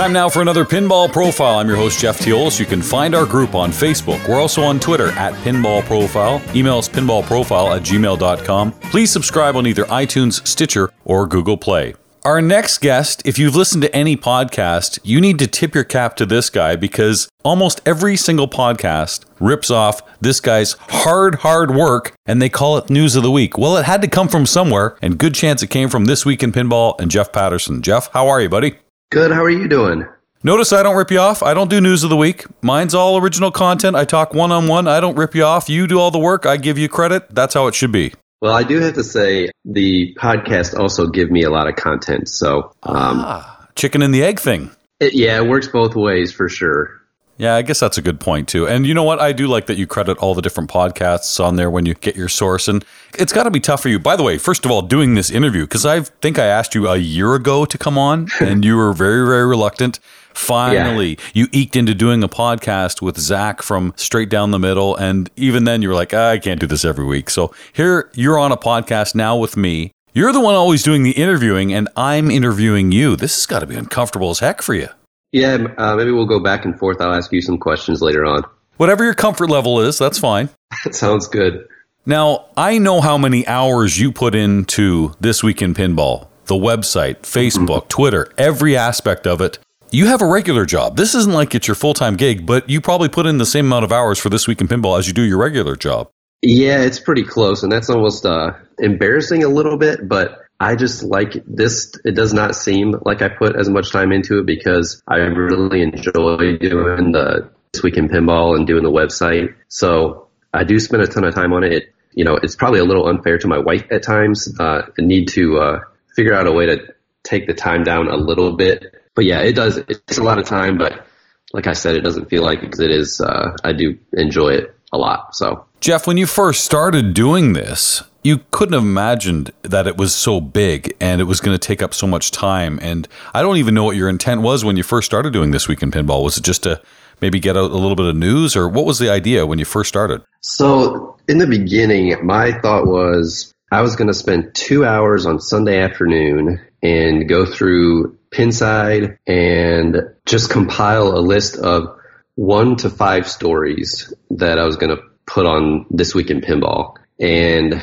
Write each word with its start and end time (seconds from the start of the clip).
Time 0.00 0.14
now 0.14 0.30
for 0.30 0.40
another 0.40 0.64
Pinball 0.64 1.12
Profile. 1.12 1.58
I'm 1.58 1.68
your 1.68 1.76
host, 1.76 2.00
Jeff 2.00 2.20
Teolis. 2.20 2.58
You 2.58 2.64
can 2.64 2.80
find 2.80 3.14
our 3.14 3.26
group 3.26 3.54
on 3.54 3.70
Facebook. 3.70 4.26
We're 4.26 4.40
also 4.40 4.62
on 4.62 4.80
Twitter 4.80 5.08
at 5.08 5.34
Pinball 5.44 5.84
Profile. 5.84 6.40
Email 6.56 6.78
us 6.78 6.88
pinballprofile 6.88 7.76
at 7.76 7.82
gmail.com. 7.82 8.72
Please 8.72 9.10
subscribe 9.10 9.56
on 9.56 9.66
either 9.66 9.84
iTunes, 9.84 10.46
Stitcher, 10.48 10.90
or 11.04 11.26
Google 11.26 11.58
Play. 11.58 11.96
Our 12.24 12.40
next 12.40 12.78
guest, 12.78 13.20
if 13.26 13.38
you've 13.38 13.54
listened 13.54 13.82
to 13.82 13.94
any 13.94 14.16
podcast, 14.16 14.98
you 15.02 15.20
need 15.20 15.38
to 15.38 15.46
tip 15.46 15.74
your 15.74 15.84
cap 15.84 16.16
to 16.16 16.24
this 16.24 16.48
guy 16.48 16.76
because 16.76 17.28
almost 17.44 17.82
every 17.84 18.16
single 18.16 18.48
podcast 18.48 19.26
rips 19.38 19.70
off 19.70 20.00
this 20.18 20.40
guy's 20.40 20.76
hard, 20.88 21.34
hard 21.34 21.74
work 21.74 22.14
and 22.24 22.40
they 22.40 22.48
call 22.48 22.78
it 22.78 22.88
News 22.88 23.16
of 23.16 23.22
the 23.22 23.30
Week. 23.30 23.58
Well, 23.58 23.76
it 23.76 23.84
had 23.84 24.00
to 24.00 24.08
come 24.08 24.28
from 24.28 24.46
somewhere, 24.46 24.96
and 25.02 25.18
good 25.18 25.34
chance 25.34 25.62
it 25.62 25.68
came 25.68 25.90
from 25.90 26.06
This 26.06 26.24
Week 26.24 26.42
in 26.42 26.52
Pinball 26.52 26.98
and 26.98 27.10
Jeff 27.10 27.32
Patterson. 27.32 27.82
Jeff, 27.82 28.10
how 28.14 28.28
are 28.28 28.40
you, 28.40 28.48
buddy? 28.48 28.78
Good. 29.10 29.32
How 29.32 29.42
are 29.42 29.50
you 29.50 29.66
doing? 29.66 30.06
Notice 30.44 30.72
I 30.72 30.84
don't 30.84 30.94
rip 30.94 31.10
you 31.10 31.18
off. 31.18 31.42
I 31.42 31.52
don't 31.52 31.68
do 31.68 31.80
news 31.80 32.04
of 32.04 32.10
the 32.10 32.16
week. 32.16 32.44
Mine's 32.62 32.94
all 32.94 33.18
original 33.18 33.50
content. 33.50 33.96
I 33.96 34.04
talk 34.04 34.32
one 34.32 34.52
on 34.52 34.68
one. 34.68 34.86
I 34.86 35.00
don't 35.00 35.16
rip 35.16 35.34
you 35.34 35.42
off. 35.42 35.68
You 35.68 35.88
do 35.88 35.98
all 35.98 36.12
the 36.12 36.18
work. 36.20 36.46
I 36.46 36.56
give 36.56 36.78
you 36.78 36.88
credit. 36.88 37.34
That's 37.34 37.54
how 37.54 37.66
it 37.66 37.74
should 37.74 37.90
be. 37.90 38.14
Well, 38.40 38.54
I 38.54 38.62
do 38.62 38.78
have 38.80 38.94
to 38.94 39.02
say 39.02 39.50
the 39.64 40.14
podcast 40.14 40.78
also 40.78 41.08
give 41.08 41.28
me 41.28 41.42
a 41.42 41.50
lot 41.50 41.66
of 41.66 41.74
content. 41.74 42.28
So, 42.28 42.72
um, 42.84 43.20
ah, 43.20 43.68
chicken 43.74 44.00
and 44.00 44.14
the 44.14 44.22
egg 44.22 44.38
thing. 44.38 44.70
It, 45.00 45.14
yeah, 45.14 45.38
it 45.38 45.48
works 45.48 45.66
both 45.66 45.96
ways 45.96 46.32
for 46.32 46.48
sure. 46.48 46.99
Yeah, 47.40 47.54
I 47.54 47.62
guess 47.62 47.80
that's 47.80 47.96
a 47.96 48.02
good 48.02 48.20
point 48.20 48.48
too. 48.48 48.68
And 48.68 48.86
you 48.86 48.92
know 48.92 49.02
what? 49.02 49.18
I 49.18 49.32
do 49.32 49.46
like 49.46 49.64
that 49.64 49.78
you 49.78 49.86
credit 49.86 50.18
all 50.18 50.34
the 50.34 50.42
different 50.42 50.68
podcasts 50.68 51.42
on 51.42 51.56
there 51.56 51.70
when 51.70 51.86
you 51.86 51.94
get 51.94 52.14
your 52.14 52.28
source. 52.28 52.68
And 52.68 52.84
it's 53.18 53.32
got 53.32 53.44
to 53.44 53.50
be 53.50 53.60
tough 53.60 53.80
for 53.80 53.88
you. 53.88 53.98
By 53.98 54.14
the 54.14 54.22
way, 54.22 54.36
first 54.36 54.66
of 54.66 54.70
all, 54.70 54.82
doing 54.82 55.14
this 55.14 55.30
interview, 55.30 55.62
because 55.62 55.86
I 55.86 56.00
think 56.00 56.38
I 56.38 56.44
asked 56.44 56.74
you 56.74 56.86
a 56.86 56.98
year 56.98 57.34
ago 57.34 57.64
to 57.64 57.78
come 57.78 57.96
on 57.96 58.28
and 58.40 58.62
you 58.62 58.76
were 58.76 58.92
very, 58.92 59.26
very 59.26 59.46
reluctant. 59.46 60.00
Finally, 60.34 61.08
yeah. 61.08 61.30
you 61.32 61.48
eked 61.52 61.76
into 61.76 61.94
doing 61.94 62.22
a 62.22 62.28
podcast 62.28 63.00
with 63.00 63.18
Zach 63.18 63.62
from 63.62 63.94
Straight 63.96 64.28
Down 64.28 64.50
the 64.50 64.58
Middle. 64.58 64.94
And 64.94 65.30
even 65.36 65.64
then, 65.64 65.80
you 65.80 65.88
were 65.88 65.94
like, 65.94 66.12
I 66.12 66.38
can't 66.38 66.60
do 66.60 66.66
this 66.66 66.84
every 66.84 67.06
week. 67.06 67.30
So 67.30 67.54
here 67.72 68.10
you're 68.14 68.38
on 68.38 68.52
a 68.52 68.58
podcast 68.58 69.14
now 69.14 69.38
with 69.38 69.56
me. 69.56 69.92
You're 70.12 70.34
the 70.34 70.40
one 70.40 70.56
always 70.56 70.82
doing 70.82 71.04
the 71.04 71.12
interviewing, 71.12 71.72
and 71.72 71.88
I'm 71.96 72.30
interviewing 72.30 72.92
you. 72.92 73.16
This 73.16 73.34
has 73.36 73.46
got 73.46 73.60
to 73.60 73.66
be 73.66 73.76
uncomfortable 73.76 74.28
as 74.28 74.40
heck 74.40 74.60
for 74.60 74.74
you. 74.74 74.88
Yeah, 75.32 75.58
uh, 75.78 75.96
maybe 75.96 76.10
we'll 76.10 76.26
go 76.26 76.40
back 76.40 76.64
and 76.64 76.78
forth. 76.78 77.00
I'll 77.00 77.14
ask 77.14 77.32
you 77.32 77.40
some 77.40 77.58
questions 77.58 78.02
later 78.02 78.24
on. 78.24 78.42
Whatever 78.76 79.04
your 79.04 79.14
comfort 79.14 79.48
level 79.48 79.80
is, 79.80 79.98
that's 79.98 80.18
fine. 80.18 80.48
that 80.84 80.94
sounds 80.94 81.28
good. 81.28 81.66
Now, 82.06 82.46
I 82.56 82.78
know 82.78 83.00
how 83.00 83.18
many 83.18 83.46
hours 83.46 83.98
you 83.98 84.10
put 84.10 84.34
into 84.34 85.14
This 85.20 85.42
Week 85.42 85.62
in 85.62 85.74
Pinball 85.74 86.28
the 86.46 86.54
website, 86.56 87.16
Facebook. 87.22 87.88
Twitter, 87.88 88.32
every 88.36 88.76
aspect 88.76 89.26
of 89.26 89.40
it 89.40 89.58
you 89.92 90.06
have 90.06 90.22
a 90.22 90.26
regular 90.26 90.64
job. 90.64 90.96
This 90.96 91.14
isn't 91.14 91.32
like 91.32 91.54
it's 91.54 91.66
your 91.66 91.74
full 91.74 91.94
time 91.94 92.16
gig, 92.16 92.46
but 92.46 92.68
you 92.68 92.80
probably 92.80 93.08
put 93.08 93.26
in 93.26 93.38
the 93.38 93.46
same 93.46 93.66
amount 93.66 93.84
of 93.84 93.92
hours 93.92 94.18
for 94.18 94.28
this 94.28 94.46
week 94.46 94.60
in 94.60 94.68
pinball 94.68 94.98
as 94.98 95.06
you 95.06 95.12
do 95.12 95.22
your 95.22 95.38
regular 95.38 95.76
job. 95.76 96.08
Yeah, 96.42 96.80
it's 96.80 96.98
pretty 96.98 97.24
close, 97.24 97.62
and 97.62 97.70
that's 97.70 97.90
almost 97.90 98.24
uh, 98.24 98.52
embarrassing 98.78 99.44
a 99.44 99.48
little 99.48 99.76
bit. 99.76 100.08
But 100.08 100.39
I 100.60 100.76
just 100.76 101.02
like 101.02 101.42
this. 101.46 101.94
It 102.04 102.14
does 102.14 102.34
not 102.34 102.54
seem 102.54 102.94
like 103.04 103.22
I 103.22 103.28
put 103.28 103.56
as 103.56 103.68
much 103.68 103.90
time 103.90 104.12
into 104.12 104.38
it 104.38 104.46
because 104.46 105.02
I 105.08 105.16
really 105.16 105.82
enjoy 105.82 106.58
doing 106.58 107.12
the 107.12 107.50
this 107.72 107.82
week 107.82 107.96
in 107.96 108.08
pinball 108.08 108.56
and 108.56 108.66
doing 108.66 108.82
the 108.82 108.90
website. 108.90 109.54
So 109.68 110.28
I 110.52 110.64
do 110.64 110.78
spend 110.78 111.02
a 111.02 111.06
ton 111.06 111.24
of 111.24 111.34
time 111.34 111.52
on 111.52 111.64
it. 111.64 111.72
it 111.72 111.94
you 112.12 112.24
know, 112.24 112.36
it's 112.36 112.56
probably 112.56 112.80
a 112.80 112.84
little 112.84 113.08
unfair 113.08 113.38
to 113.38 113.48
my 113.48 113.58
wife 113.58 113.86
at 113.90 114.02
times. 114.02 114.52
Uh, 114.58 114.82
I 114.98 115.02
need 115.02 115.28
to 115.28 115.58
uh, 115.58 115.80
figure 116.14 116.34
out 116.34 116.46
a 116.46 116.52
way 116.52 116.66
to 116.66 116.94
take 117.22 117.46
the 117.46 117.54
time 117.54 117.84
down 117.84 118.08
a 118.08 118.16
little 118.16 118.56
bit 118.56 119.00
but 119.14 119.24
yeah, 119.24 119.40
it 119.40 119.54
does. 119.54 119.76
It's 119.76 120.18
a 120.18 120.22
lot 120.22 120.38
of 120.38 120.46
time, 120.46 120.78
but 120.78 121.06
like 121.52 121.66
I 121.66 121.72
said, 121.72 121.96
it 121.96 122.00
doesn't 122.00 122.30
feel 122.30 122.42
like 122.42 122.60
because 122.60 122.80
it 122.80 122.90
is. 122.90 123.20
Uh, 123.20 123.56
I 123.64 123.72
do 123.72 123.98
enjoy 124.12 124.50
it 124.50 124.74
a 124.92 124.98
lot. 124.98 125.34
So, 125.34 125.66
Jeff, 125.80 126.06
when 126.06 126.16
you 126.16 126.26
first 126.26 126.64
started 126.64 127.12
doing 127.12 127.52
this, 127.52 128.02
you 128.22 128.40
couldn't 128.50 128.74
have 128.74 128.82
imagined 128.82 129.50
that 129.62 129.86
it 129.86 129.96
was 129.96 130.14
so 130.14 130.40
big 130.40 130.94
and 131.00 131.20
it 131.20 131.24
was 131.24 131.40
going 131.40 131.56
to 131.56 131.66
take 131.66 131.82
up 131.82 131.94
so 131.94 132.06
much 132.06 132.30
time. 132.30 132.78
And 132.82 133.08
I 133.32 133.42
don't 133.42 133.56
even 133.56 133.74
know 133.74 133.84
what 133.84 133.96
your 133.96 134.08
intent 134.08 134.42
was 134.42 134.64
when 134.64 134.76
you 134.76 134.82
first 134.82 135.06
started 135.06 135.32
doing 135.32 135.50
this 135.50 135.68
week 135.68 135.82
in 135.82 135.90
pinball. 135.90 136.22
Was 136.22 136.36
it 136.36 136.44
just 136.44 136.62
to 136.64 136.82
maybe 137.20 137.40
get 137.40 137.56
out 137.56 137.70
a 137.70 137.74
little 137.74 137.96
bit 137.96 138.06
of 138.06 138.16
news, 138.16 138.56
or 138.56 138.68
what 138.68 138.86
was 138.86 138.98
the 138.98 139.10
idea 139.10 139.46
when 139.46 139.58
you 139.58 139.64
first 139.64 139.88
started? 139.88 140.22
So, 140.40 141.16
in 141.28 141.38
the 141.38 141.46
beginning, 141.46 142.14
my 142.24 142.52
thought 142.52 142.86
was 142.86 143.54
I 143.70 143.82
was 143.82 143.96
going 143.96 144.08
to 144.08 144.14
spend 144.14 144.54
two 144.54 144.84
hours 144.84 145.26
on 145.26 145.38
Sunday 145.40 145.80
afternoon 145.80 146.60
and 146.82 147.28
go 147.28 147.46
through 147.46 148.18
Pinside 148.30 149.18
and 149.26 149.96
just 150.26 150.50
compile 150.50 151.08
a 151.08 151.20
list 151.20 151.56
of 151.56 151.96
one 152.36 152.76
to 152.76 152.90
five 152.90 153.28
stories 153.28 154.12
that 154.30 154.58
I 154.58 154.64
was 154.64 154.76
going 154.76 154.96
to 154.96 155.02
put 155.26 155.46
on 155.46 155.86
this 155.90 156.14
week 156.14 156.30
in 156.30 156.40
pinball. 156.40 156.96
And 157.20 157.82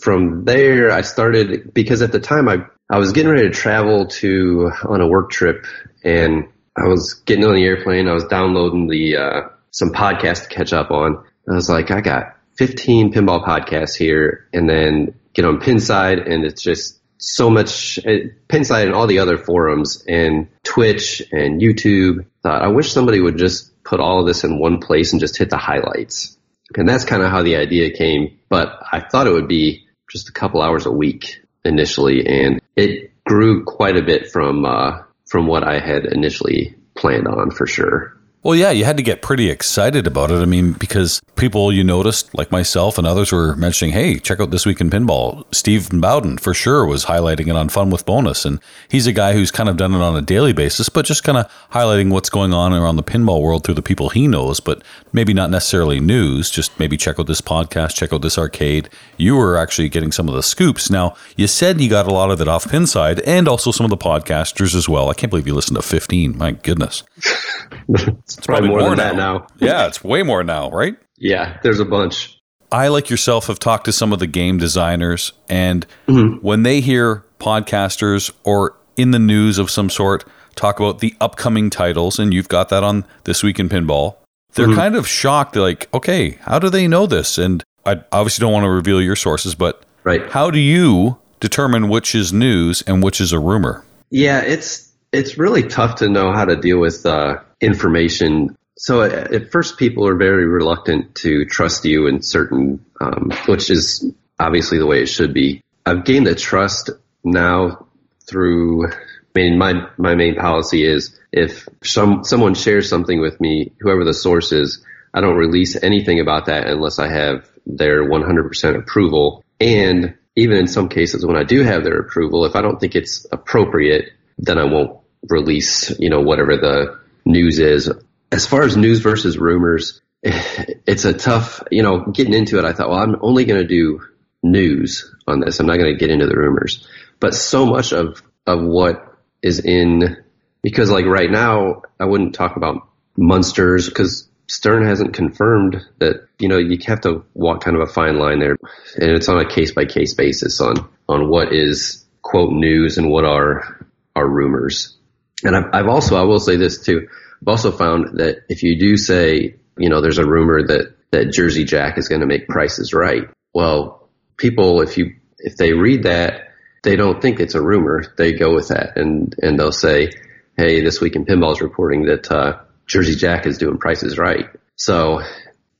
from 0.00 0.44
there, 0.44 0.90
I 0.90 1.02
started 1.02 1.74
because 1.74 2.02
at 2.02 2.12
the 2.12 2.20
time 2.20 2.48
I, 2.48 2.64
I 2.90 2.98
was 2.98 3.12
getting 3.12 3.30
ready 3.30 3.48
to 3.48 3.54
travel 3.54 4.06
to 4.06 4.70
on 4.84 5.00
a 5.00 5.06
work 5.06 5.30
trip 5.30 5.66
and 6.04 6.48
I 6.76 6.86
was 6.86 7.14
getting 7.14 7.44
on 7.44 7.54
the 7.54 7.64
airplane. 7.64 8.08
I 8.08 8.14
was 8.14 8.24
downloading 8.24 8.88
the, 8.88 9.16
uh, 9.16 9.40
some 9.70 9.90
podcasts 9.90 10.48
to 10.48 10.54
catch 10.54 10.72
up 10.72 10.90
on. 10.90 11.24
I 11.48 11.54
was 11.54 11.68
like, 11.68 11.90
I 11.90 12.00
got 12.00 12.36
15 12.56 13.12
pinball 13.12 13.44
podcasts 13.44 13.96
here 13.96 14.48
and 14.52 14.68
then 14.68 15.14
get 15.32 15.44
on 15.44 15.58
Pinside 15.58 16.30
and 16.30 16.44
it's 16.44 16.62
just 16.62 17.00
so 17.18 17.50
much 17.50 17.98
uh, 17.98 18.28
Pinside 18.48 18.86
and 18.86 18.94
all 18.94 19.06
the 19.06 19.20
other 19.20 19.38
forums 19.38 20.04
and 20.06 20.48
Twitch 20.64 21.22
and 21.32 21.60
YouTube. 21.60 22.26
Thought 22.42 22.62
I 22.62 22.68
wish 22.68 22.92
somebody 22.92 23.20
would 23.20 23.38
just 23.38 23.82
put 23.84 24.00
all 24.00 24.20
of 24.20 24.26
this 24.26 24.44
in 24.44 24.58
one 24.58 24.80
place 24.80 25.12
and 25.12 25.20
just 25.20 25.36
hit 25.36 25.50
the 25.50 25.56
highlights. 25.56 26.36
And 26.76 26.88
that's 26.88 27.04
kind 27.04 27.22
of 27.22 27.30
how 27.30 27.42
the 27.42 27.56
idea 27.56 27.90
came. 27.90 28.38
But 28.48 28.78
I 28.90 29.00
thought 29.00 29.26
it 29.26 29.32
would 29.32 29.48
be 29.48 29.86
just 30.10 30.28
a 30.28 30.32
couple 30.32 30.62
hours 30.62 30.86
a 30.86 30.92
week 30.92 31.40
initially, 31.64 32.26
and 32.26 32.60
it 32.76 33.12
grew 33.24 33.64
quite 33.64 33.96
a 33.96 34.02
bit 34.02 34.30
from 34.30 34.64
uh, 34.64 35.02
from 35.26 35.46
what 35.46 35.66
I 35.66 35.78
had 35.78 36.04
initially 36.04 36.76
planned 36.94 37.28
on 37.28 37.50
for 37.50 37.66
sure. 37.66 38.16
Well, 38.44 38.56
yeah, 38.56 38.72
you 38.72 38.84
had 38.84 38.96
to 38.96 39.04
get 39.04 39.22
pretty 39.22 39.50
excited 39.50 40.04
about 40.04 40.32
it. 40.32 40.42
I 40.42 40.46
mean, 40.46 40.72
because 40.72 41.22
people 41.36 41.72
you 41.72 41.84
noticed, 41.84 42.34
like 42.36 42.50
myself 42.50 42.98
and 42.98 43.06
others, 43.06 43.30
were 43.30 43.54
mentioning, 43.54 43.94
hey, 43.94 44.18
check 44.18 44.40
out 44.40 44.50
This 44.50 44.66
Week 44.66 44.80
in 44.80 44.90
Pinball. 44.90 45.44
Steve 45.54 45.90
Bowden, 45.90 46.38
for 46.38 46.52
sure, 46.52 46.84
was 46.84 47.04
highlighting 47.04 47.46
it 47.46 47.54
on 47.54 47.68
Fun 47.68 47.90
with 47.90 48.04
Bonus. 48.04 48.44
And 48.44 48.58
he's 48.88 49.06
a 49.06 49.12
guy 49.12 49.34
who's 49.34 49.52
kind 49.52 49.68
of 49.68 49.76
done 49.76 49.94
it 49.94 50.02
on 50.02 50.16
a 50.16 50.22
daily 50.22 50.52
basis, 50.52 50.88
but 50.88 51.04
just 51.04 51.22
kind 51.22 51.38
of 51.38 51.48
highlighting 51.70 52.10
what's 52.10 52.30
going 52.30 52.52
on 52.52 52.72
around 52.72 52.96
the 52.96 53.04
pinball 53.04 53.40
world 53.40 53.62
through 53.62 53.76
the 53.76 53.82
people 53.82 54.08
he 54.08 54.26
knows, 54.26 54.58
but 54.58 54.82
maybe 55.12 55.32
not 55.32 55.50
necessarily 55.50 56.00
news. 56.00 56.50
Just 56.50 56.76
maybe 56.80 56.96
check 56.96 57.20
out 57.20 57.28
this 57.28 57.40
podcast, 57.40 57.94
check 57.94 58.12
out 58.12 58.22
this 58.22 58.38
arcade. 58.38 58.88
You 59.18 59.36
were 59.36 59.56
actually 59.56 59.88
getting 59.88 60.10
some 60.10 60.28
of 60.28 60.34
the 60.34 60.42
scoops. 60.42 60.90
Now, 60.90 61.14
you 61.36 61.46
said 61.46 61.80
you 61.80 61.88
got 61.88 62.08
a 62.08 62.12
lot 62.12 62.32
of 62.32 62.40
it 62.40 62.48
off 62.48 62.64
Pinside 62.64 63.22
and 63.24 63.46
also 63.46 63.70
some 63.70 63.84
of 63.84 63.90
the 63.90 63.96
podcasters 63.96 64.74
as 64.74 64.88
well. 64.88 65.10
I 65.10 65.14
can't 65.14 65.30
believe 65.30 65.46
you 65.46 65.54
listened 65.54 65.76
to 65.76 65.82
15. 65.82 66.36
My 66.36 66.50
goodness. 66.50 67.04
It's 68.38 68.46
probably, 68.46 68.68
more, 68.68 68.80
more 68.80 68.96
than 68.96 69.16
now. 69.16 69.38
that 69.38 69.60
now. 69.60 69.66
yeah, 69.66 69.86
it's 69.86 70.02
way 70.02 70.22
more 70.22 70.42
now, 70.44 70.70
right? 70.70 70.96
Yeah, 71.18 71.58
there's 71.62 71.80
a 71.80 71.84
bunch. 71.84 72.38
I, 72.70 72.88
like 72.88 73.10
yourself, 73.10 73.48
have 73.48 73.58
talked 73.58 73.84
to 73.84 73.92
some 73.92 74.12
of 74.12 74.18
the 74.18 74.26
game 74.26 74.58
designers, 74.58 75.32
and 75.48 75.86
mm-hmm. 76.08 76.44
when 76.44 76.62
they 76.62 76.80
hear 76.80 77.24
podcasters 77.38 78.32
or 78.44 78.76
in 78.96 79.10
the 79.10 79.18
news 79.18 79.58
of 79.58 79.70
some 79.70 79.90
sort 79.90 80.24
talk 80.54 80.80
about 80.80 81.00
the 81.00 81.14
upcoming 81.20 81.70
titles, 81.70 82.18
and 82.18 82.32
you've 82.32 82.48
got 82.48 82.68
that 82.70 82.82
on 82.82 83.04
This 83.24 83.42
Week 83.42 83.58
in 83.58 83.68
Pinball, 83.68 84.16
they're 84.54 84.66
mm-hmm. 84.66 84.76
kind 84.76 84.96
of 84.96 85.06
shocked. 85.06 85.54
They're 85.54 85.62
like, 85.62 85.88
okay, 85.94 86.38
how 86.42 86.58
do 86.58 86.70
they 86.70 86.88
know 86.88 87.06
this? 87.06 87.38
And 87.38 87.62
I 87.84 88.02
obviously 88.12 88.42
don't 88.42 88.52
want 88.52 88.64
to 88.64 88.70
reveal 88.70 89.00
your 89.00 89.16
sources, 89.16 89.54
but 89.54 89.84
right. 90.04 90.28
how 90.30 90.50
do 90.50 90.58
you 90.58 91.18
determine 91.40 91.88
which 91.88 92.14
is 92.14 92.32
news 92.32 92.82
and 92.82 93.02
which 93.02 93.20
is 93.20 93.32
a 93.32 93.38
rumor? 93.38 93.84
Yeah, 94.10 94.40
it's 94.40 94.90
it's 95.12 95.36
really 95.36 95.62
tough 95.62 95.96
to 95.96 96.08
know 96.08 96.32
how 96.32 96.44
to 96.44 96.56
deal 96.56 96.78
with 96.78 97.04
uh, 97.04 97.38
information. 97.62 98.56
So 98.76 99.02
at 99.02 99.52
first, 99.52 99.78
people 99.78 100.06
are 100.06 100.16
very 100.16 100.46
reluctant 100.46 101.14
to 101.16 101.44
trust 101.44 101.84
you 101.84 102.08
in 102.08 102.22
certain, 102.22 102.84
um, 103.00 103.30
which 103.46 103.70
is 103.70 104.12
obviously 104.38 104.78
the 104.78 104.86
way 104.86 105.02
it 105.02 105.06
should 105.06 105.32
be. 105.32 105.62
I've 105.86 106.04
gained 106.04 106.26
the 106.26 106.34
trust 106.34 106.90
now 107.24 107.86
through. 108.26 108.88
I 108.88 108.92
mean, 109.34 109.56
my 109.56 109.88
my 109.96 110.14
main 110.14 110.34
policy 110.34 110.84
is 110.84 111.18
if 111.32 111.68
some 111.82 112.24
someone 112.24 112.54
shares 112.54 112.88
something 112.88 113.20
with 113.20 113.40
me, 113.40 113.72
whoever 113.80 114.04
the 114.04 114.14
source 114.14 114.52
is, 114.52 114.84
I 115.14 115.20
don't 115.20 115.36
release 115.36 115.80
anything 115.82 116.20
about 116.20 116.46
that 116.46 116.66
unless 116.66 116.98
I 116.98 117.08
have 117.08 117.48
their 117.66 118.04
100% 118.04 118.76
approval. 118.76 119.44
And 119.60 120.14
even 120.36 120.56
in 120.56 120.66
some 120.66 120.88
cases, 120.88 121.24
when 121.24 121.36
I 121.36 121.44
do 121.44 121.62
have 121.62 121.84
their 121.84 121.98
approval, 121.98 122.44
if 122.44 122.56
I 122.56 122.62
don't 122.62 122.80
think 122.80 122.96
it's 122.96 123.26
appropriate, 123.30 124.10
then 124.38 124.58
I 124.58 124.64
won't 124.64 124.98
release, 125.28 125.98
you 126.00 126.10
know, 126.10 126.20
whatever 126.20 126.56
the 126.56 127.01
news 127.24 127.58
is. 127.58 127.90
As 128.30 128.46
far 128.46 128.62
as 128.62 128.76
news 128.76 129.00
versus 129.00 129.38
rumors, 129.38 130.00
it's 130.22 131.04
a 131.04 131.12
tough, 131.12 131.62
you 131.70 131.82
know, 131.82 132.06
getting 132.06 132.34
into 132.34 132.58
it. 132.58 132.64
I 132.64 132.72
thought, 132.72 132.90
well, 132.90 132.98
I'm 132.98 133.16
only 133.20 133.44
going 133.44 133.60
to 133.60 133.68
do 133.68 134.02
news 134.42 135.14
on 135.26 135.40
this. 135.40 135.60
I'm 135.60 135.66
not 135.66 135.78
going 135.78 135.92
to 135.92 135.98
get 135.98 136.10
into 136.10 136.26
the 136.26 136.36
rumors. 136.36 136.86
But 137.20 137.34
so 137.34 137.66
much 137.66 137.92
of, 137.92 138.22
of 138.46 138.62
what 138.62 139.18
is 139.42 139.60
in 139.60 140.16
because 140.62 140.90
like 140.90 141.06
right 141.06 141.30
now, 141.30 141.82
I 141.98 142.04
wouldn't 142.04 142.34
talk 142.34 142.56
about 142.56 142.88
Munsters 143.16 143.88
because 143.88 144.28
Stern 144.48 144.86
hasn't 144.86 145.14
confirmed 145.14 145.80
that, 145.98 146.28
you 146.38 146.48
know, 146.48 146.58
you 146.58 146.78
have 146.86 147.00
to 147.02 147.24
walk 147.34 147.64
kind 147.64 147.76
of 147.76 147.82
a 147.82 147.92
fine 147.92 148.18
line 148.18 148.38
there. 148.38 148.56
And 148.96 149.10
it's 149.10 149.28
on 149.28 149.38
a 149.38 149.48
case 149.48 149.72
by 149.72 149.84
case 149.84 150.14
basis 150.14 150.60
on, 150.60 150.88
on 151.08 151.28
what 151.28 151.52
is 151.52 152.04
quote 152.22 152.52
news 152.52 152.96
and 152.96 153.10
what 153.10 153.24
are, 153.24 153.86
are 154.14 154.28
rumors. 154.28 154.96
And 155.44 155.56
I've, 155.56 155.64
I've 155.72 155.88
also, 155.88 156.16
I 156.16 156.22
will 156.22 156.40
say 156.40 156.56
this 156.56 156.82
too. 156.84 157.08
I've 157.42 157.48
also 157.48 157.72
found 157.72 158.18
that 158.18 158.44
if 158.48 158.62
you 158.62 158.78
do 158.78 158.96
say, 158.96 159.56
you 159.76 159.88
know, 159.88 160.00
there's 160.00 160.18
a 160.18 160.26
rumor 160.26 160.66
that, 160.66 160.94
that 161.10 161.32
Jersey 161.32 161.64
Jack 161.64 161.98
is 161.98 162.08
going 162.08 162.20
to 162.20 162.26
make 162.26 162.48
prices 162.48 162.92
right. 162.92 163.24
Well, 163.52 164.08
people, 164.36 164.80
if 164.80 164.96
you, 164.96 165.16
if 165.38 165.56
they 165.56 165.72
read 165.72 166.04
that, 166.04 166.48
they 166.82 166.96
don't 166.96 167.20
think 167.20 167.40
it's 167.40 167.54
a 167.54 167.62
rumor. 167.62 168.02
They 168.16 168.32
go 168.32 168.54
with 168.54 168.68
that 168.68 168.96
and, 168.96 169.34
and 169.42 169.58
they'll 169.58 169.72
say, 169.72 170.10
Hey, 170.56 170.82
this 170.82 171.00
week 171.00 171.16
in 171.16 171.24
pinball 171.24 171.52
is 171.52 171.62
reporting 171.62 172.06
that, 172.06 172.30
uh, 172.30 172.60
Jersey 172.86 173.14
Jack 173.14 173.46
is 173.46 173.58
doing 173.58 173.78
prices 173.78 174.18
right. 174.18 174.46
So 174.76 175.22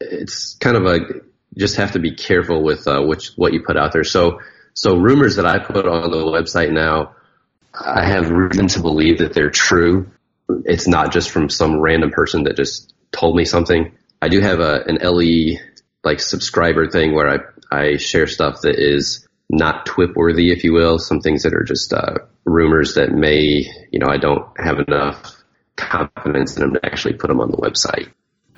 it's 0.00 0.54
kind 0.54 0.76
of 0.76 0.86
a 0.86 0.98
just 1.56 1.76
have 1.76 1.92
to 1.92 1.98
be 1.98 2.14
careful 2.14 2.62
with 2.62 2.86
uh, 2.88 3.02
which 3.02 3.32
what 3.36 3.52
you 3.52 3.62
put 3.62 3.76
out 3.76 3.92
there. 3.92 4.04
So 4.04 4.40
so 4.74 4.96
rumors 4.96 5.36
that 5.36 5.46
I 5.46 5.58
put 5.58 5.86
on 5.86 6.10
the 6.10 6.24
website 6.24 6.72
now, 6.72 7.14
I 7.74 8.04
have 8.04 8.30
reason 8.30 8.68
to 8.68 8.80
believe 8.80 9.18
that 9.18 9.32
they're 9.32 9.50
true. 9.50 10.10
It's 10.64 10.86
not 10.86 11.12
just 11.12 11.30
from 11.30 11.48
some 11.48 11.80
random 11.80 12.10
person 12.10 12.44
that 12.44 12.56
just 12.56 12.92
told 13.12 13.36
me 13.36 13.44
something. 13.44 13.92
I 14.20 14.28
do 14.28 14.40
have 14.40 14.60
a 14.60 14.84
an 14.86 14.98
LE 15.02 15.58
like 16.04 16.20
subscriber 16.20 16.88
thing 16.88 17.14
where 17.14 17.28
I 17.28 17.38
I 17.76 17.96
share 17.96 18.26
stuff 18.26 18.62
that 18.62 18.78
is 18.78 19.26
not 19.48 19.86
twip 19.86 20.14
worthy, 20.14 20.50
if 20.50 20.64
you 20.64 20.72
will. 20.72 20.98
Some 20.98 21.20
things 21.20 21.42
that 21.42 21.54
are 21.54 21.64
just 21.64 21.92
uh, 21.92 22.18
rumors 22.44 22.94
that 22.94 23.12
may 23.12 23.66
you 23.90 23.98
know 23.98 24.08
I 24.08 24.18
don't 24.18 24.46
have 24.58 24.78
enough 24.78 25.42
confidence 25.76 26.56
in 26.56 26.62
them 26.62 26.74
to 26.74 26.86
actually 26.86 27.14
put 27.14 27.28
them 27.28 27.40
on 27.40 27.50
the 27.50 27.56
website. 27.56 28.12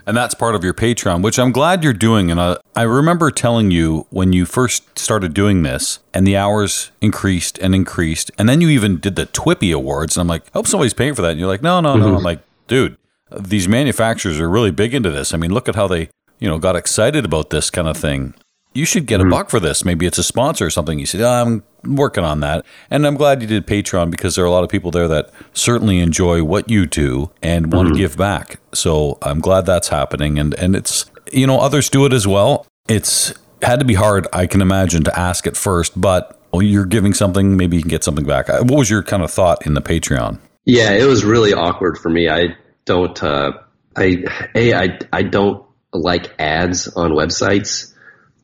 And 0.07 0.17
that's 0.17 0.35
part 0.35 0.55
of 0.55 0.63
your 0.63 0.75
Patreon, 0.75 1.23
which 1.23 1.39
I'm 1.39 1.51
glad 1.51 1.83
you're 1.83 1.93
doing. 1.93 2.31
And 2.31 2.41
I, 2.41 2.59
I 2.77 2.83
remember 2.83 3.31
telling 3.31 3.71
you 3.71 4.07
when 4.11 4.33
you 4.33 4.45
first 4.45 4.99
started 4.99 5.33
doing 5.33 5.63
this, 5.63 5.99
and 6.13 6.27
the 6.27 6.37
hours 6.37 6.91
increased 7.01 7.59
and 7.59 7.75
increased. 7.75 8.31
And 8.39 8.49
then 8.49 8.61
you 8.61 8.69
even 8.69 8.99
did 8.99 9.17
the 9.17 9.27
Twippy 9.27 9.71
Awards. 9.73 10.17
And 10.17 10.23
I'm 10.23 10.29
like, 10.29 10.43
I 10.49 10.59
hope 10.59 10.67
somebody's 10.67 10.95
paying 10.95 11.15
for 11.15 11.23
that. 11.23 11.33
And 11.33 11.41
you're 11.41 11.49
like, 11.49 11.63
no, 11.63 11.81
no, 11.81 11.97
no. 11.97 12.07
Mm-hmm. 12.07 12.17
I'm 12.17 12.23
like, 12.23 12.41
dude, 12.67 12.99
these 13.35 13.67
manufacturers 13.67 14.39
are 14.41 14.49
really 14.49 14.71
big 14.71 14.95
into 14.95 15.11
this. 15.11 15.33
I 15.33 15.39
mean, 15.39 15.53
look 15.53 15.69
at 15.69 15.75
how 15.75 15.87
they, 15.87 16.11
you 16.39 16.49
know, 16.49 16.59
got 16.59 16.77
excited 16.77 17.25
about 17.25 17.51
this 17.51 17.71
kind 17.71 17.89
of 17.89 17.97
thing 17.97 18.35
you 18.75 18.85
should 18.85 19.07
get 19.07 19.21
mm-hmm. 19.21 19.29
a 19.29 19.31
buck 19.31 19.51
for 19.51 19.61
this. 19.61 19.85
Maybe 19.85 20.05
it's 20.05 20.19
a 20.19 20.25
sponsor 20.25 20.67
or 20.67 20.71
something. 20.71 20.99
You 20.99 21.07
said, 21.07 21.21
oh, 21.21 21.31
I'm 21.31 21.63
working 21.97 22.25
on 22.25 22.41
that. 22.41 22.67
And 22.91 23.07
I'm 23.07 23.15
glad 23.15 23.41
you 23.41 23.49
did 23.49 23.67
Patreon 23.67 24.11
because 24.11 24.35
there 24.35 24.45
are 24.45 24.49
a 24.49 24.51
lot 24.51 24.65
of 24.65 24.71
people 24.71 24.91
there 24.91 25.09
that 25.09 25.31
certainly 25.53 26.01
enjoy 26.01 26.43
what 26.43 26.69
you 26.69 26.87
do 26.87 27.31
and 27.41 27.73
want 27.73 27.87
mm-hmm. 27.87 27.95
to 27.95 28.01
give 28.01 28.17
back. 28.17 28.61
So 28.73 29.19
I'm 29.23 29.41
glad 29.41 29.65
that's 29.65 29.89
happening. 29.89 30.39
And, 30.39 30.55
and 30.55 30.75
it's, 30.75 31.11
you 31.33 31.47
know, 31.47 31.61
others 31.61 31.89
do 31.89 32.05
it 32.05 32.13
as 32.13 32.27
well. 32.27 32.67
It's 32.89 33.33
had 33.63 33.79
to 33.79 33.87
be 33.87 33.95
hard, 33.95 34.27
I 34.33 34.47
can 34.47 34.61
imagine, 34.61 35.05
to 35.05 35.19
ask 35.19 35.47
at 35.47 35.57
first, 35.57 35.99
but 35.99 36.39
well, 36.53 36.63
you're 36.63 36.85
giving 36.85 37.15
something, 37.15 37.57
maybe 37.57 37.77
you 37.77 37.83
can 37.83 37.89
get 37.89 38.05
something 38.05 38.27
back. 38.27 38.51
Uh, 38.51 38.59
what 38.63 38.79
was 38.79 38.91
your 38.91 39.03
kind 39.03 39.23
of 39.23 39.31
thought 39.31 39.67
in 39.67 39.75
the 39.75 39.81
Patreon? 39.81 40.39
Yeah, 40.67 40.93
it 40.93 41.05
was 41.05 41.25
really 41.25 41.53
awkward 41.55 41.97
for 41.97 42.11
me. 42.11 42.29
I 42.29 42.57
don't, 42.85 43.23
uh, 43.23 43.53
I, 43.97 44.25
A, 44.55 44.75
I, 44.75 44.99
I 45.13 45.23
don't 45.23 45.65
like 45.93 46.35
ads 46.39 46.89
on 46.89 47.13
websites 47.13 47.94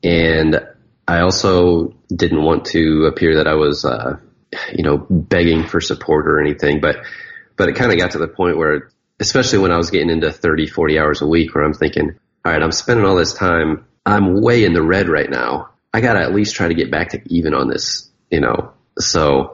and 0.02 0.60
I 1.06 1.20
also 1.20 1.94
didn't 2.14 2.42
want 2.42 2.66
to 2.66 3.06
appear 3.06 3.36
that 3.36 3.46
I 3.46 3.54
was, 3.54 3.84
uh, 3.84 4.18
you 4.72 4.84
know, 4.84 5.06
begging 5.10 5.66
for 5.66 5.80
support 5.80 6.26
or 6.26 6.40
anything, 6.40 6.80
but, 6.80 6.98
but 7.56 7.68
it 7.68 7.76
kind 7.76 7.92
of 7.92 7.98
got 7.98 8.12
to 8.12 8.18
the 8.18 8.28
point 8.28 8.56
where, 8.56 8.90
especially 9.18 9.58
when 9.58 9.72
I 9.72 9.76
was 9.76 9.90
getting 9.90 10.10
into 10.10 10.32
30, 10.32 10.66
40 10.66 10.98
hours 10.98 11.22
a 11.22 11.26
week 11.26 11.54
where 11.54 11.64
I'm 11.64 11.74
thinking, 11.74 12.18
all 12.44 12.52
right, 12.52 12.62
I'm 12.62 12.72
spending 12.72 13.04
all 13.04 13.16
this 13.16 13.34
time. 13.34 13.86
I'm 14.06 14.40
way 14.40 14.64
in 14.64 14.72
the 14.72 14.82
red 14.82 15.08
right 15.08 15.28
now. 15.28 15.70
I 15.92 16.00
got 16.00 16.14
to 16.14 16.20
at 16.20 16.34
least 16.34 16.54
try 16.54 16.68
to 16.68 16.74
get 16.74 16.90
back 16.90 17.10
to 17.10 17.20
even 17.26 17.54
on 17.54 17.68
this, 17.68 18.08
you 18.30 18.40
know, 18.40 18.72
so, 18.98 19.52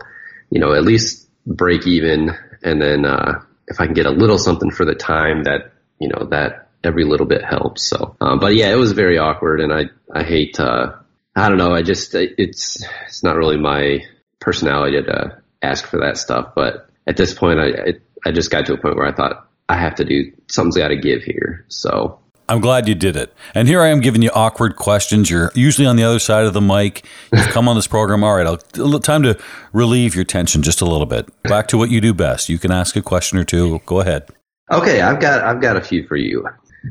you 0.50 0.60
know, 0.60 0.72
at 0.72 0.84
least 0.84 1.28
break 1.46 1.86
even. 1.86 2.36
And 2.62 2.80
then, 2.80 3.04
uh, 3.04 3.40
if 3.68 3.80
I 3.80 3.86
can 3.86 3.94
get 3.94 4.06
a 4.06 4.10
little 4.10 4.38
something 4.38 4.70
for 4.70 4.84
the 4.84 4.94
time 4.94 5.44
that, 5.44 5.72
you 5.98 6.08
know, 6.08 6.26
that 6.30 6.65
every 6.84 7.04
little 7.04 7.26
bit 7.26 7.44
helps. 7.44 7.82
So, 7.82 8.16
um, 8.20 8.38
but 8.38 8.54
yeah, 8.54 8.72
it 8.72 8.76
was 8.76 8.92
very 8.92 9.18
awkward, 9.18 9.60
and 9.60 9.72
I 9.72 9.84
I 10.12 10.24
hate. 10.24 10.58
Uh, 10.58 10.92
I 11.34 11.48
don't 11.48 11.58
know. 11.58 11.74
I 11.74 11.82
just 11.82 12.14
it's 12.14 12.84
it's 13.06 13.22
not 13.22 13.36
really 13.36 13.56
my 13.56 14.00
personality 14.40 15.02
to 15.02 15.42
ask 15.62 15.86
for 15.86 16.00
that 16.00 16.16
stuff. 16.16 16.52
But 16.54 16.88
at 17.06 17.16
this 17.16 17.34
point, 17.34 17.60
I 17.60 17.66
I, 17.66 17.92
I 18.26 18.32
just 18.32 18.50
got 18.50 18.66
to 18.66 18.74
a 18.74 18.78
point 18.78 18.96
where 18.96 19.06
I 19.06 19.12
thought 19.12 19.48
I 19.68 19.76
have 19.76 19.96
to 19.96 20.04
do 20.04 20.32
something's 20.48 20.76
got 20.76 20.88
to 20.88 20.96
give 20.96 21.22
here. 21.22 21.64
So 21.68 22.18
I'm 22.48 22.60
glad 22.60 22.86
you 22.86 22.94
did 22.94 23.16
it. 23.16 23.34
And 23.54 23.66
here 23.66 23.82
I 23.82 23.88
am 23.88 24.00
giving 24.00 24.22
you 24.22 24.30
awkward 24.30 24.76
questions. 24.76 25.28
You're 25.28 25.50
usually 25.54 25.86
on 25.86 25.96
the 25.96 26.04
other 26.04 26.20
side 26.20 26.46
of 26.46 26.52
the 26.52 26.60
mic. 26.60 27.04
You've 27.32 27.48
come 27.48 27.68
on 27.68 27.74
this 27.74 27.88
program. 27.88 28.22
All 28.22 28.36
right, 28.36 28.46
I'll, 28.46 29.00
time 29.00 29.24
to 29.24 29.38
relieve 29.72 30.14
your 30.14 30.24
tension 30.24 30.62
just 30.62 30.80
a 30.80 30.84
little 30.84 31.06
bit. 31.06 31.28
Back 31.42 31.68
to 31.68 31.78
what 31.78 31.90
you 31.90 32.00
do 32.00 32.14
best. 32.14 32.48
You 32.48 32.58
can 32.58 32.70
ask 32.70 32.94
a 32.96 33.02
question 33.02 33.38
or 33.38 33.44
two. 33.44 33.80
Go 33.86 34.00
ahead. 34.00 34.28
Okay, 34.70 35.00
I've 35.00 35.20
got 35.20 35.44
I've 35.44 35.60
got 35.60 35.76
a 35.76 35.80
few 35.80 36.06
for 36.06 36.16
you. 36.16 36.46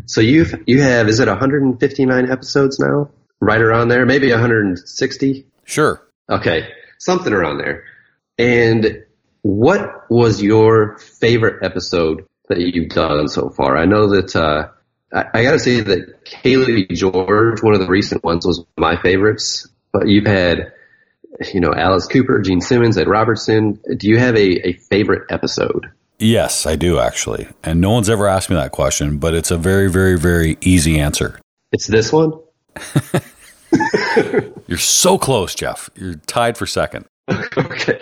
So 0.05 0.21
you've 0.21 0.63
you 0.67 0.81
have 0.81 1.07
is 1.07 1.19
it 1.19 1.27
159 1.27 2.31
episodes 2.31 2.79
now? 2.79 3.09
Right 3.39 3.61
around 3.61 3.89
there, 3.89 4.05
maybe 4.05 4.31
160. 4.31 5.45
Sure. 5.65 6.01
Okay, 6.29 6.69
something 6.97 7.33
around 7.33 7.57
there. 7.57 7.83
And 8.37 9.03
what 9.41 10.09
was 10.09 10.41
your 10.41 10.97
favorite 10.97 11.63
episode 11.63 12.25
that 12.49 12.59
you've 12.59 12.89
done 12.89 13.27
so 13.27 13.49
far? 13.49 13.77
I 13.77 13.85
know 13.85 14.07
that 14.09 14.35
uh, 14.35 14.69
I, 15.13 15.25
I 15.33 15.43
got 15.43 15.51
to 15.51 15.59
say 15.59 15.81
that 15.81 16.25
Kaylee 16.25 16.89
George, 16.89 17.61
one 17.61 17.73
of 17.73 17.79
the 17.79 17.87
recent 17.87 18.23
ones, 18.23 18.45
was 18.45 18.65
my 18.77 18.99
favorites. 19.01 19.67
But 19.91 20.07
you've 20.07 20.27
had, 20.27 20.73
you 21.53 21.61
know, 21.61 21.73
Alice 21.73 22.07
Cooper, 22.07 22.39
Gene 22.39 22.59
Simmons, 22.59 22.97
Ed 22.97 23.07
Robertson. 23.07 23.79
Do 23.97 24.07
you 24.07 24.17
have 24.17 24.35
a, 24.35 24.69
a 24.69 24.73
favorite 24.73 25.31
episode? 25.31 25.91
Yes, 26.19 26.65
I 26.65 26.75
do 26.75 26.99
actually. 26.99 27.47
And 27.63 27.81
no 27.81 27.91
one's 27.91 28.09
ever 28.09 28.27
asked 28.27 28.49
me 28.49 28.55
that 28.55 28.71
question, 28.71 29.17
but 29.17 29.33
it's 29.33 29.51
a 29.51 29.57
very, 29.57 29.89
very, 29.89 30.17
very 30.17 30.57
easy 30.61 30.99
answer. 30.99 31.39
It's 31.71 31.87
this 31.87 32.11
one? 32.11 32.33
You're 34.67 34.77
so 34.77 35.17
close, 35.17 35.53
Jeff. 35.53 35.89
You're 35.95 36.15
tied 36.15 36.57
for 36.57 36.65
second. 36.65 37.05
okay. 37.57 38.01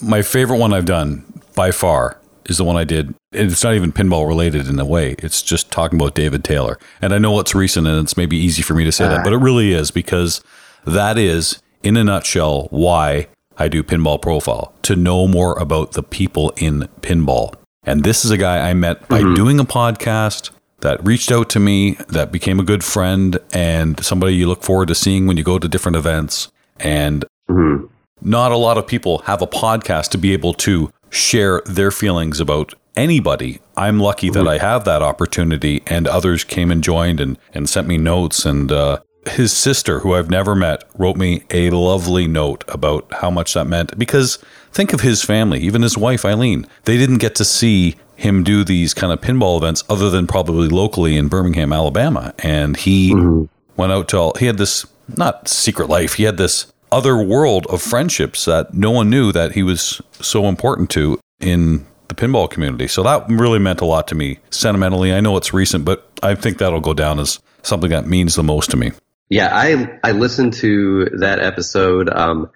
My 0.00 0.22
favorite 0.22 0.58
one 0.58 0.72
I've 0.72 0.86
done 0.86 1.24
by 1.54 1.70
far 1.70 2.20
is 2.46 2.58
the 2.58 2.64
one 2.64 2.76
I 2.76 2.84
did. 2.84 3.14
It's 3.32 3.62
not 3.62 3.74
even 3.74 3.92
pinball 3.92 4.26
related 4.26 4.68
in 4.68 4.78
a 4.78 4.84
way. 4.84 5.14
It's 5.18 5.40
just 5.40 5.70
talking 5.70 5.98
about 5.98 6.14
David 6.14 6.44
Taylor. 6.44 6.78
And 7.00 7.14
I 7.14 7.18
know 7.18 7.38
it's 7.40 7.54
recent 7.54 7.86
and 7.86 8.02
it's 8.02 8.16
maybe 8.16 8.36
easy 8.36 8.62
for 8.62 8.74
me 8.74 8.84
to 8.84 8.92
say 8.92 9.06
that, 9.06 9.20
ah. 9.20 9.24
but 9.24 9.32
it 9.32 9.38
really 9.38 9.72
is 9.72 9.90
because 9.90 10.42
that 10.84 11.16
is, 11.16 11.60
in 11.82 11.96
a 11.96 12.04
nutshell, 12.04 12.68
why 12.70 13.28
I 13.58 13.68
do 13.68 13.82
Pinball 13.82 14.20
Profile 14.20 14.74
to 14.82 14.96
know 14.96 15.26
more 15.26 15.58
about 15.58 15.92
the 15.92 16.02
people 16.02 16.52
in 16.56 16.88
pinball. 17.00 17.54
And 17.84 18.02
this 18.02 18.24
is 18.24 18.30
a 18.30 18.38
guy 18.38 18.68
I 18.68 18.74
met 18.74 19.08
by 19.08 19.20
mm-hmm. 19.20 19.34
doing 19.34 19.60
a 19.60 19.64
podcast 19.64 20.50
that 20.80 21.04
reached 21.04 21.32
out 21.32 21.48
to 21.50 21.60
me, 21.60 21.92
that 22.08 22.32
became 22.32 22.60
a 22.60 22.64
good 22.64 22.84
friend, 22.84 23.38
and 23.52 24.02
somebody 24.04 24.34
you 24.34 24.46
look 24.46 24.62
forward 24.62 24.88
to 24.88 24.94
seeing 24.94 25.26
when 25.26 25.36
you 25.36 25.42
go 25.42 25.58
to 25.58 25.68
different 25.68 25.96
events. 25.96 26.50
And 26.78 27.24
mm-hmm. 27.48 27.86
not 28.20 28.52
a 28.52 28.56
lot 28.56 28.78
of 28.78 28.86
people 28.86 29.18
have 29.20 29.40
a 29.42 29.46
podcast 29.46 30.10
to 30.10 30.18
be 30.18 30.32
able 30.32 30.54
to 30.54 30.92
share 31.10 31.62
their 31.64 31.90
feelings 31.90 32.40
about 32.40 32.74
anybody. 32.96 33.60
I'm 33.76 34.00
lucky 34.00 34.28
mm-hmm. 34.28 34.44
that 34.44 34.50
I 34.50 34.58
have 34.58 34.84
that 34.84 35.02
opportunity, 35.02 35.82
and 35.86 36.06
others 36.06 36.44
came 36.44 36.70
and 36.70 36.82
joined 36.82 37.20
and, 37.20 37.38
and 37.52 37.68
sent 37.68 37.86
me 37.86 37.96
notes. 37.96 38.44
And 38.44 38.70
uh, 38.70 39.00
his 39.28 39.52
sister, 39.52 40.00
who 40.00 40.14
I've 40.14 40.30
never 40.30 40.54
met, 40.54 40.84
wrote 40.96 41.16
me 41.16 41.44
a 41.50 41.70
lovely 41.70 42.26
note 42.26 42.64
about 42.68 43.06
how 43.12 43.30
much 43.30 43.54
that 43.54 43.66
meant. 43.66 43.98
Because 43.98 44.38
think 44.72 44.92
of 44.92 45.00
his 45.00 45.22
family, 45.22 45.60
even 45.60 45.82
his 45.82 45.96
wife, 45.96 46.24
Eileen. 46.24 46.66
They 46.84 46.96
didn't 46.96 47.18
get 47.18 47.34
to 47.36 47.44
see 47.44 47.96
him 48.16 48.44
do 48.44 48.64
these 48.64 48.94
kind 48.94 49.12
of 49.12 49.20
pinball 49.20 49.56
events 49.56 49.82
other 49.88 50.10
than 50.10 50.26
probably 50.26 50.68
locally 50.68 51.16
in 51.16 51.28
Birmingham, 51.28 51.72
Alabama. 51.72 52.34
And 52.38 52.76
he 52.76 53.12
mm-hmm. 53.12 53.44
went 53.76 53.92
out 53.92 54.08
to 54.08 54.18
all, 54.18 54.34
he 54.38 54.46
had 54.46 54.58
this, 54.58 54.86
not 55.16 55.48
secret 55.48 55.88
life, 55.88 56.14
he 56.14 56.24
had 56.24 56.36
this 56.36 56.72
other 56.92 57.16
world 57.16 57.66
of 57.66 57.82
friendships 57.82 58.44
that 58.44 58.72
no 58.72 58.90
one 58.90 59.10
knew 59.10 59.32
that 59.32 59.52
he 59.52 59.62
was 59.62 60.00
so 60.20 60.46
important 60.46 60.90
to 60.90 61.18
in 61.40 61.84
the 62.08 62.14
pinball 62.14 62.48
community. 62.48 62.86
So 62.86 63.02
that 63.02 63.28
really 63.28 63.58
meant 63.58 63.80
a 63.80 63.84
lot 63.84 64.06
to 64.08 64.14
me 64.14 64.38
sentimentally. 64.50 65.12
I 65.12 65.20
know 65.20 65.36
it's 65.36 65.52
recent, 65.52 65.84
but 65.84 66.08
I 66.22 66.34
think 66.34 66.58
that'll 66.58 66.80
go 66.80 66.94
down 66.94 67.18
as 67.18 67.40
something 67.62 67.90
that 67.90 68.06
means 68.06 68.36
the 68.36 68.42
most 68.42 68.70
to 68.70 68.76
me. 68.76 68.92
Yeah, 69.28 69.48
I 69.52 69.98
I 70.02 70.12
listened 70.12 70.54
to 70.54 71.06
that 71.18 71.40
episode. 71.40 72.10
Um, 72.10 72.50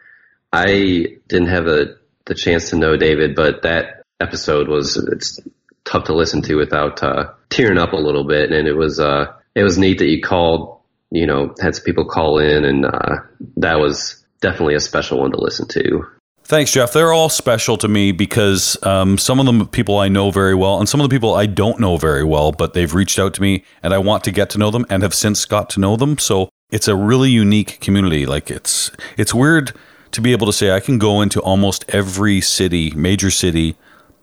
I 0.53 1.19
didn't 1.29 1.49
have 1.49 1.67
a, 1.67 1.97
the 2.27 2.35
chance 2.35 2.71
to 2.71 2.77
know 2.77 2.97
David, 2.97 3.35
but 3.35 3.63
that 3.63 4.03
episode 4.21 4.69
was 4.69 4.97
it's 4.97 5.41
tough 5.85 6.05
to 6.05 6.15
listen 6.15 6.43
to 6.43 6.57
without 6.57 7.03
uh, 7.03 7.33
tearing 7.51 7.79
up 7.79 7.93
a 7.93 7.97
little 7.97 8.25
bit, 8.25 8.53
and 8.53 8.69
it 8.69 8.75
was 8.75 9.01
uh, 9.01 9.33
it 9.55 9.63
was 9.63 9.79
neat 9.79 9.99
that 9.99 10.09
you 10.09 10.23
called. 10.23 10.77
You 11.11 11.27
know, 11.27 11.55
had 11.59 11.75
some 11.75 11.85
people 11.85 12.05
call 12.05 12.39
in, 12.39 12.65
and 12.65 12.85
uh, 12.85 13.17
that 13.57 13.79
was 13.79 14.23
definitely 14.43 14.75
a 14.75 14.81
special 14.81 15.21
one 15.21 15.31
to 15.31 15.41
listen 15.41 15.67
to. 15.69 16.07
Thanks, 16.45 16.73
Jeff. 16.73 16.93
They're 16.93 17.13
all 17.13 17.29
special 17.29 17.77
to 17.79 17.89
me 17.89 18.13
because 18.13 18.77
um, 18.83 19.19
some 19.19 19.41
of 19.41 19.47
them 19.47 19.67
people 19.69 19.99
I 19.99 20.09
know 20.09 20.31
very 20.31 20.55
well, 20.55 20.79
and 20.79 20.89
some 20.89 21.01
of 21.01 21.09
the 21.09 21.15
people 21.15 21.35
I 21.35 21.47
don't 21.47 21.81
know 21.81 21.97
very 21.97 22.25
well, 22.25 22.53
but 22.53 22.75
they've 22.75 22.93
reached 22.93 23.19
out 23.19 23.35
to 23.35 23.43
me, 23.43 23.65
and 23.83 23.95
I 23.95 23.99
want 23.99 24.25
to 24.25 24.31
get 24.31 24.51
to 24.51 24.59
know 24.59 24.71
them, 24.71 24.85
and 24.91 25.03
have 25.03 25.15
since 25.15 25.45
got 25.47 25.71
to 25.71 25.81
know 25.81 25.97
them. 25.97 26.19
So 26.19 26.51
it's 26.71 26.89
a 26.89 26.97
really 26.97 27.31
unique 27.31 27.81
community. 27.81 28.27
Like 28.27 28.51
it's 28.51 28.91
it's 29.17 29.35
weird 29.35 29.73
to 30.13 30.21
be 30.21 30.33
able 30.33 30.47
to 30.47 30.53
say 30.53 30.71
I 30.71 30.81
can 30.81 30.99
go 30.99 31.21
into 31.21 31.41
almost 31.41 31.85
every 31.89 32.41
city, 32.41 32.91
major 32.91 33.31
city 33.31 33.77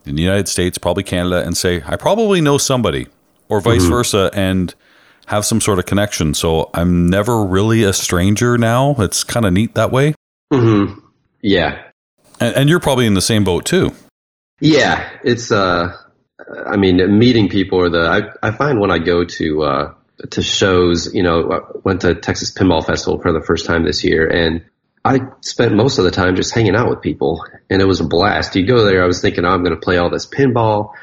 in 0.05 0.15
the 0.15 0.23
United 0.23 0.47
States, 0.47 0.77
probably 0.77 1.03
Canada, 1.03 1.43
and 1.43 1.57
say 1.57 1.81
I 1.85 1.95
probably 1.95 2.41
know 2.41 2.57
somebody, 2.57 3.07
or 3.49 3.61
vice 3.61 3.81
mm-hmm. 3.81 3.91
versa, 3.91 4.29
and 4.33 4.73
have 5.27 5.45
some 5.45 5.59
sort 5.59 5.79
of 5.79 5.85
connection. 5.85 6.33
So 6.33 6.69
I'm 6.73 7.09
never 7.09 7.43
really 7.43 7.83
a 7.83 7.93
stranger 7.93 8.57
now. 8.57 8.95
It's 8.99 9.23
kind 9.23 9.45
of 9.45 9.53
neat 9.53 9.73
that 9.75 9.91
way. 9.91 10.13
Mm-hmm. 10.53 10.99
Yeah, 11.41 11.81
and, 12.39 12.55
and 12.55 12.69
you're 12.69 12.79
probably 12.79 13.07
in 13.07 13.15
the 13.15 13.21
same 13.21 13.43
boat 13.43 13.65
too. 13.65 13.91
Yeah, 14.59 15.09
it's 15.23 15.51
uh, 15.51 15.95
I 16.65 16.77
mean, 16.77 17.17
meeting 17.17 17.49
people 17.49 17.79
or 17.79 17.89
the 17.89 18.01
I 18.01 18.47
I 18.47 18.51
find 18.51 18.79
when 18.79 18.91
I 18.91 18.99
go 18.99 19.23
to 19.23 19.63
uh 19.63 19.93
to 20.31 20.41
shows, 20.41 21.13
you 21.13 21.23
know, 21.23 21.51
I 21.51 21.59
went 21.83 22.01
to 22.01 22.15
Texas 22.15 22.51
Pinball 22.51 22.85
Festival 22.85 23.21
for 23.21 23.31
the 23.31 23.41
first 23.41 23.65
time 23.65 23.83
this 23.83 24.03
year 24.03 24.27
and 24.27 24.63
I 25.03 25.19
spent 25.41 25.75
most 25.75 25.97
of 25.97 26.05
the 26.05 26.11
time 26.11 26.35
just 26.35 26.53
hanging 26.53 26.75
out 26.75 26.89
with 26.89 27.01
people 27.01 27.45
and 27.69 27.81
it 27.81 27.85
was 27.85 27.99
a 27.99 28.05
blast. 28.05 28.55
You 28.55 28.65
go 28.65 28.85
there, 28.85 29.03
I 29.03 29.07
was 29.07 29.21
thinking, 29.21 29.45
oh, 29.45 29.49
I'm 29.49 29.63
going 29.63 29.75
to 29.75 29.81
play 29.81 29.97
all 29.97 30.09
this 30.09 30.25
pinball, 30.25 30.93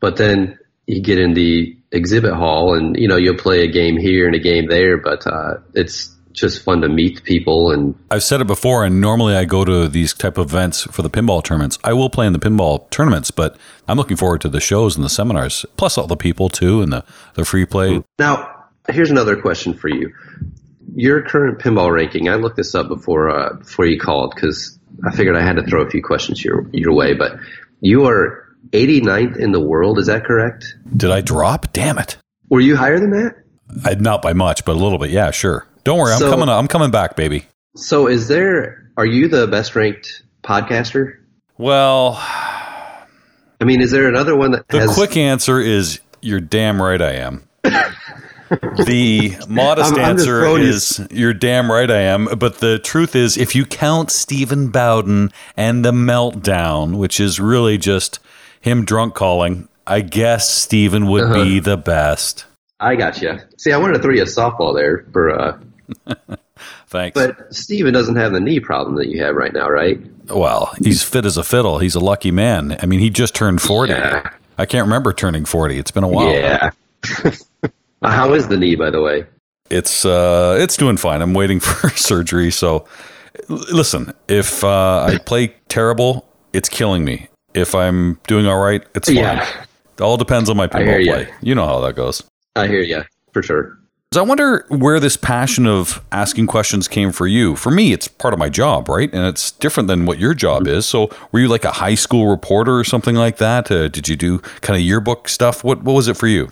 but 0.00 0.16
then 0.16 0.58
you 0.86 1.02
get 1.02 1.18
in 1.18 1.34
the 1.34 1.76
exhibit 1.92 2.34
hall 2.34 2.74
and, 2.74 2.96
you 2.96 3.06
know, 3.06 3.16
you'll 3.16 3.36
play 3.36 3.62
a 3.62 3.70
game 3.70 3.96
here 3.96 4.26
and 4.26 4.34
a 4.34 4.40
game 4.40 4.66
there, 4.68 4.98
but, 4.98 5.26
uh, 5.26 5.58
it's 5.74 6.14
just 6.32 6.64
fun 6.64 6.80
to 6.80 6.88
meet 6.88 7.22
people 7.22 7.70
and 7.70 7.94
I've 8.10 8.24
said 8.24 8.40
it 8.40 8.48
before 8.48 8.84
and 8.84 9.00
normally 9.00 9.36
I 9.36 9.44
go 9.44 9.64
to 9.64 9.86
these 9.86 10.12
type 10.12 10.36
of 10.36 10.50
events 10.50 10.82
for 10.82 11.02
the 11.02 11.10
pinball 11.10 11.44
tournaments. 11.44 11.78
I 11.84 11.92
will 11.92 12.10
play 12.10 12.26
in 12.26 12.32
the 12.32 12.40
pinball 12.40 12.90
tournaments, 12.90 13.30
but 13.30 13.56
I'm 13.86 13.96
looking 13.96 14.16
forward 14.16 14.40
to 14.40 14.48
the 14.48 14.58
shows 14.58 14.96
and 14.96 15.04
the 15.04 15.08
seminars, 15.08 15.64
plus 15.76 15.96
all 15.96 16.08
the 16.08 16.16
people 16.16 16.48
too 16.48 16.82
and 16.82 16.92
the, 16.92 17.04
the 17.34 17.44
free 17.44 17.64
play. 17.64 18.02
Now, 18.18 18.53
here's 18.88 19.10
another 19.10 19.40
question 19.40 19.74
for 19.74 19.88
you. 19.88 20.12
Your 20.94 21.22
current 21.22 21.58
pinball 21.58 21.92
ranking, 21.92 22.28
I 22.28 22.36
looked 22.36 22.56
this 22.56 22.74
up 22.74 22.88
before 22.88 23.30
uh, 23.30 23.54
before 23.54 23.86
you 23.86 23.98
called 23.98 24.36
cuz 24.36 24.78
I 25.04 25.10
figured 25.10 25.36
I 25.36 25.42
had 25.42 25.56
to 25.56 25.64
throw 25.64 25.82
a 25.82 25.90
few 25.90 26.02
questions 26.02 26.44
your 26.44 26.66
your 26.72 26.92
way, 26.92 27.14
but 27.14 27.36
you 27.80 28.06
are 28.06 28.44
89th 28.70 29.36
in 29.36 29.52
the 29.52 29.60
world, 29.60 29.98
is 29.98 30.06
that 30.06 30.24
correct? 30.24 30.76
Did 30.96 31.10
I 31.10 31.20
drop? 31.20 31.72
Damn 31.72 31.98
it. 31.98 32.16
Were 32.48 32.60
you 32.60 32.76
higher 32.76 32.98
than 32.98 33.10
that? 33.10 33.34
I, 33.84 33.94
not 33.94 34.22
by 34.22 34.32
much, 34.32 34.64
but 34.64 34.72
a 34.72 34.78
little 34.78 34.98
bit. 34.98 35.10
Yeah, 35.10 35.30
sure. 35.30 35.66
Don't 35.84 35.98
worry, 35.98 36.16
so, 36.16 36.26
I'm 36.26 36.30
coming. 36.30 36.48
I'm 36.48 36.68
coming 36.68 36.90
back, 36.90 37.16
baby. 37.16 37.46
So, 37.76 38.06
is 38.06 38.28
there? 38.28 38.90
Are 38.96 39.06
you 39.06 39.28
the 39.28 39.46
best 39.46 39.74
ranked 39.74 40.22
podcaster? 40.42 41.18
Well, 41.58 42.14
I 42.18 43.64
mean, 43.64 43.80
is 43.80 43.90
there 43.90 44.08
another 44.08 44.36
one 44.36 44.52
that? 44.52 44.68
The 44.68 44.80
has... 44.80 44.94
quick 44.94 45.16
answer 45.16 45.60
is 45.60 46.00
you're 46.20 46.40
damn 46.40 46.80
right. 46.80 47.00
I 47.00 47.14
am. 47.14 47.48
The 48.84 49.36
modest 49.48 49.94
I'm, 49.94 49.98
I'm 49.98 50.10
answer 50.10 50.58
is 50.58 51.06
you're 51.10 51.34
damn 51.34 51.70
right 51.70 51.90
I 51.90 52.00
am. 52.00 52.26
But 52.38 52.58
the 52.58 52.78
truth 52.78 53.14
is, 53.16 53.36
if 53.36 53.54
you 53.54 53.64
count 53.64 54.10
Stephen 54.10 54.68
Bowden 54.68 55.32
and 55.56 55.84
the 55.84 55.92
meltdown, 55.92 56.96
which 56.96 57.20
is 57.20 57.40
really 57.40 57.78
just 57.78 58.18
him 58.60 58.84
drunk 58.84 59.14
calling, 59.14 59.68
I 59.86 60.00
guess 60.00 60.48
Stephen 60.48 61.06
would 61.08 61.24
uh-huh. 61.24 61.44
be 61.44 61.60
the 61.60 61.76
best. 61.76 62.46
I 62.80 62.96
got 62.96 63.22
you. 63.22 63.38
See, 63.56 63.72
I 63.72 63.76
wanted 63.76 63.94
to 63.94 63.98
throw 64.00 64.12
you 64.12 64.22
a 64.22 64.26
softball 64.26 64.74
there 64.74 65.06
for 65.12 65.30
uh, 65.30 65.58
Thanks. 66.94 67.14
But 67.14 67.52
Steven 67.52 67.92
doesn't 67.92 68.16
have 68.16 68.32
the 68.32 68.40
knee 68.40 68.60
problem 68.60 68.96
that 68.96 69.08
you 69.08 69.22
have 69.24 69.34
right 69.34 69.52
now, 69.52 69.68
right? 69.68 69.98
Well, 70.28 70.72
he's 70.80 71.02
fit 71.02 71.24
as 71.24 71.36
a 71.36 71.42
fiddle. 71.42 71.78
He's 71.78 71.94
a 71.94 72.00
lucky 72.00 72.30
man. 72.30 72.78
I 72.80 72.86
mean, 72.86 73.00
he 73.00 73.10
just 73.10 73.34
turned 73.34 73.60
40. 73.60 73.92
Yeah. 73.92 74.30
I 74.56 74.66
can't 74.66 74.84
remember 74.84 75.12
turning 75.12 75.44
40. 75.44 75.78
It's 75.78 75.90
been 75.90 76.04
a 76.04 76.08
while. 76.08 76.32
Yeah. 76.32 76.70
How 78.04 78.34
is 78.34 78.48
the 78.48 78.56
knee, 78.56 78.74
by 78.76 78.90
the 78.90 79.00
way? 79.00 79.26
It's 79.70 80.04
uh, 80.04 80.56
it's 80.60 80.76
doing 80.76 80.96
fine. 80.96 81.22
I'm 81.22 81.34
waiting 81.34 81.60
for 81.68 81.88
surgery. 81.90 82.50
So, 82.50 82.86
listen, 83.48 84.12
if 84.28 84.62
uh, 84.62 85.04
I 85.04 85.18
play 85.18 85.54
terrible, 85.68 86.28
it's 86.52 86.68
killing 86.68 87.04
me. 87.04 87.28
If 87.54 87.74
I'm 87.74 88.18
doing 88.26 88.46
all 88.46 88.58
right, 88.58 88.84
it's 88.94 89.08
fine. 89.08 89.16
Yeah. 89.16 89.64
It 89.96 90.00
all 90.00 90.16
depends 90.16 90.50
on 90.50 90.56
my 90.56 90.66
pinball 90.66 91.04
play. 91.04 91.28
You 91.40 91.54
know 91.54 91.66
how 91.66 91.80
that 91.80 91.94
goes. 91.94 92.22
I 92.56 92.66
hear 92.66 92.82
you 92.82 93.02
for 93.32 93.42
sure. 93.42 93.78
So 94.12 94.20
I 94.20 94.24
wonder 94.24 94.64
where 94.68 95.00
this 95.00 95.16
passion 95.16 95.66
of 95.66 96.00
asking 96.12 96.46
questions 96.46 96.86
came 96.86 97.10
for 97.10 97.26
you. 97.26 97.56
For 97.56 97.72
me, 97.72 97.92
it's 97.92 98.06
part 98.06 98.32
of 98.32 98.38
my 98.38 98.48
job, 98.48 98.88
right? 98.88 99.12
And 99.12 99.24
it's 99.26 99.50
different 99.50 99.88
than 99.88 100.06
what 100.06 100.20
your 100.20 100.34
job 100.34 100.68
is. 100.68 100.86
So, 100.86 101.10
were 101.32 101.40
you 101.40 101.48
like 101.48 101.64
a 101.64 101.72
high 101.72 101.96
school 101.96 102.28
reporter 102.28 102.78
or 102.78 102.84
something 102.84 103.16
like 103.16 103.38
that? 103.38 103.70
Uh, 103.70 103.88
did 103.88 104.08
you 104.08 104.14
do 104.14 104.38
kind 104.60 104.76
of 104.76 104.82
yearbook 104.82 105.28
stuff? 105.28 105.64
What 105.64 105.82
What 105.82 105.94
was 105.94 106.06
it 106.06 106.16
for 106.16 106.28
you? 106.28 106.50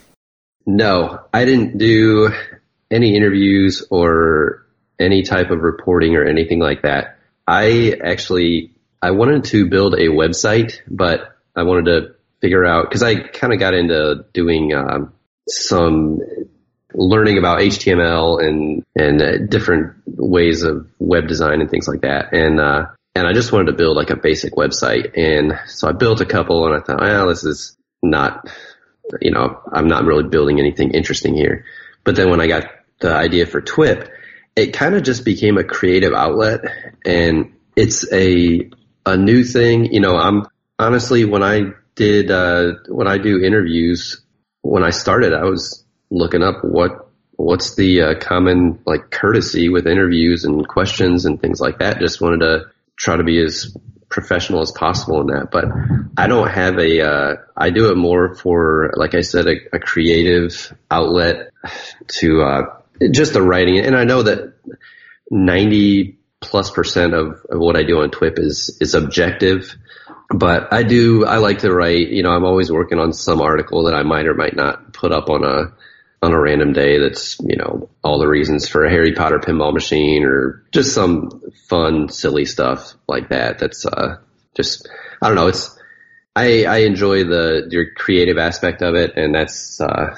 No, 0.67 1.21
I 1.33 1.45
didn't 1.45 1.79
do 1.79 2.31
any 2.91 3.17
interviews 3.17 3.87
or 3.91 4.67
any 4.99 5.23
type 5.23 5.51
of 5.51 5.61
reporting 5.61 6.17
or 6.17 6.25
anything 6.25 6.61
like 6.61 6.83
that. 6.83 7.19
I 7.47 7.97
actually 8.05 8.75
I 9.01 9.11
wanted 9.11 9.45
to 9.45 9.69
build 9.69 9.95
a 9.95 10.09
website, 10.09 10.79
but 10.89 11.37
I 11.57 11.65
wanted 11.65 11.87
to 11.87 12.15
figure 12.41 12.65
out 12.65 12.89
because 12.89 13.03
I 13.03 13.17
kind 13.17 13.53
of 13.53 13.59
got 13.59 13.75
into 13.75 14.25
doing 14.33 14.73
um, 14.73 15.13
some 15.49 16.21
learning 16.95 17.39
about 17.39 17.61
HTML 17.61 18.47
and 18.47 18.85
and 18.95 19.23
uh, 19.23 19.39
different 19.49 19.95
ways 20.07 20.63
of 20.63 20.87
web 20.99 21.27
design 21.27 21.61
and 21.61 21.71
things 21.71 21.89
like 21.89 22.03
that. 22.03 22.33
And 22.33 22.61
uh, 22.61 22.87
and 23.15 23.27
I 23.27 23.33
just 23.33 23.53
wanted 23.53 23.67
to 23.67 23.77
build 23.77 23.97
like 23.97 24.11
a 24.11 24.17
basic 24.17 24.55
website. 24.55 25.19
And 25.19 25.59
so 25.67 25.89
I 25.89 25.93
built 25.93 26.21
a 26.21 26.27
couple, 26.27 26.67
and 26.67 26.75
I 26.75 26.81
thought, 26.85 27.01
well, 27.01 27.29
this 27.29 27.45
is 27.45 27.77
not, 28.03 28.49
you 29.21 29.31
know, 29.31 29.61
I'm 29.71 29.89
not 29.89 30.05
really 30.05 30.29
building 30.29 30.59
anything 30.59 30.93
interesting 30.93 31.35
here. 31.35 31.65
But 32.05 32.17
then 32.17 32.31
when 32.31 32.41
I 32.41 32.47
got 32.47 32.65
the 33.01 33.13
idea 33.13 33.47
for 33.47 33.61
TWIP, 33.61 34.09
it 34.57 34.73
kind 34.73 34.95
of 34.95 35.03
just 35.03 35.25
became 35.25 35.59
a 35.59 35.65
creative 35.65 36.13
outlet, 36.13 36.61
and 37.05 37.55
it's 37.77 38.11
a 38.13 38.71
a 39.07 39.17
new 39.17 39.45
thing. 39.45 39.93
You 39.93 40.01
know, 40.01 40.17
I'm 40.17 40.47
honestly 40.79 41.25
when 41.25 41.43
I 41.43 41.73
did 41.95 42.31
uh, 42.31 42.75
when 42.89 43.09
I 43.09 43.19
do 43.19 43.43
interviews, 43.43 44.23
when 44.63 44.85
I 44.85 44.91
started, 44.91 45.33
I 45.33 45.45
was 45.45 45.85
looking 46.11 46.43
up 46.43 46.65
what 46.65 47.09
what's 47.37 47.75
the 47.77 48.03
uh, 48.03 48.15
common 48.21 48.81
like 48.87 49.11
courtesy 49.11 49.69
with 49.69 49.87
interviews 49.87 50.45
and 50.45 50.67
questions 50.67 51.25
and 51.25 51.41
things 51.41 51.61
like 51.61 51.79
that. 51.79 51.99
Just 51.99 52.21
wanted 52.21 52.41
to 52.41 52.65
try 52.97 53.17
to 53.17 53.25
be 53.25 53.43
as 53.43 53.75
professional 54.13 54.61
as 54.61 54.71
possible 54.71 55.23
in 55.23 55.27
that. 55.29 55.51
But 55.51 55.65
I 56.17 56.29
don't 56.29 56.49
have 56.49 56.79
a. 56.79 57.01
Uh, 57.01 57.37
I 57.57 57.71
do 57.71 57.91
it 57.91 57.97
more 57.97 58.35
for, 58.37 58.93
like 58.97 59.15
I 59.15 59.23
said, 59.23 59.49
a, 59.49 59.57
a 59.73 59.79
creative 59.81 60.73
outlet 60.91 61.51
to 62.21 62.43
uh, 62.43 62.63
just 63.11 63.33
the 63.33 63.43
writing. 63.43 63.79
And 63.79 63.97
I 63.97 64.05
know 64.05 64.23
that 64.23 64.55
ninety 65.31 66.19
plus 66.41 66.71
percent 66.71 67.15
of, 67.15 67.45
of 67.49 67.59
what 67.59 67.77
I 67.77 67.83
do 67.83 68.03
on 68.03 68.11
TWIP 68.11 68.39
is 68.39 68.77
is 68.81 68.95
objective. 68.95 69.75
But 70.31 70.73
I 70.73 70.83
do. 70.83 71.25
I 71.27 71.39
like 71.39 71.61
to 71.61 71.73
write. 71.73 72.09
You 72.09 72.23
know, 72.23 72.31
I'm 72.31 72.45
always 72.45 72.71
working 72.71 73.01
on 73.01 73.13
some 73.13 73.41
article 73.41 73.85
that 73.85 73.95
I 73.95 74.03
might 74.03 74.27
or 74.27 74.35
might 74.35 74.55
not 74.55 74.93
put 74.93 75.13
up 75.13 75.29
on 75.29 75.45
a 75.45 75.73
on 76.23 76.33
a 76.33 76.41
random 76.41 76.73
day 76.73 76.99
that's, 76.99 77.39
you 77.41 77.57
know, 77.57 77.91
all 78.05 78.19
the 78.19 78.29
reasons 78.29 78.69
for 78.69 78.85
a 78.85 78.91
Harry 78.91 79.13
Potter 79.13 79.41
pinball 79.41 79.75
machine 79.75 80.23
or 80.23 80.65
just 80.71 80.95
some 80.95 81.43
fun, 81.69 82.09
silly 82.09 82.45
stuff 82.45 82.95
like 83.09 83.29
that. 83.31 83.59
That's, 83.59 83.85
uh, 83.85 84.19
just, 84.55 84.89
I 85.21 85.27
don't 85.27 85.35
know. 85.35 85.49
It's, 85.49 85.77
I, 86.37 86.65
I 86.65 86.79
enjoy 86.79 87.25
the, 87.25 87.67
your 87.71 87.91
creative 87.93 88.39
aspect 88.39 88.83
of 88.83 88.95
it. 88.95 89.17
And 89.17 89.35
that's, 89.35 89.81
uh, 89.81 90.15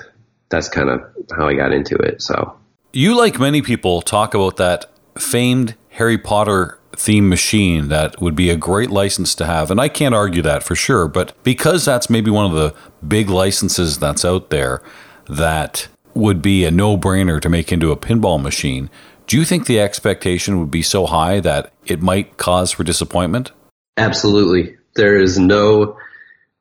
that's 0.50 0.68
kind 0.68 0.90
of 0.90 1.00
how 1.34 1.48
I 1.48 1.54
got 1.54 1.72
into 1.72 1.96
it. 1.96 2.20
So 2.20 2.54
you, 2.92 3.16
like 3.16 3.40
many 3.40 3.62
people, 3.62 4.02
talk 4.02 4.34
about 4.34 4.58
that 4.58 4.84
famed 5.18 5.74
Harry 5.90 6.18
Potter 6.18 6.78
theme 6.96 7.28
machine 7.28 7.88
that 7.88 8.20
would 8.20 8.36
be 8.36 8.50
a 8.50 8.56
great 8.56 8.90
license 8.90 9.34
to 9.36 9.46
have. 9.46 9.70
And 9.70 9.80
I 9.80 9.88
can't 9.88 10.14
argue 10.14 10.42
that 10.42 10.62
for 10.62 10.76
sure. 10.76 11.08
But 11.08 11.32
because 11.42 11.84
that's 11.84 12.10
maybe 12.10 12.30
one 12.30 12.46
of 12.46 12.52
the 12.52 12.74
big 13.06 13.30
licenses 13.30 13.98
that's 13.98 14.24
out 14.24 14.50
there 14.50 14.82
that 15.28 15.88
would 16.14 16.42
be 16.42 16.64
a 16.64 16.70
no 16.70 16.96
brainer 16.96 17.40
to 17.40 17.48
make 17.48 17.72
into 17.72 17.92
a 17.92 17.96
pinball 17.96 18.40
machine, 18.40 18.90
do 19.26 19.38
you 19.38 19.44
think 19.44 19.66
the 19.66 19.80
expectation 19.80 20.60
would 20.60 20.70
be 20.70 20.82
so 20.82 21.06
high 21.06 21.40
that 21.40 21.72
it 21.86 22.02
might 22.02 22.36
cause 22.36 22.72
for 22.72 22.84
disappointment? 22.84 23.52
Absolutely. 23.96 24.76
There 24.94 25.18
is 25.18 25.38
no, 25.38 25.96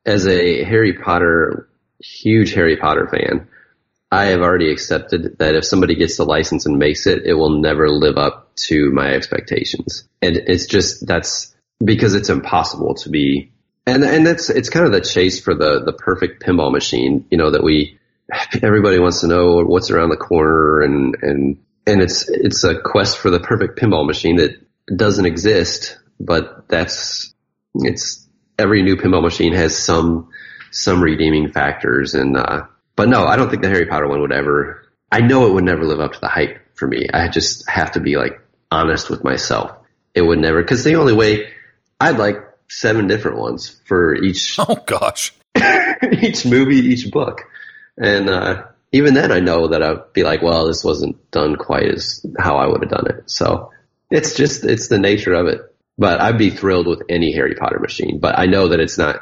as 0.06 0.26
a 0.26 0.64
Harry 0.64 0.92
Potter, 0.94 1.68
huge 2.00 2.52
Harry 2.54 2.76
Potter 2.76 3.08
fan, 3.08 3.48
I 4.10 4.26
have 4.26 4.42
already 4.42 4.70
accepted 4.70 5.38
that 5.38 5.56
if 5.56 5.64
somebody 5.64 5.96
gets 5.96 6.16
the 6.16 6.24
license 6.24 6.66
and 6.66 6.78
makes 6.78 7.06
it, 7.06 7.24
it 7.24 7.34
will 7.34 7.58
never 7.58 7.88
live 7.88 8.16
up 8.16 8.54
to 8.56 8.90
my 8.92 9.12
expectations. 9.12 10.08
And 10.22 10.36
it's 10.36 10.66
just, 10.66 11.06
that's 11.06 11.54
because 11.84 12.14
it's 12.14 12.28
impossible 12.28 12.94
to 12.96 13.08
be, 13.08 13.52
and, 13.86 14.04
and 14.04 14.26
that's, 14.26 14.50
it's 14.50 14.70
kind 14.70 14.86
of 14.86 14.92
the 14.92 15.00
chase 15.00 15.40
for 15.40 15.54
the, 15.54 15.82
the 15.84 15.92
perfect 15.92 16.42
pinball 16.42 16.70
machine, 16.72 17.26
you 17.30 17.36
know, 17.36 17.50
that 17.50 17.64
we, 17.64 17.98
everybody 18.62 18.98
wants 18.98 19.20
to 19.20 19.26
know 19.26 19.62
what's 19.64 19.90
around 19.90 20.10
the 20.10 20.16
corner 20.16 20.82
and, 20.82 21.16
and, 21.22 21.58
and 21.86 22.00
it's, 22.02 22.28
it's 22.28 22.64
a 22.64 22.80
quest 22.80 23.18
for 23.18 23.30
the 23.30 23.40
perfect 23.40 23.78
pinball 23.78 24.06
machine 24.06 24.36
that 24.36 24.64
doesn't 24.94 25.26
exist, 25.26 25.98
but 26.20 26.68
that's 26.68 27.34
it's 27.74 28.26
every 28.58 28.82
new 28.82 28.96
pinball 28.96 29.22
machine 29.22 29.54
has 29.54 29.76
some 29.76 30.28
some 30.70 31.02
redeeming 31.02 31.52
factors, 31.52 32.14
and 32.14 32.36
uh, 32.36 32.62
but 32.96 33.08
no, 33.08 33.24
I 33.24 33.36
don't 33.36 33.50
think 33.50 33.62
the 33.62 33.68
Harry 33.68 33.86
Potter 33.86 34.08
one 34.08 34.20
would 34.20 34.32
ever. 34.32 34.82
I 35.10 35.20
know 35.20 35.46
it 35.46 35.52
would 35.52 35.64
never 35.64 35.84
live 35.84 36.00
up 36.00 36.12
to 36.14 36.20
the 36.20 36.28
hype 36.28 36.58
for 36.74 36.86
me. 36.86 37.06
I 37.12 37.28
just 37.28 37.68
have 37.68 37.92
to 37.92 38.00
be 38.00 38.16
like 38.16 38.40
honest 38.70 39.10
with 39.10 39.22
myself. 39.22 39.76
It 40.14 40.22
would 40.22 40.38
never 40.38 40.62
because 40.62 40.84
the 40.84 40.96
only 40.96 41.12
way 41.12 41.48
I'd 42.00 42.18
like 42.18 42.36
seven 42.68 43.06
different 43.06 43.38
ones 43.38 43.80
for 43.86 44.14
each. 44.14 44.58
Oh 44.66 44.76
gosh, 44.86 45.32
each 46.12 46.46
movie, 46.46 46.78
each 46.78 47.10
book, 47.10 47.42
and 47.96 48.28
uh, 48.28 48.64
even 48.92 49.14
then, 49.14 49.32
I 49.32 49.40
know 49.40 49.68
that 49.68 49.82
I'd 49.82 50.12
be 50.12 50.22
like, 50.22 50.42
well, 50.42 50.66
this 50.66 50.84
wasn't 50.84 51.30
done 51.30 51.56
quite 51.56 51.88
as 51.92 52.24
how 52.38 52.56
I 52.56 52.66
would 52.66 52.82
have 52.82 52.90
done 52.90 53.06
it. 53.08 53.30
So 53.30 53.72
it's 54.10 54.34
just 54.34 54.64
it's 54.64 54.88
the 54.88 54.98
nature 54.98 55.34
of 55.34 55.46
it. 55.46 55.60
But 55.96 56.20
I'd 56.20 56.38
be 56.38 56.50
thrilled 56.50 56.86
with 56.86 57.02
any 57.08 57.32
Harry 57.32 57.54
Potter 57.54 57.78
machine. 57.78 58.18
But 58.18 58.38
I 58.38 58.46
know 58.46 58.68
that 58.68 58.80
it's 58.80 58.98
not. 58.98 59.20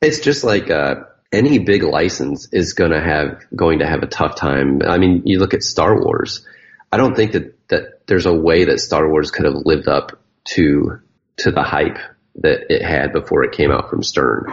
It's 0.00 0.20
just 0.20 0.44
like 0.44 0.70
uh, 0.70 1.04
any 1.32 1.58
big 1.58 1.82
license 1.82 2.48
is 2.52 2.74
going 2.74 2.92
to 2.92 3.00
have 3.00 3.44
going 3.54 3.80
to 3.80 3.86
have 3.86 4.02
a 4.02 4.06
tough 4.06 4.36
time. 4.36 4.80
I 4.86 4.98
mean, 4.98 5.22
you 5.26 5.38
look 5.38 5.54
at 5.54 5.62
Star 5.62 6.02
Wars. 6.02 6.46
I 6.90 6.96
don't 6.96 7.14
think 7.14 7.32
that 7.32 7.68
that 7.68 8.06
there's 8.06 8.26
a 8.26 8.34
way 8.34 8.64
that 8.66 8.80
Star 8.80 9.08
Wars 9.08 9.30
could 9.30 9.44
have 9.44 9.54
lived 9.64 9.88
up 9.88 10.20
to 10.44 11.00
to 11.38 11.50
the 11.50 11.62
hype 11.62 11.98
that 12.36 12.70
it 12.70 12.82
had 12.82 13.12
before 13.12 13.44
it 13.44 13.52
came 13.52 13.70
out 13.70 13.90
from 13.90 14.02
Stern. 14.02 14.46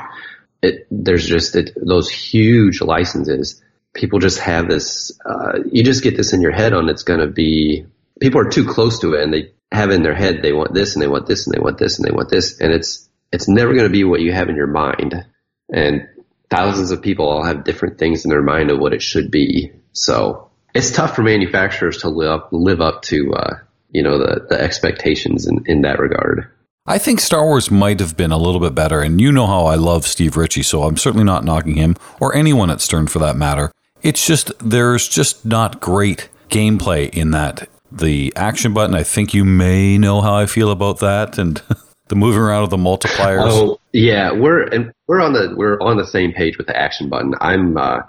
It, 0.62 0.88
there's 0.92 1.26
just 1.26 1.56
it, 1.56 1.72
those 1.76 2.10
huge 2.10 2.82
licenses. 2.82 3.62
People 3.94 4.20
just 4.20 4.40
have 4.40 4.70
this. 4.70 5.18
Uh, 5.26 5.60
you 5.72 5.84
just 5.84 6.04
get 6.04 6.16
this 6.16 6.34
in 6.34 6.42
your 6.42 6.52
head 6.52 6.74
on 6.74 6.90
it's 6.90 7.04
going 7.04 7.20
to 7.20 7.28
be. 7.28 7.86
People 8.20 8.42
are 8.42 8.50
too 8.50 8.66
close 8.66 9.00
to 9.00 9.14
it, 9.14 9.24
and 9.24 9.34
they 9.34 9.54
have 9.72 9.90
in 9.90 10.04
their 10.04 10.16
head 10.16 10.42
they 10.42 10.54
want 10.54 10.74
this, 10.74 10.96
and 10.96 11.02
they 11.02 11.08
want 11.08 11.28
this, 11.28 11.48
and 11.48 11.56
they 11.56 11.62
want 11.62 11.78
this, 11.78 11.98
and 11.98 12.08
they 12.08 12.14
want 12.14 12.30
this, 12.30 12.60
and 12.60 12.72
it's 12.72 13.10
it's 13.32 13.48
never 13.48 13.74
going 13.74 13.88
to 13.88 13.92
be 13.92 14.04
what 14.04 14.22
you 14.22 14.32
have 14.32 14.50
in 14.50 14.56
your 14.56 14.68
mind. 14.68 15.26
And 15.74 16.08
thousands 16.50 16.92
of 16.92 17.02
people 17.02 17.28
all 17.28 17.44
have 17.44 17.64
different 17.64 17.98
things 17.98 18.26
in 18.26 18.30
their 18.30 18.42
mind 18.42 18.70
of 18.70 18.80
what 18.80 18.94
it 18.94 19.02
should 19.02 19.32
be. 19.32 19.72
So 19.94 20.52
it's 20.74 20.92
tough 20.92 21.16
for 21.16 21.24
manufacturers 21.24 22.00
to 22.00 22.10
live 22.10 22.30
up, 22.30 22.50
live 22.52 22.82
up 22.82 23.02
to 23.04 23.34
uh, 23.34 23.60
you 23.90 24.04
know 24.04 24.20
the 24.20 24.46
the 24.50 24.62
expectations 24.62 25.48
in, 25.48 25.64
in 25.66 25.82
that 25.82 26.00
regard. 26.00 26.52
I 26.88 26.98
think 26.98 27.20
Star 27.20 27.46
Wars 27.46 27.70
might 27.70 28.00
have 28.00 28.18
been 28.18 28.32
a 28.32 28.38
little 28.38 28.60
bit 28.60 28.74
better, 28.74 29.02
and 29.02 29.22
you 29.22 29.32
know 29.32 29.46
how 29.46 29.66
I 29.66 29.76
love 29.76 30.08
Steve 30.08 30.36
Ritchie, 30.36 30.64
so 30.64 30.84
I'm 30.84 30.98
certainly 30.98 31.24
not 31.24 31.46
knocking 31.46 31.76
him 31.76 31.96
or 32.20 32.34
anyone 32.36 32.72
at 32.72 32.82
Stern 32.82 33.06
for 33.06 33.20
that 33.20 33.36
matter. 33.36 33.72
It's 34.02 34.26
just 34.26 34.52
there's 34.58 35.08
just 35.08 35.46
not 35.46 35.80
great 35.80 36.30
gameplay 36.50 37.10
in 37.14 37.32
that. 37.32 37.70
The 37.92 38.34
action 38.36 38.74
button, 38.74 38.96
I 38.96 39.04
think 39.04 39.34
you 39.34 39.46
may 39.46 40.00
know 40.00 40.22
how 40.22 40.34
I 40.34 40.48
feel 40.48 40.72
about 40.72 41.00
that, 41.00 41.38
and 41.38 41.62
the 42.08 42.16
moving 42.16 42.42
around 42.42 42.64
of 42.64 42.72
the 42.72 42.78
multipliers. 42.78 43.52
Oh 43.52 43.80
yeah, 43.94 44.32
we're 44.32 44.64
and 44.64 44.92
we're 45.08 45.22
on 45.22 45.34
the 45.34 45.54
we're 45.56 45.80
on 45.82 45.98
the 45.98 46.08
same 46.08 46.34
page 46.34 46.58
with 46.58 46.66
the 46.66 46.76
action 46.76 47.10
button. 47.10 47.36
I'm 47.40 47.78
uh, 47.78 48.00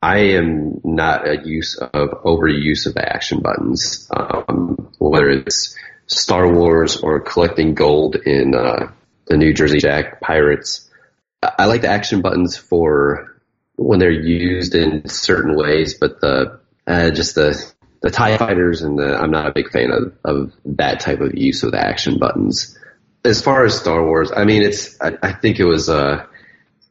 I 0.00 0.18
am 0.18 0.80
not 0.84 1.28
a 1.28 1.36
use 1.44 1.76
of 1.76 2.10
overuse 2.24 2.86
of 2.86 2.94
the 2.94 3.06
action 3.06 3.40
buttons, 3.40 4.08
um, 4.16 4.90
whether 4.98 5.28
it's 5.28 5.76
Star 6.06 6.52
Wars 6.52 6.98
or 6.98 7.20
collecting 7.20 7.74
gold 7.74 8.16
in 8.16 8.54
uh, 8.54 8.92
the 9.26 9.36
New 9.36 9.54
Jersey 9.54 9.78
Jack 9.78 10.20
Pirates. 10.20 10.88
I 11.42 11.66
like 11.66 11.82
the 11.82 11.88
action 11.88 12.20
buttons 12.20 12.56
for 12.56 13.40
when 13.76 13.98
they're 13.98 14.10
used 14.10 14.74
in 14.74 15.08
certain 15.08 15.56
ways, 15.56 15.98
but 15.98 16.20
the 16.20 16.60
uh, 16.86 17.10
just 17.10 17.34
the 17.34 17.72
the 18.00 18.10
Tie 18.10 18.36
Fighters 18.36 18.82
and 18.82 18.98
the 18.98 19.16
I'm 19.16 19.30
not 19.30 19.46
a 19.46 19.52
big 19.52 19.70
fan 19.70 19.90
of, 19.90 20.12
of 20.24 20.52
that 20.64 21.00
type 21.00 21.20
of 21.20 21.36
use 21.36 21.62
of 21.62 21.72
the 21.72 21.80
action 21.80 22.18
buttons. 22.18 22.78
As 23.24 23.40
far 23.40 23.64
as 23.64 23.78
Star 23.78 24.04
Wars, 24.04 24.32
I 24.36 24.44
mean, 24.44 24.62
it's 24.62 25.00
I, 25.00 25.16
I 25.22 25.32
think 25.32 25.58
it 25.60 25.64
was 25.64 25.88
uh 25.88 26.26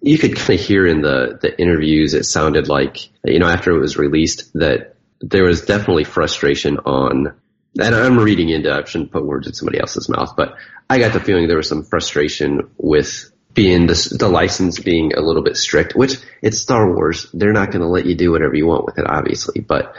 you 0.02 0.17
could 0.17 0.36
kind 0.36 0.60
of 0.60 0.65
hear 0.65 0.88
in 0.88 1.02
the 1.02 1.38
the 1.41 1.62
interviews 1.62 2.13
it 2.13 2.26
sounded 2.26 2.67
like 2.67 3.10
you 3.24 3.39
know 3.39 3.47
after 3.47 3.71
it 3.71 3.80
was 3.80 3.97
released 3.97 4.52
that 4.54 4.95
there 5.19 5.43
was 5.43 5.62
definitely 5.62 6.04
frustration 6.04 6.78
on 6.80 7.34
and 7.79 7.95
I'm 7.95 8.19
reading 8.19 8.49
into 8.49 8.73
I 8.73 8.84
shouldn't 8.84 9.12
put 9.12 9.25
words 9.25 9.47
in 9.47 9.53
somebody 9.53 9.79
else's 9.79 10.10
mouth, 10.10 10.36
but 10.36 10.55
I 10.89 10.99
got 10.99 11.13
the 11.13 11.19
feeling 11.19 11.47
there 11.47 11.57
was 11.57 11.69
some 11.69 11.84
frustration 11.84 12.69
with 12.77 13.31
being 13.53 13.88
the, 13.88 14.15
the 14.17 14.29
license 14.29 14.79
being 14.79 15.13
a 15.13 15.21
little 15.21 15.43
bit 15.43 15.57
strict, 15.57 15.95
which 15.95 16.17
it's 16.41 16.60
Star 16.60 16.93
Wars. 16.93 17.29
They're 17.34 17.53
not 17.53 17.71
going 17.71 17.81
to 17.81 17.88
let 17.88 18.05
you 18.05 18.15
do 18.15 18.31
whatever 18.31 18.55
you 18.55 18.67
want 18.67 18.86
with 18.86 18.97
it, 18.97 19.05
obviously. 19.07 19.62
But, 19.62 19.95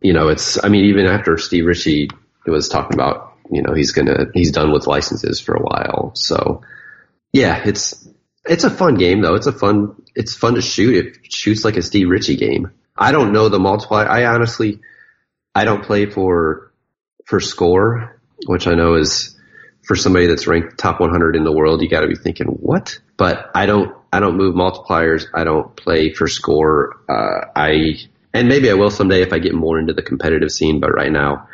you 0.00 0.12
know, 0.12 0.28
it's, 0.28 0.62
I 0.62 0.68
mean, 0.68 0.86
even 0.86 1.06
after 1.06 1.36
Steve 1.38 1.66
Ritchie 1.66 2.10
was 2.46 2.68
talking 2.68 2.94
about, 2.94 3.34
you 3.50 3.62
know, 3.62 3.74
he's 3.74 3.92
going 3.92 4.06
to, 4.06 4.30
he's 4.34 4.52
done 4.52 4.72
with 4.72 4.86
licenses 4.86 5.40
for 5.40 5.54
a 5.54 5.62
while. 5.62 6.12
So 6.14 6.62
yeah, 7.32 7.62
it's, 7.64 8.08
it's 8.44 8.64
a 8.64 8.70
fun 8.70 8.94
game 8.94 9.20
though. 9.20 9.34
It's 9.34 9.46
a 9.46 9.52
fun, 9.52 10.02
it's 10.14 10.34
fun 10.34 10.54
to 10.54 10.62
shoot. 10.62 11.06
It 11.06 11.32
shoots 11.32 11.64
like 11.64 11.76
a 11.76 11.82
Steve 11.82 12.08
Ritchie 12.08 12.36
game. 12.36 12.72
I 12.96 13.12
don't 13.12 13.32
know 13.32 13.48
the 13.48 13.58
multiplier. 13.58 14.08
I 14.08 14.26
honestly, 14.26 14.80
I 15.54 15.64
don't 15.64 15.84
play 15.84 16.06
for 16.06 16.72
for 17.26 17.40
score, 17.40 18.18
which 18.46 18.66
I 18.66 18.74
know 18.74 18.94
is 18.94 19.36
for 19.84 19.94
somebody 19.94 20.26
that's 20.26 20.46
ranked 20.46 20.78
top 20.78 21.00
100 21.00 21.36
in 21.36 21.44
the 21.44 21.52
world, 21.52 21.82
you 21.82 21.88
got 21.88 22.00
to 22.00 22.08
be 22.08 22.16
thinking 22.16 22.46
what? 22.46 22.98
But 23.16 23.50
I 23.54 23.66
don't, 23.66 23.94
I 24.12 24.20
don't 24.20 24.36
move 24.36 24.54
multipliers. 24.54 25.26
I 25.34 25.44
don't 25.44 25.74
play 25.76 26.12
for 26.12 26.26
score. 26.26 26.96
Uh, 27.08 27.46
I, 27.54 27.96
and 28.32 28.48
maybe 28.48 28.70
I 28.70 28.74
will 28.74 28.90
someday 28.90 29.22
if 29.22 29.32
I 29.32 29.38
get 29.38 29.54
more 29.54 29.78
into 29.78 29.92
the 29.92 30.02
competitive 30.02 30.50
scene, 30.50 30.80
but 30.80 30.92
right 30.92 31.12
now 31.12 31.48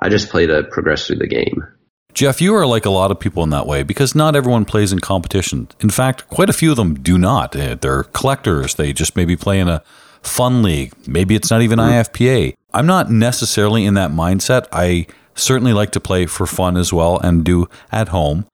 I 0.00 0.08
just 0.08 0.30
play 0.30 0.46
to 0.46 0.64
progress 0.64 1.06
through 1.06 1.16
the 1.16 1.28
game. 1.28 1.66
Jeff, 2.14 2.40
you 2.40 2.54
are 2.54 2.66
like 2.66 2.84
a 2.84 2.90
lot 2.90 3.10
of 3.10 3.20
people 3.20 3.42
in 3.42 3.50
that 3.50 3.66
way 3.66 3.82
because 3.82 4.14
not 4.14 4.34
everyone 4.34 4.64
plays 4.64 4.92
in 4.92 4.98
competition. 4.98 5.68
In 5.80 5.90
fact, 5.90 6.28
quite 6.28 6.50
a 6.50 6.54
few 6.54 6.70
of 6.70 6.76
them 6.76 6.94
do 6.94 7.16
not. 7.16 7.52
They're 7.52 8.02
collectors. 8.04 8.74
They 8.74 8.92
just 8.92 9.14
maybe 9.14 9.36
play 9.36 9.60
in 9.60 9.68
a 9.68 9.82
fun 10.22 10.62
league. 10.62 10.92
Maybe 11.06 11.34
it's 11.34 11.50
not 11.50 11.62
even 11.62 11.78
IFPA. 11.78 12.54
I'm 12.74 12.86
not 12.86 13.10
necessarily 13.10 13.84
in 13.84 13.94
that 13.94 14.10
mindset. 14.10 14.66
I 14.72 15.06
certainly 15.34 15.72
like 15.72 15.90
to 15.92 16.00
play 16.00 16.26
for 16.26 16.46
fun 16.46 16.76
as 16.76 16.92
well 16.92 17.18
and 17.18 17.44
do 17.44 17.66
at 17.92 18.08
home. 18.08 18.46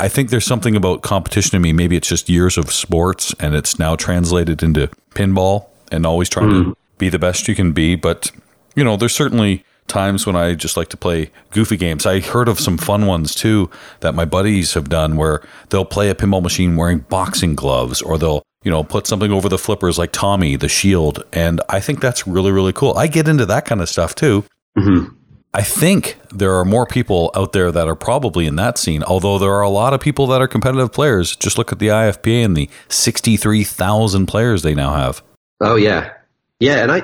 I 0.00 0.08
think 0.08 0.30
there's 0.30 0.46
something 0.46 0.76
about 0.76 1.02
competition 1.02 1.50
to 1.52 1.58
me. 1.58 1.72
Maybe 1.72 1.96
it's 1.96 2.08
just 2.08 2.28
years 2.28 2.56
of 2.56 2.72
sports 2.72 3.34
and 3.40 3.54
it's 3.54 3.78
now 3.78 3.96
translated 3.96 4.62
into 4.62 4.88
pinball 5.10 5.66
and 5.90 6.06
always 6.06 6.28
trying 6.28 6.50
mm. 6.50 6.64
to 6.64 6.76
be 6.98 7.08
the 7.08 7.18
best 7.18 7.48
you 7.48 7.54
can 7.54 7.72
be. 7.72 7.96
But, 7.96 8.30
you 8.76 8.84
know, 8.84 8.96
there's 8.96 9.14
certainly 9.14 9.64
times 9.88 10.26
when 10.26 10.36
I 10.36 10.54
just 10.54 10.76
like 10.76 10.88
to 10.90 10.96
play 10.96 11.30
goofy 11.50 11.76
games. 11.76 12.06
I 12.06 12.20
heard 12.20 12.48
of 12.48 12.60
some 12.60 12.78
fun 12.78 13.06
ones 13.06 13.34
too 13.34 13.70
that 14.00 14.14
my 14.14 14.24
buddies 14.24 14.74
have 14.74 14.88
done 14.88 15.16
where 15.16 15.42
they'll 15.70 15.84
play 15.84 16.08
a 16.08 16.14
pinball 16.14 16.42
machine 16.42 16.76
wearing 16.76 17.00
boxing 17.00 17.54
gloves 17.54 18.00
or 18.00 18.18
they'll, 18.18 18.42
you 18.62 18.70
know, 18.70 18.84
put 18.84 19.06
something 19.06 19.32
over 19.32 19.48
the 19.48 19.58
flippers 19.58 19.98
like 19.98 20.12
Tommy, 20.12 20.56
the 20.56 20.68
shield. 20.68 21.24
And 21.32 21.60
I 21.68 21.80
think 21.80 22.00
that's 22.00 22.26
really, 22.26 22.52
really 22.52 22.72
cool. 22.72 22.96
I 22.96 23.06
get 23.06 23.28
into 23.28 23.46
that 23.46 23.64
kind 23.64 23.80
of 23.80 23.88
stuff 23.88 24.14
too. 24.14 24.44
Mm-hmm. 24.76 25.14
I 25.54 25.62
think 25.62 26.18
there 26.30 26.54
are 26.54 26.64
more 26.64 26.86
people 26.86 27.30
out 27.34 27.52
there 27.52 27.70
that 27.70 27.86
are 27.86 27.94
probably 27.94 28.46
in 28.46 28.56
that 28.56 28.78
scene, 28.78 29.02
although 29.02 29.38
there 29.38 29.52
are 29.52 29.62
a 29.62 29.68
lot 29.68 29.92
of 29.92 30.00
people 30.00 30.26
that 30.28 30.40
are 30.40 30.48
competitive 30.48 30.92
players. 30.92 31.36
Just 31.36 31.58
look 31.58 31.72
at 31.72 31.78
the 31.78 31.88
IFPA 31.88 32.44
and 32.44 32.56
the 32.56 32.70
63,000 32.88 34.26
players 34.26 34.62
they 34.62 34.74
now 34.74 34.94
have. 34.94 35.22
Oh, 35.60 35.76
yeah. 35.76 36.12
Yeah, 36.58 36.82
and 36.82 36.90
I, 36.90 37.02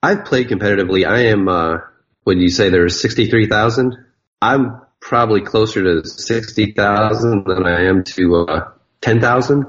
I've 0.00 0.24
played 0.24 0.48
competitively. 0.48 1.04
I 1.06 1.26
am, 1.26 1.48
uh, 1.48 1.78
would 2.24 2.38
you 2.38 2.50
say 2.50 2.70
there's 2.70 3.00
63,000? 3.00 3.96
I'm 4.40 4.80
probably 5.00 5.40
closer 5.40 5.82
to 5.82 6.08
60,000 6.08 7.44
than 7.46 7.66
I 7.66 7.86
am 7.86 8.04
to 8.04 8.46
uh, 8.46 8.70
10,000. 9.00 9.66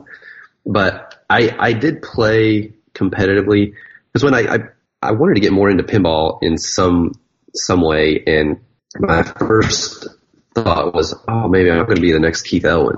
But 0.65 1.12
I, 1.29 1.55
I 1.57 1.73
did 1.73 2.01
play 2.01 2.73
competitively 2.93 3.73
because 4.11 4.23
when 4.23 4.33
I, 4.33 4.55
I, 4.55 4.57
I 5.01 5.11
wanted 5.11 5.35
to 5.35 5.41
get 5.41 5.51
more 5.51 5.69
into 5.69 5.83
pinball 5.83 6.39
in 6.41 6.57
some 6.57 7.13
some 7.53 7.81
way. 7.81 8.23
And 8.25 8.61
my 8.97 9.23
first 9.23 10.07
thought 10.55 10.93
was, 10.93 11.15
oh, 11.27 11.47
maybe 11.47 11.71
I'm 11.71 11.85
going 11.85 11.95
to 11.95 12.01
be 12.01 12.11
the 12.11 12.19
next 12.19 12.43
Keith 12.43 12.65
Elwin. 12.65 12.97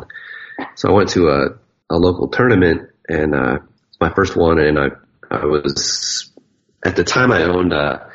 So 0.75 0.89
I 0.89 0.93
went 0.93 1.09
to 1.09 1.29
a, 1.29 1.47
a 1.89 1.97
local 1.97 2.27
tournament 2.27 2.89
and, 3.07 3.35
uh, 3.35 3.59
my 3.99 4.09
first 4.13 4.35
one 4.35 4.59
and 4.59 4.79
I, 4.79 4.89
I 5.29 5.45
was, 5.45 6.31
at 6.83 6.95
the 6.95 7.03
time 7.03 7.31
I 7.31 7.43
owned 7.43 7.73
a, 7.73 8.11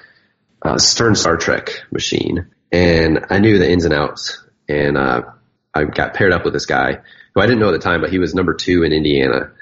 a 0.63 0.79
Stern 0.79 1.15
Star 1.15 1.37
Trek 1.37 1.71
machine 1.91 2.51
and 2.73 3.27
I 3.31 3.39
knew 3.39 3.59
the 3.59 3.71
ins 3.71 3.85
and 3.85 3.95
outs 3.95 4.43
and, 4.69 4.97
uh, 4.97 5.23
I 5.73 5.85
got 5.85 6.15
paired 6.15 6.33
up 6.33 6.45
with 6.45 6.53
this 6.53 6.67
guy 6.67 7.01
who 7.35 7.41
I 7.41 7.47
didn't 7.47 7.61
know 7.61 7.69
at 7.69 7.73
the 7.73 7.79
time, 7.79 8.01
but 8.01 8.11
he 8.11 8.19
was 8.19 8.35
number 8.35 8.55
two 8.55 8.83
in 8.83 8.93
Indiana. 8.93 9.53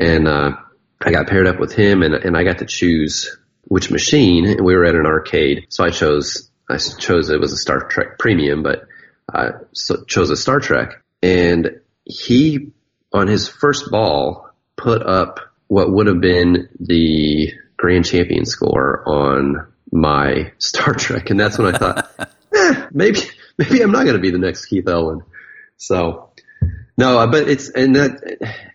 And, 0.00 0.26
uh, 0.26 0.56
I 1.00 1.12
got 1.12 1.28
paired 1.28 1.46
up 1.46 1.58
with 1.58 1.72
him 1.72 2.02
and, 2.02 2.14
and 2.14 2.36
I 2.36 2.44
got 2.44 2.58
to 2.58 2.66
choose 2.66 3.38
which 3.62 3.90
machine, 3.90 4.46
and 4.46 4.64
we 4.64 4.74
were 4.74 4.84
at 4.84 4.94
an 4.94 5.06
arcade. 5.06 5.66
So 5.68 5.84
I 5.84 5.90
chose, 5.90 6.50
I 6.68 6.76
chose 6.76 7.30
it 7.30 7.40
was 7.40 7.52
a 7.52 7.56
Star 7.56 7.88
Trek 7.88 8.18
Premium, 8.18 8.62
but 8.62 8.86
I 9.32 9.50
so 9.72 10.04
chose 10.04 10.30
a 10.30 10.36
Star 10.36 10.60
Trek. 10.60 11.02
And 11.22 11.80
he, 12.04 12.72
on 13.12 13.28
his 13.28 13.48
first 13.48 13.90
ball, 13.90 14.50
put 14.76 15.06
up 15.06 15.40
what 15.68 15.92
would 15.92 16.08
have 16.08 16.20
been 16.20 16.68
the 16.80 17.52
grand 17.76 18.06
champion 18.06 18.44
score 18.44 19.04
on 19.06 19.68
my 19.92 20.52
Star 20.58 20.92
Trek. 20.94 21.30
And 21.30 21.38
that's 21.38 21.56
when 21.56 21.72
I 21.74 21.78
thought, 21.78 22.10
eh, 22.54 22.86
maybe, 22.92 23.20
maybe 23.56 23.82
I'm 23.82 23.92
not 23.92 24.02
going 24.02 24.16
to 24.16 24.22
be 24.22 24.30
the 24.30 24.38
next 24.38 24.66
Keith 24.66 24.88
Elwin. 24.88 25.22
So 25.76 26.32
No, 26.96 27.26
but 27.28 27.48
it's 27.48 27.70
and 27.70 27.94
that 27.96 28.66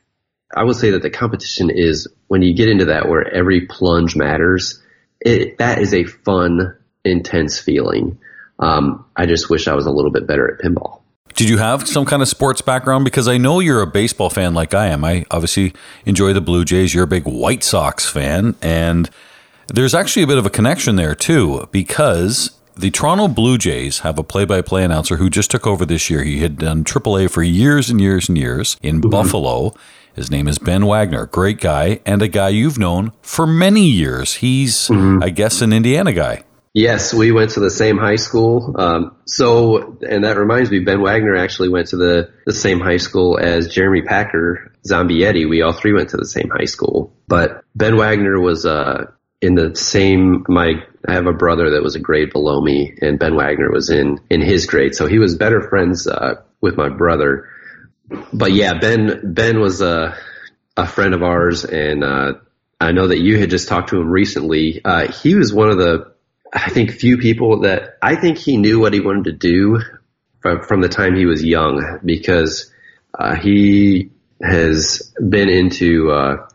I 0.55 0.63
will 0.63 0.73
say 0.73 0.91
that 0.91 1.01
the 1.01 1.09
competition 1.09 1.69
is 1.69 2.07
when 2.27 2.41
you 2.41 2.55
get 2.55 2.69
into 2.69 2.85
that 2.85 3.09
where 3.09 3.27
every 3.27 3.67
plunge 3.67 4.15
matters. 4.15 4.81
It, 5.19 5.57
that 5.57 5.79
is 5.79 5.93
a 5.93 6.05
fun, 6.05 6.75
intense 7.03 7.59
feeling. 7.59 8.19
Um, 8.59 9.05
I 9.15 9.25
just 9.25 9.49
wish 9.49 9.67
I 9.67 9.75
was 9.75 9.85
a 9.85 9.91
little 9.91 10.11
bit 10.11 10.27
better 10.27 10.53
at 10.53 10.61
pinball. 10.61 11.01
Did 11.33 11.49
you 11.49 11.57
have 11.57 11.85
some 11.87 12.05
kind 12.05 12.21
of 12.21 12.29
sports 12.29 12.61
background? 12.61 13.03
Because 13.03 13.27
I 13.27 13.37
know 13.37 13.59
you're 13.59 13.81
a 13.81 13.87
baseball 13.87 14.29
fan 14.29 14.53
like 14.53 14.73
I 14.73 14.87
am. 14.87 15.03
I 15.03 15.25
obviously 15.29 15.73
enjoy 16.05 16.31
the 16.31 16.39
Blue 16.39 16.63
Jays. 16.63 16.93
You're 16.93 17.03
a 17.03 17.07
big 17.07 17.25
White 17.25 17.63
Sox 17.63 18.09
fan. 18.09 18.55
And 18.61 19.09
there's 19.67 19.93
actually 19.93 20.23
a 20.23 20.27
bit 20.27 20.37
of 20.37 20.45
a 20.45 20.49
connection 20.49 20.95
there, 20.95 21.15
too, 21.15 21.67
because 21.73 22.54
the 22.75 22.91
Toronto 22.91 23.27
Blue 23.27 23.57
Jays 23.57 23.99
have 23.99 24.19
a 24.19 24.23
play 24.23 24.45
by 24.45 24.61
play 24.61 24.83
announcer 24.83 25.17
who 25.17 25.29
just 25.29 25.51
took 25.51 25.65
over 25.65 25.85
this 25.85 26.09
year. 26.09 26.23
He 26.23 26.39
had 26.39 26.57
done 26.57 26.83
AAA 26.83 27.29
for 27.29 27.41
years 27.41 27.89
and 27.89 27.99
years 28.01 28.29
and 28.29 28.37
years 28.37 28.77
in 28.81 29.01
mm-hmm. 29.01 29.09
Buffalo. 29.09 29.73
His 30.13 30.31
name 30.31 30.47
is 30.47 30.57
Ben 30.57 30.85
Wagner, 30.85 31.25
great 31.25 31.59
guy, 31.59 31.99
and 32.05 32.21
a 32.21 32.27
guy 32.27 32.49
you've 32.49 32.77
known 32.77 33.11
for 33.21 33.45
many 33.45 33.85
years. 33.85 34.35
He's, 34.35 34.87
mm-hmm. 34.87 35.21
I 35.21 35.29
guess, 35.29 35.61
an 35.61 35.73
Indiana 35.73 36.13
guy. 36.13 36.43
Yes, 36.73 37.13
we 37.13 37.31
went 37.31 37.51
to 37.51 37.61
the 37.61 37.71
same 37.71 37.97
high 37.97 38.17
school. 38.17 38.75
Um, 38.77 39.15
so, 39.25 39.97
and 40.01 40.25
that 40.25 40.37
reminds 40.37 40.69
me, 40.69 40.79
Ben 40.79 41.01
Wagner 41.01 41.35
actually 41.35 41.69
went 41.69 41.87
to 41.87 41.97
the, 41.97 42.29
the 42.45 42.53
same 42.53 42.81
high 42.81 42.97
school 42.97 43.37
as 43.37 43.69
Jeremy 43.69 44.01
Packer, 44.01 44.73
Zombie 44.85 45.19
Yeti. 45.19 45.49
We 45.49 45.61
all 45.61 45.71
three 45.71 45.93
went 45.93 46.09
to 46.09 46.17
the 46.17 46.25
same 46.25 46.49
high 46.49 46.65
school. 46.65 47.13
But 47.29 47.63
Ben 47.75 47.95
Wagner 47.95 48.41
was 48.41 48.65
uh, 48.65 49.05
in 49.45 49.55
the 49.55 49.75
same. 49.75 50.45
My 50.47 50.83
I 51.07 51.13
have 51.13 51.27
a 51.27 51.33
brother 51.33 51.71
that 51.71 51.83
was 51.83 51.95
a 51.95 51.99
grade 51.99 52.31
below 52.31 52.61
me, 52.61 52.97
and 53.01 53.19
Ben 53.19 53.35
Wagner 53.35 53.71
was 53.71 53.89
in 53.89 54.19
in 54.29 54.41
his 54.41 54.65
grade, 54.65 54.95
so 54.95 55.07
he 55.07 55.19
was 55.19 55.37
better 55.37 55.61
friends 55.69 56.07
uh, 56.07 56.41
with 56.61 56.77
my 56.77 56.89
brother. 56.89 57.47
But 58.33 58.53
yeah, 58.53 58.79
Ben 58.79 59.33
Ben 59.33 59.59
was 59.59 59.81
a 59.81 60.17
a 60.77 60.87
friend 60.87 61.13
of 61.13 61.23
ours, 61.23 61.63
and 61.65 62.03
uh, 62.03 62.33
I 62.81 62.91
know 62.91 63.07
that 63.07 63.19
you 63.19 63.39
had 63.39 63.49
just 63.49 63.67
talked 63.67 63.89
to 63.89 63.99
him 63.99 64.09
recently. 64.09 64.81
Uh, 64.83 65.11
he 65.11 65.35
was 65.35 65.53
one 65.53 65.69
of 65.69 65.77
the 65.77 66.13
I 66.51 66.69
think 66.69 66.91
few 66.91 67.17
people 67.17 67.61
that 67.61 67.97
I 68.01 68.15
think 68.15 68.37
he 68.37 68.57
knew 68.57 68.79
what 68.79 68.93
he 68.93 69.01
wanted 69.01 69.25
to 69.25 69.31
do 69.33 69.81
from, 70.39 70.63
from 70.63 70.81
the 70.81 70.89
time 70.89 71.15
he 71.15 71.25
was 71.25 71.43
young 71.43 71.99
because 72.03 72.71
uh, 73.17 73.35
he 73.35 74.11
has 74.41 75.13
been 75.17 75.49
into 75.49 76.11
uh, 76.11 76.47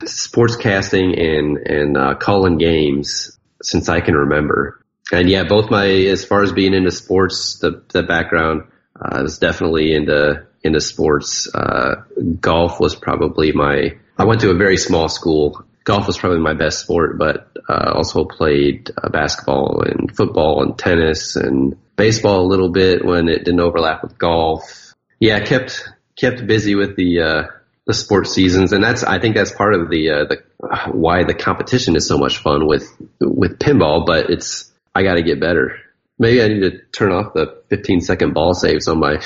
sportscasting 0.00 1.20
and 1.20 1.56
and 1.58 1.96
uh, 1.96 2.14
calling 2.14 2.58
games 2.58 3.38
since 3.62 3.88
I 3.88 4.00
can 4.00 4.14
remember. 4.14 4.80
And 5.12 5.28
yeah, 5.28 5.44
both 5.44 5.70
my 5.70 5.86
as 5.86 6.24
far 6.24 6.42
as 6.42 6.52
being 6.52 6.74
into 6.74 6.90
sports, 6.90 7.58
the 7.58 7.82
the 7.92 8.02
background 8.02 8.64
uh, 9.00 9.20
was 9.22 9.38
definitely 9.38 9.94
into 9.94 10.46
into 10.62 10.80
sports. 10.80 11.52
Uh, 11.54 12.04
golf 12.40 12.80
was 12.80 12.94
probably 12.94 13.52
my. 13.52 13.96
I 14.16 14.24
went 14.24 14.40
to 14.42 14.50
a 14.50 14.54
very 14.54 14.76
small 14.76 15.08
school 15.08 15.66
golf 15.84 16.06
was 16.06 16.18
probably 16.18 16.40
my 16.40 16.54
best 16.54 16.80
sport, 16.80 17.18
but 17.18 17.56
uh, 17.68 17.92
also 17.94 18.24
played 18.24 18.90
uh, 18.96 19.10
basketball 19.10 19.82
and 19.82 20.14
football 20.16 20.62
and 20.62 20.76
tennis 20.76 21.36
and 21.36 21.76
baseball 21.96 22.40
a 22.40 22.48
little 22.48 22.70
bit 22.70 23.04
when 23.04 23.28
it 23.28 23.44
didn't 23.44 23.60
overlap 23.60 24.02
with 24.02 24.18
golf. 24.18 24.94
Yeah, 25.20 25.40
kept 25.44 25.88
kept 26.16 26.46
busy 26.46 26.74
with 26.74 26.96
the 26.96 27.20
uh, 27.20 27.42
the 27.86 27.94
sports 27.94 28.32
seasons, 28.32 28.72
and 28.72 28.82
that's 28.82 29.04
I 29.04 29.18
think 29.18 29.34
that's 29.34 29.52
part 29.52 29.74
of 29.74 29.90
the 29.90 30.10
uh, 30.10 30.24
the 30.24 30.90
why 30.90 31.24
the 31.24 31.34
competition 31.34 31.96
is 31.96 32.06
so 32.06 32.18
much 32.18 32.38
fun 32.38 32.66
with 32.66 32.88
with 33.20 33.58
pinball. 33.58 34.06
But 34.06 34.30
it's 34.30 34.72
I 34.94 35.02
got 35.02 35.14
to 35.14 35.22
get 35.22 35.40
better. 35.40 35.78
Maybe 36.18 36.42
I 36.42 36.48
need 36.48 36.60
to 36.60 36.78
turn 36.92 37.10
off 37.10 37.34
the 37.34 37.60
15 37.70 38.00
second 38.00 38.34
ball 38.34 38.54
saves 38.54 38.86
on 38.86 39.00
my 39.00 39.20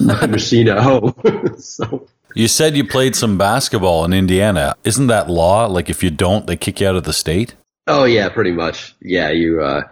my 0.00 0.26
machine 0.26 0.68
at 0.68 0.78
home. 0.78 1.14
so 1.58 2.08
you 2.34 2.48
said 2.48 2.76
you 2.76 2.86
played 2.86 3.14
some 3.14 3.36
basketball 3.36 4.04
in 4.04 4.12
Indiana. 4.12 4.74
Isn't 4.84 5.08
that 5.08 5.28
law? 5.28 5.66
Like 5.66 5.90
if 5.90 6.02
you 6.02 6.10
don't, 6.10 6.46
they 6.46 6.56
kick 6.56 6.80
you 6.80 6.88
out 6.88 6.96
of 6.96 7.04
the 7.04 7.12
state? 7.12 7.54
Oh 7.86 8.04
yeah, 8.04 8.28
pretty 8.28 8.52
much. 8.52 8.94
Yeah, 9.00 9.30
you 9.30 9.62
uh, 9.62 9.82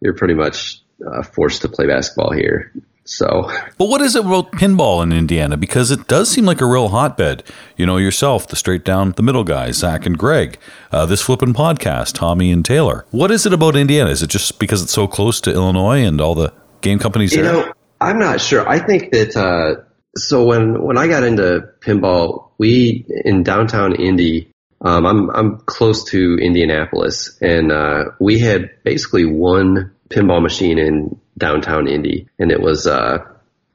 you're 0.00 0.14
pretty 0.14 0.34
much 0.34 0.82
uh, 1.06 1.22
forced 1.22 1.62
to 1.62 1.68
play 1.68 1.86
basketball 1.86 2.32
here. 2.32 2.72
So, 3.06 3.50
but 3.76 3.88
what 3.88 4.00
is 4.00 4.16
it 4.16 4.24
about 4.24 4.52
pinball 4.52 5.02
in 5.02 5.12
Indiana? 5.12 5.58
Because 5.58 5.90
it 5.90 6.08
does 6.08 6.30
seem 6.30 6.46
like 6.46 6.62
a 6.62 6.66
real 6.66 6.88
hotbed. 6.88 7.42
You 7.76 7.84
know 7.84 7.98
yourself, 7.98 8.48
the 8.48 8.56
straight 8.56 8.82
down 8.82 9.12
the 9.12 9.22
middle 9.22 9.44
guys, 9.44 9.76
Zach 9.76 10.06
and 10.06 10.16
Greg, 10.16 10.58
uh, 10.90 11.04
this 11.04 11.20
flipping 11.20 11.52
podcast, 11.52 12.14
Tommy 12.14 12.50
and 12.50 12.64
Taylor. 12.64 13.04
What 13.10 13.30
is 13.30 13.44
it 13.44 13.52
about 13.52 13.76
Indiana? 13.76 14.10
Is 14.10 14.22
it 14.22 14.30
just 14.30 14.58
because 14.58 14.82
it's 14.82 14.92
so 14.92 15.06
close 15.06 15.40
to 15.42 15.52
Illinois 15.52 16.02
and 16.02 16.18
all 16.18 16.34
the 16.34 16.52
game 16.80 16.98
companies 16.98 17.34
you 17.34 17.42
there? 17.42 17.52
know, 17.52 17.72
I'm 18.00 18.18
not 18.18 18.40
sure. 18.40 18.66
I 18.66 18.78
think 18.78 19.12
that 19.12 19.36
uh, 19.36 19.82
so 20.16 20.46
when 20.46 20.82
when 20.82 20.96
I 20.96 21.06
got 21.06 21.24
into 21.24 21.68
pinball, 21.80 22.52
we 22.58 23.04
in 23.24 23.42
downtown 23.42 23.94
Indy. 23.94 24.50
Um, 24.80 25.06
I'm 25.06 25.30
I'm 25.30 25.58
close 25.58 26.04
to 26.10 26.38
Indianapolis, 26.40 27.38
and 27.42 27.70
uh, 27.70 28.04
we 28.18 28.38
had 28.38 28.70
basically 28.82 29.26
one 29.26 29.92
pinball 30.10 30.42
machine 30.42 30.78
in 30.78 31.20
downtown 31.36 31.88
Indy, 31.88 32.28
and 32.38 32.50
it 32.50 32.60
was 32.60 32.86
uh, 32.86 33.18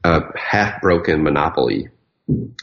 a 0.04 0.20
half 0.38 0.80
broken 0.80 1.22
Monopoly 1.22 1.88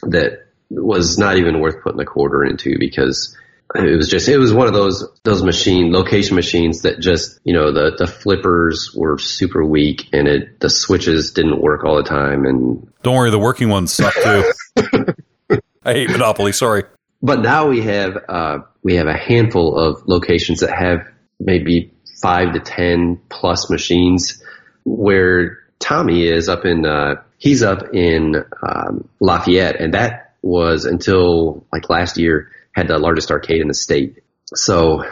that 0.02 0.46
was 0.70 1.18
not 1.18 1.36
even 1.36 1.60
worth 1.60 1.82
putting 1.82 2.00
a 2.00 2.04
quarter 2.04 2.44
into 2.44 2.78
because 2.78 3.36
it 3.74 3.96
was 3.96 4.08
just 4.08 4.28
it 4.28 4.38
was 4.38 4.52
one 4.52 4.66
of 4.66 4.72
those 4.72 5.06
those 5.24 5.42
machine 5.42 5.92
location 5.92 6.36
machines 6.36 6.82
that 6.82 7.00
just 7.00 7.38
you 7.44 7.52
know 7.52 7.72
the 7.72 7.94
the 7.98 8.06
flippers 8.06 8.94
were 8.94 9.18
super 9.18 9.64
weak 9.64 10.08
and 10.12 10.26
it 10.26 10.58
the 10.60 10.70
switches 10.70 11.32
didn't 11.32 11.60
work 11.60 11.84
all 11.84 11.96
the 11.96 12.08
time 12.08 12.46
and 12.46 12.90
don't 13.02 13.14
worry 13.14 13.30
the 13.30 13.38
working 13.38 13.68
ones 13.68 13.92
suck 13.92 14.14
too. 14.14 14.52
I 15.84 15.92
hate 15.92 16.10
monopoly 16.10 16.52
sorry. 16.52 16.84
But 17.22 17.40
now 17.40 17.68
we 17.68 17.82
have 17.82 18.16
uh, 18.28 18.58
we 18.82 18.96
have 18.96 19.06
a 19.06 19.16
handful 19.16 19.76
of 19.76 20.06
locations 20.06 20.60
that 20.60 20.70
have 20.70 21.06
maybe 21.38 21.92
five 22.22 22.54
to 22.54 22.60
ten 22.60 23.20
plus 23.28 23.70
machines 23.70 24.42
where 24.84 25.58
tommy 25.78 26.26
is 26.26 26.48
up 26.48 26.64
in 26.64 26.86
uh, 26.86 27.16
he's 27.38 27.62
up 27.62 27.94
in 27.94 28.36
um, 28.62 29.08
lafayette 29.20 29.80
and 29.80 29.94
that 29.94 30.34
was 30.42 30.84
until 30.84 31.66
like 31.72 31.90
last 31.90 32.18
year 32.18 32.50
had 32.78 32.88
the 32.88 32.98
largest 32.98 33.30
arcade 33.30 33.60
in 33.60 33.68
the 33.68 33.74
state. 33.74 34.22
So 34.54 35.04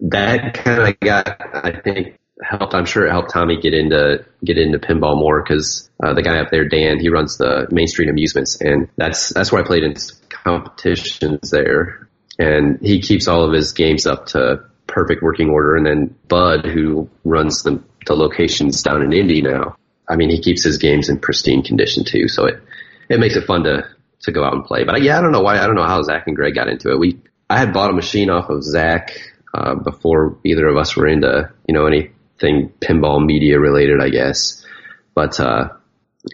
that 0.00 0.54
kind 0.54 0.88
of 0.88 1.00
got, 1.00 1.40
I 1.40 1.80
think, 1.80 2.18
helped. 2.42 2.74
I'm 2.74 2.84
sure 2.84 3.06
it 3.06 3.10
helped 3.12 3.32
Tommy 3.32 3.60
get 3.60 3.74
into 3.74 4.24
get 4.44 4.58
into 4.58 4.78
pinball 4.78 5.16
more 5.16 5.42
because 5.42 5.88
uh, 6.02 6.14
the 6.14 6.22
guy 6.22 6.38
up 6.40 6.50
there, 6.50 6.68
Dan, 6.68 6.98
he 6.98 7.08
runs 7.08 7.38
the 7.38 7.68
Main 7.70 7.86
Street 7.86 8.08
Amusements, 8.08 8.60
and 8.60 8.88
that's 8.96 9.30
that's 9.30 9.52
where 9.52 9.62
I 9.62 9.66
played 9.66 9.84
in 9.84 9.94
competitions 10.28 11.50
there. 11.50 12.08
And 12.38 12.80
he 12.80 13.00
keeps 13.00 13.28
all 13.28 13.44
of 13.44 13.52
his 13.52 13.72
games 13.72 14.06
up 14.06 14.26
to 14.28 14.64
perfect 14.86 15.22
working 15.22 15.50
order. 15.50 15.76
And 15.76 15.86
then 15.86 16.16
Bud, 16.28 16.66
who 16.66 17.08
runs 17.24 17.62
the 17.62 17.82
the 18.06 18.14
locations 18.14 18.82
down 18.82 19.02
in 19.02 19.12
Indy 19.12 19.42
now, 19.42 19.76
I 20.08 20.16
mean, 20.16 20.30
he 20.30 20.40
keeps 20.40 20.62
his 20.62 20.78
games 20.78 21.08
in 21.08 21.18
pristine 21.18 21.62
condition 21.62 22.04
too. 22.04 22.28
So 22.28 22.46
it 22.46 22.62
it 23.08 23.20
makes 23.20 23.36
it 23.36 23.44
fun 23.44 23.64
to 23.64 23.88
to 24.22 24.32
go 24.32 24.44
out 24.44 24.54
and 24.54 24.64
play. 24.64 24.84
But 24.84 25.02
yeah, 25.02 25.18
I 25.18 25.22
don't 25.22 25.32
know 25.32 25.42
why. 25.42 25.58
I 25.58 25.66
don't 25.66 25.76
know 25.76 25.86
how 25.86 26.02
Zach 26.02 26.26
and 26.26 26.36
Greg 26.36 26.54
got 26.54 26.68
into 26.68 26.90
it. 26.90 26.98
We 26.98 27.20
I 27.48 27.58
had 27.58 27.72
bought 27.72 27.90
a 27.90 27.94
machine 27.94 28.30
off 28.30 28.48
of 28.50 28.62
Zach 28.62 29.12
uh, 29.54 29.74
before 29.74 30.38
either 30.44 30.66
of 30.66 30.76
us 30.76 30.96
were 30.96 31.06
into 31.06 31.50
you 31.66 31.74
know 31.74 31.86
anything 31.86 32.72
pinball 32.80 33.24
media 33.24 33.58
related, 33.58 34.00
I 34.00 34.10
guess. 34.10 34.64
But 35.14 35.38
uh, 35.40 35.70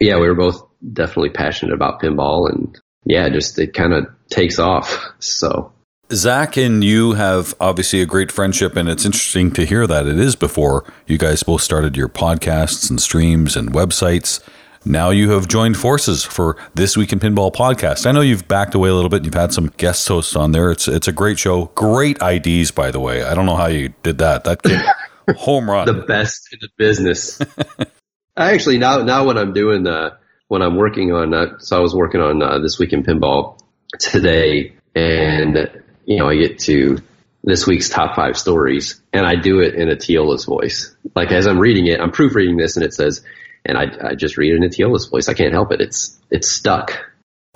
yeah, 0.00 0.18
we 0.18 0.28
were 0.28 0.34
both 0.34 0.62
definitely 0.92 1.30
passionate 1.30 1.74
about 1.74 2.00
pinball, 2.00 2.50
and 2.50 2.78
yeah, 3.04 3.28
just 3.28 3.58
it 3.58 3.74
kind 3.74 3.92
of 3.92 4.06
takes 4.28 4.58
off. 4.58 5.04
So. 5.20 5.72
Zach 6.12 6.56
and 6.56 6.82
you 6.82 7.12
have 7.12 7.54
obviously 7.60 8.00
a 8.00 8.06
great 8.06 8.32
friendship, 8.32 8.76
and 8.76 8.88
it's 8.88 9.04
interesting 9.04 9.50
to 9.52 9.66
hear 9.66 9.86
that 9.86 10.06
it 10.06 10.18
is 10.18 10.36
before 10.36 10.90
you 11.06 11.18
guys 11.18 11.42
both 11.42 11.60
started 11.62 11.96
your 11.96 12.08
podcasts 12.08 12.88
and 12.88 13.00
streams 13.00 13.56
and 13.56 13.72
websites 13.72 14.40
now 14.84 15.10
you 15.10 15.30
have 15.32 15.48
joined 15.48 15.76
forces 15.76 16.24
for 16.24 16.56
this 16.74 16.96
week 16.96 17.12
in 17.12 17.20
pinball 17.20 17.52
podcast. 17.52 18.06
I 18.06 18.12
know 18.12 18.20
you've 18.20 18.48
backed 18.48 18.74
away 18.74 18.88
a 18.88 18.94
little 18.94 19.10
bit. 19.10 19.18
and 19.18 19.26
You've 19.26 19.34
had 19.34 19.52
some 19.52 19.68
guest 19.76 20.06
hosts 20.08 20.36
on 20.36 20.52
there. 20.52 20.70
It's 20.70 20.88
it's 20.88 21.08
a 21.08 21.12
great 21.12 21.38
show. 21.38 21.66
Great 21.74 22.18
IDs, 22.22 22.70
by 22.70 22.90
the 22.90 23.00
way. 23.00 23.22
I 23.22 23.34
don't 23.34 23.46
know 23.46 23.56
how 23.56 23.66
you 23.66 23.92
did 24.02 24.18
that. 24.18 24.44
That 24.44 24.62
came 24.62 24.80
home 25.36 25.70
run. 25.70 25.86
the 25.86 26.04
best 26.06 26.52
in 26.52 26.58
the 26.60 26.68
business. 26.76 27.38
I 28.36 28.52
actually 28.52 28.78
now 28.78 29.02
now 29.02 29.26
when 29.26 29.36
I'm 29.36 29.52
doing 29.52 29.86
uh, 29.86 30.16
when 30.46 30.62
I'm 30.62 30.76
working 30.76 31.12
on 31.12 31.34
uh, 31.34 31.58
so 31.58 31.76
I 31.76 31.80
was 31.80 31.94
working 31.94 32.20
on 32.20 32.42
uh, 32.42 32.58
this 32.60 32.78
week 32.78 32.92
in 32.92 33.02
pinball 33.02 33.58
today, 33.98 34.74
and 34.94 35.68
you 36.08 36.16
know 36.16 36.28
I 36.28 36.36
get 36.36 36.58
to 36.60 36.98
this 37.44 37.66
week's 37.66 37.88
top 37.88 38.16
five 38.16 38.36
stories, 38.36 39.00
and 39.12 39.24
I 39.24 39.36
do 39.36 39.60
it 39.60 39.74
in 39.74 39.88
a 39.88 39.96
Teolis 39.96 40.46
voice. 40.46 40.94
Like 41.14 41.30
as 41.30 41.46
I'm 41.46 41.58
reading 41.58 41.86
it, 41.86 42.00
I'm 42.00 42.10
proofreading 42.10 42.56
this, 42.56 42.76
and 42.76 42.84
it 42.84 42.94
says 42.94 43.22
and 43.64 43.76
I, 43.76 44.10
I 44.10 44.14
just 44.14 44.36
read 44.36 44.52
it 44.52 44.56
in 44.56 44.64
a 44.64 44.68
Teolis 44.68 45.10
voice. 45.10 45.28
I 45.28 45.34
can't 45.34 45.52
help 45.52 45.70
it. 45.72 45.80
It's 45.80 46.18
it's 46.30 46.48
stuck. 46.48 46.92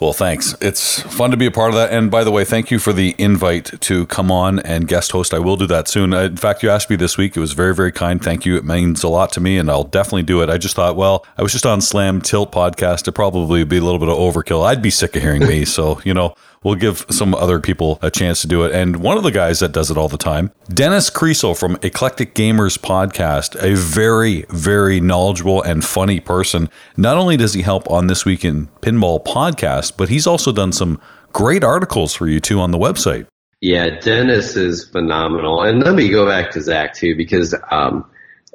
Well, 0.00 0.12
thanks. 0.12 0.56
It's 0.60 1.00
fun 1.00 1.30
to 1.30 1.36
be 1.36 1.46
a 1.46 1.50
part 1.52 1.68
of 1.68 1.76
that. 1.76 1.92
And 1.92 2.10
by 2.10 2.24
the 2.24 2.32
way, 2.32 2.44
thank 2.44 2.72
you 2.72 2.80
for 2.80 2.92
the 2.92 3.14
invite 3.18 3.80
to 3.82 4.04
come 4.06 4.32
on 4.32 4.58
and 4.58 4.88
guest 4.88 5.12
host. 5.12 5.32
I 5.32 5.38
will 5.38 5.56
do 5.56 5.66
that 5.68 5.86
soon. 5.86 6.12
In 6.12 6.36
fact, 6.36 6.64
you 6.64 6.70
asked 6.70 6.90
me 6.90 6.96
this 6.96 7.16
week. 7.16 7.36
It 7.36 7.40
was 7.40 7.52
very, 7.52 7.72
very 7.72 7.92
kind. 7.92 8.20
Thank 8.20 8.44
you. 8.44 8.56
It 8.56 8.64
means 8.64 9.04
a 9.04 9.08
lot 9.08 9.30
to 9.34 9.40
me, 9.40 9.58
and 9.58 9.70
I'll 9.70 9.84
definitely 9.84 10.24
do 10.24 10.42
it. 10.42 10.50
I 10.50 10.58
just 10.58 10.74
thought, 10.74 10.96
well, 10.96 11.24
I 11.38 11.42
was 11.42 11.52
just 11.52 11.66
on 11.66 11.80
Slam 11.80 12.20
Tilt 12.20 12.50
podcast. 12.50 13.06
It 13.06 13.12
probably 13.12 13.60
would 13.60 13.68
be 13.68 13.76
a 13.76 13.82
little 13.82 14.00
bit 14.00 14.08
of 14.08 14.16
overkill. 14.16 14.66
I'd 14.66 14.82
be 14.82 14.90
sick 14.90 15.14
of 15.14 15.22
hearing 15.22 15.46
me. 15.46 15.64
So, 15.64 16.00
you 16.04 16.14
know, 16.14 16.34
we'll 16.62 16.74
give 16.74 17.04
some 17.10 17.34
other 17.34 17.60
people 17.60 17.98
a 18.02 18.10
chance 18.10 18.40
to 18.42 18.46
do 18.46 18.64
it. 18.64 18.72
And 18.72 18.96
one 18.96 19.16
of 19.16 19.22
the 19.22 19.30
guys 19.30 19.60
that 19.60 19.72
does 19.72 19.90
it 19.90 19.96
all 19.96 20.08
the 20.08 20.16
time, 20.16 20.52
Dennis 20.68 21.10
Creasel 21.10 21.58
from 21.58 21.78
Eclectic 21.82 22.34
Gamers 22.34 22.78
Podcast, 22.78 23.60
a 23.62 23.76
very, 23.76 24.44
very 24.50 25.00
knowledgeable 25.00 25.62
and 25.62 25.84
funny 25.84 26.20
person. 26.20 26.68
Not 26.96 27.16
only 27.16 27.36
does 27.36 27.54
he 27.54 27.62
help 27.62 27.90
on 27.90 28.06
This 28.06 28.24
Week 28.24 28.44
in 28.44 28.68
Pinball 28.80 29.24
podcast, 29.24 29.96
but 29.96 30.08
he's 30.08 30.26
also 30.26 30.52
done 30.52 30.72
some 30.72 31.00
great 31.32 31.64
articles 31.64 32.14
for 32.14 32.26
you 32.26 32.40
too 32.40 32.60
on 32.60 32.70
the 32.70 32.78
website. 32.78 33.26
Yeah, 33.60 34.00
Dennis 34.00 34.56
is 34.56 34.84
phenomenal. 34.88 35.62
And 35.62 35.82
let 35.82 35.94
me 35.94 36.08
go 36.08 36.26
back 36.26 36.50
to 36.52 36.60
Zach 36.60 36.94
too, 36.94 37.16
because 37.16 37.54
um, 37.70 38.04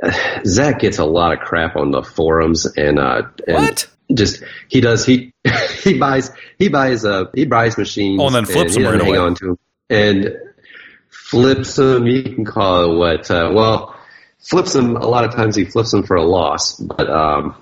Zach 0.45 0.79
gets 0.79 0.97
a 0.97 1.05
lot 1.05 1.31
of 1.31 1.39
crap 1.39 1.75
on 1.75 1.91
the 1.91 2.03
forums 2.03 2.65
and, 2.75 2.99
uh, 2.99 3.23
and 3.47 3.55
What? 3.55 3.87
Just 4.13 4.43
he 4.69 4.79
does 4.81 5.05
he 5.05 5.33
he 5.83 5.97
buys 5.97 6.31
he 6.59 6.69
buys 6.69 7.03
uh 7.05 7.25
he 7.35 7.45
buys 7.45 7.77
machines 7.77 8.19
Oh, 8.21 8.27
and 8.27 8.35
then 8.35 8.45
flips 8.45 8.75
he 8.75 8.81
them 8.83 8.91
right 8.91 9.01
hang 9.01 9.09
away. 9.09 9.17
on 9.17 9.35
to 9.35 9.45
them 9.45 9.59
and 9.89 10.35
flips 11.09 11.75
them 11.75 12.05
you 12.07 12.23
can 12.23 12.45
call 12.45 12.91
it 12.91 12.97
what 12.97 13.31
uh, 13.31 13.51
well 13.53 13.95
flips 14.39 14.73
them 14.73 14.95
a 14.95 15.05
lot 15.07 15.23
of 15.25 15.33
times 15.33 15.55
he 15.55 15.65
flips 15.65 15.91
them 15.91 16.03
for 16.03 16.15
a 16.15 16.23
loss 16.23 16.75
but 16.75 17.09
um 17.09 17.55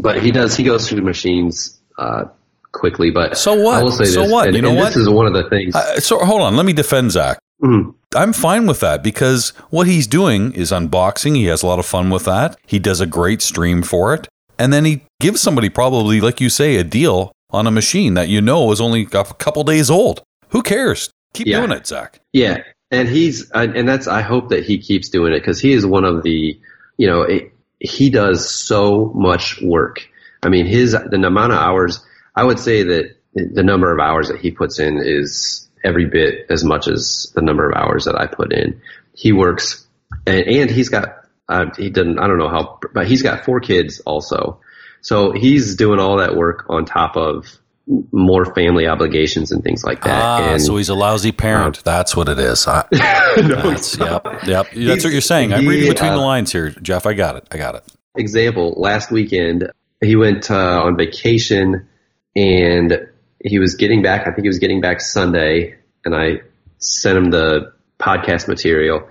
but 0.00 0.22
he 0.22 0.30
does 0.30 0.56
he 0.56 0.64
goes 0.64 0.88
through 0.88 0.96
the 0.96 1.04
machines 1.06 1.78
uh 1.98 2.24
quickly 2.72 3.10
but 3.10 3.38
So 3.38 3.54
what? 3.54 3.78
I 3.80 3.82
will 3.82 3.90
say 3.90 4.04
So 4.04 4.22
this, 4.22 4.30
what? 4.32 4.48
and, 4.48 4.56
You 4.56 4.62
know 4.62 4.68
and 4.70 4.78
what? 4.78 4.88
this 4.88 4.96
is 4.96 5.08
one 5.08 5.26
of 5.26 5.32
the 5.32 5.48
things 5.48 5.74
Uh, 5.74 5.98
so 5.98 6.18
hold 6.18 6.42
on, 6.42 6.56
let 6.56 6.66
me 6.66 6.74
defend 6.74 7.12
Zach. 7.12 7.38
Mhm. 7.62 7.94
I'm 8.14 8.34
fine 8.34 8.66
with 8.66 8.80
that 8.80 9.02
because 9.02 9.50
what 9.70 9.86
he's 9.86 10.06
doing 10.06 10.52
is 10.52 10.72
unboxing. 10.72 11.36
He 11.36 11.46
has 11.46 11.62
a 11.62 11.66
lot 11.66 11.78
of 11.78 11.86
fun 11.86 12.10
with 12.10 12.24
that. 12.26 12.58
He 12.66 12.78
does 12.78 13.00
a 13.00 13.06
great 13.06 13.40
stream 13.40 13.82
for 13.82 14.12
it. 14.12 14.28
And 14.58 14.72
then 14.72 14.84
he 14.84 15.02
gives 15.20 15.40
somebody 15.40 15.68
probably, 15.68 16.20
like 16.20 16.40
you 16.40 16.48
say, 16.48 16.76
a 16.76 16.84
deal 16.84 17.32
on 17.50 17.66
a 17.66 17.70
machine 17.70 18.14
that 18.14 18.28
you 18.28 18.40
know 18.40 18.72
is 18.72 18.80
only 18.80 19.02
a 19.02 19.24
couple 19.24 19.64
days 19.64 19.90
old. 19.90 20.22
Who 20.50 20.62
cares? 20.62 21.10
Keep 21.34 21.46
Yeah. 21.46 21.58
doing 21.60 21.72
it, 21.72 21.86
Zach. 21.86 22.20
Yeah, 22.32 22.62
and 22.90 23.08
he's 23.08 23.50
and 23.50 23.88
that's 23.88 24.06
I 24.06 24.22
hope 24.22 24.48
that 24.50 24.64
he 24.64 24.78
keeps 24.78 25.08
doing 25.08 25.32
it 25.32 25.40
because 25.40 25.60
he 25.60 25.72
is 25.72 25.84
one 25.84 26.04
of 26.04 26.22
the 26.22 26.58
you 26.96 27.06
know 27.06 27.22
it, 27.22 27.52
he 27.80 28.10
does 28.10 28.48
so 28.50 29.12
much 29.14 29.60
work. 29.60 30.06
I 30.42 30.48
mean 30.48 30.66
his 30.66 30.92
the 30.92 31.16
amount 31.16 31.52
of 31.52 31.58
hours 31.58 32.04
I 32.34 32.44
would 32.44 32.58
say 32.58 32.82
that 32.84 33.16
the 33.34 33.62
number 33.62 33.92
of 33.92 34.00
hours 34.00 34.28
that 34.28 34.40
he 34.40 34.50
puts 34.50 34.78
in 34.78 34.98
is 34.98 35.68
every 35.84 36.06
bit 36.06 36.46
as 36.48 36.64
much 36.64 36.88
as 36.88 37.30
the 37.34 37.42
number 37.42 37.68
of 37.68 37.76
hours 37.76 38.06
that 38.06 38.18
I 38.18 38.26
put 38.26 38.52
in. 38.52 38.80
He 39.14 39.32
works 39.32 39.86
and, 40.26 40.46
and 40.46 40.70
he's 40.70 40.88
got 40.88 41.25
uh, 41.48 41.66
he 41.76 41.90
doesn't 41.90 42.18
I 42.18 42.26
don't 42.26 42.38
know 42.38 42.48
how 42.48 42.80
but 42.92 43.06
he's 43.06 43.22
got 43.22 43.44
four 43.44 43.60
kids 43.60 44.00
also. 44.00 44.60
So 45.00 45.32
he's 45.32 45.76
doing 45.76 46.00
all 46.00 46.18
that 46.18 46.36
work 46.36 46.66
on 46.68 46.84
top 46.84 47.16
of 47.16 47.46
more 47.86 48.44
family 48.54 48.88
obligations 48.88 49.52
and 49.52 49.62
things 49.62 49.84
like 49.84 50.02
that. 50.02 50.22
Ah, 50.22 50.52
and 50.52 50.62
so 50.62 50.76
he's 50.76 50.88
a 50.88 50.94
lousy 50.94 51.30
parent. 51.30 51.84
That's 51.84 52.16
what 52.16 52.28
it 52.28 52.38
is. 52.38 52.66
I, 52.66 52.84
No, 53.36 53.70
that's, 53.70 53.92
he's 53.92 54.00
yep, 54.00 54.26
yep. 54.44 54.66
That's 54.74 55.04
what 55.04 55.12
you're 55.12 55.20
saying. 55.20 55.52
I'm 55.52 55.62
he, 55.62 55.68
reading 55.68 55.92
between 55.92 56.12
uh, 56.12 56.16
the 56.16 56.22
lines 56.22 56.50
here, 56.50 56.70
Jeff. 56.70 57.06
I 57.06 57.14
got 57.14 57.36
it. 57.36 57.46
I 57.52 57.58
got 57.58 57.76
it. 57.76 57.84
example, 58.16 58.74
last 58.76 59.12
weekend 59.12 59.70
he 60.00 60.16
went 60.16 60.50
uh, 60.50 60.82
on 60.82 60.96
vacation 60.96 61.88
and 62.34 63.08
he 63.44 63.58
was 63.58 63.76
getting 63.76 64.02
back. 64.02 64.22
I 64.22 64.32
think 64.32 64.42
he 64.42 64.48
was 64.48 64.58
getting 64.58 64.80
back 64.80 65.00
Sunday, 65.00 65.76
and 66.04 66.14
I 66.14 66.40
sent 66.78 67.16
him 67.16 67.30
the 67.30 67.72
podcast 67.98 68.48
material. 68.48 69.08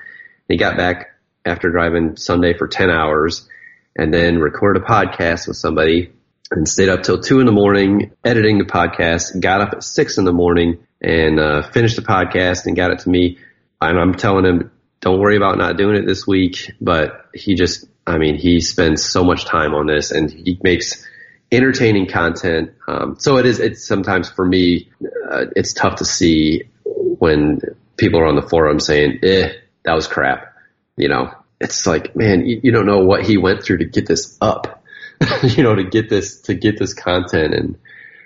He 0.48 0.58
got 0.58 0.78
back 0.78 1.15
after 1.46 1.70
driving 1.70 2.16
Sunday 2.18 2.58
for 2.58 2.68
ten 2.68 2.90
hours, 2.90 3.48
and 3.96 4.14
then 4.14 4.40
recorded 4.40 4.84
a 4.84 4.86
podcast 4.86 5.48
with 5.48 5.58
somebody, 5.58 6.12
and 6.52 6.68
stayed 6.68 6.90
up 6.90 7.04
till 7.04 7.20
two 7.20 7.40
in 7.40 7.46
the 7.46 7.52
morning 7.52 8.12
editing 8.24 8.58
the 8.58 8.66
podcast. 8.66 9.40
Got 9.40 9.62
up 9.62 9.74
at 9.74 9.84
six 9.84 10.18
in 10.18 10.26
the 10.26 10.34
morning 10.34 10.86
and 11.02 11.40
uh, 11.40 11.62
finished 11.70 11.96
the 11.96 12.02
podcast 12.02 12.66
and 12.66 12.76
got 12.76 12.92
it 12.92 13.00
to 13.00 13.10
me. 13.10 13.38
And 13.82 14.00
I'm 14.00 14.16
telling 14.16 14.46
him, 14.46 14.72
don't 15.02 15.20
worry 15.20 15.38
about 15.38 15.58
not 15.58 15.78
doing 15.78 15.96
it 15.96 16.06
this 16.06 16.26
week. 16.26 16.72
But 16.80 17.30
he 17.34 17.56
just, 17.56 17.86
I 18.06 18.18
mean, 18.18 18.36
he 18.36 18.62
spends 18.62 19.04
so 19.04 19.24
much 19.24 19.46
time 19.46 19.74
on 19.74 19.88
this 19.88 20.12
and 20.12 20.32
he 20.32 20.60
makes 20.64 21.06
entertaining 21.52 22.08
content. 22.08 22.74
Um, 22.88 23.18
so 23.20 23.38
it 23.38 23.46
is, 23.46 23.60
it's 23.60 23.86
sometimes 23.86 24.30
for 24.30 24.46
me, 24.46 24.90
uh, 25.30 25.46
it's 25.56 25.74
tough 25.74 25.98
to 25.98 26.06
see 26.06 26.64
when 26.84 27.60
people 27.98 28.20
are 28.20 28.26
on 28.26 28.36
the 28.36 28.48
forum 28.48 28.80
saying, 28.80 29.20
eh, 29.24 29.52
that 29.84 29.94
was 29.94 30.08
crap. 30.08 30.55
You 30.98 31.10
know, 31.10 31.32
it's 31.60 31.86
like, 31.86 32.16
man, 32.16 32.46
you, 32.46 32.60
you 32.64 32.72
don't 32.72 32.86
know 32.86 33.04
what 33.04 33.26
he 33.26 33.38
went 33.38 33.64
through 33.64 33.80
to 33.80 33.86
get 33.86 34.08
this 34.08 34.38
up, 34.42 34.84
you 35.44 35.64
know, 35.64 35.76
to 35.76 35.84
get 35.84 36.10
this, 36.10 36.42
to 36.42 36.54
get 36.54 36.78
this 36.78 36.94
content. 36.94 37.54
And, 37.54 37.78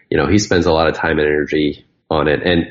you 0.09 0.17
know, 0.17 0.27
he 0.27 0.39
spends 0.39 0.65
a 0.65 0.71
lot 0.71 0.87
of 0.87 0.95
time 0.95 1.19
and 1.19 1.27
energy 1.27 1.85
on 2.09 2.27
it. 2.27 2.41
And, 2.43 2.65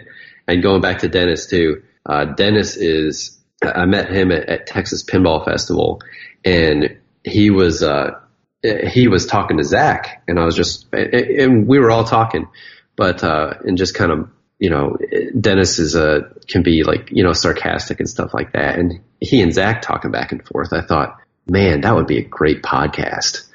and 0.47 0.63
going 0.63 0.81
back 0.81 1.01
to 1.01 1.09
Dennis 1.09 1.47
too, 1.47 1.83
uh, 2.07 2.25
Dennis 2.27 2.77
is, 2.77 3.39
I 3.63 3.87
met 3.87 4.11
him 4.11 4.31
at, 4.31 4.49
at 4.49 4.67
Texas 4.67 5.05
Pinball 5.05 5.45
Festival 5.45 6.01
and 6.45 6.99
he 7.25 7.51
was, 7.51 7.83
uh, 7.83 8.21
he 8.63 9.09
was 9.09 9.27
talking 9.27 9.59
to 9.59 9.65
Zach 9.65 10.23
and 10.27 10.39
I 10.39 10.45
was 10.45 10.57
just, 10.57 10.87
and 10.93 11.67
we 11.67 11.79
were 11.79 11.91
all 11.91 12.05
talking, 12.05 12.49
but, 12.97 13.23
uh, 13.23 13.55
and 13.65 13.77
just 13.77 13.95
kind 13.95 14.11
of, 14.11 14.31
you 14.59 14.71
know, 14.71 14.97
Dennis 15.39 15.79
is 15.79 15.95
a, 15.95 16.33
can 16.47 16.63
be 16.63 16.83
like, 16.83 17.11
you 17.13 17.23
know, 17.23 17.33
sarcastic 17.33 18.01
and 18.01 18.09
stuff 18.09 18.35
like 18.35 18.53
that. 18.53 18.79
And 18.79 19.01
he 19.21 19.41
and 19.41 19.55
Zach 19.55 19.83
talking 19.83 20.11
back 20.11 20.33
and 20.33 20.45
forth. 20.45 20.73
I 20.73 20.81
thought, 20.81 21.21
man, 21.47 21.83
that 21.83 21.95
would 21.95 22.07
be 22.07 22.19
a 22.19 22.25
great 22.25 22.63
podcast 22.63 23.47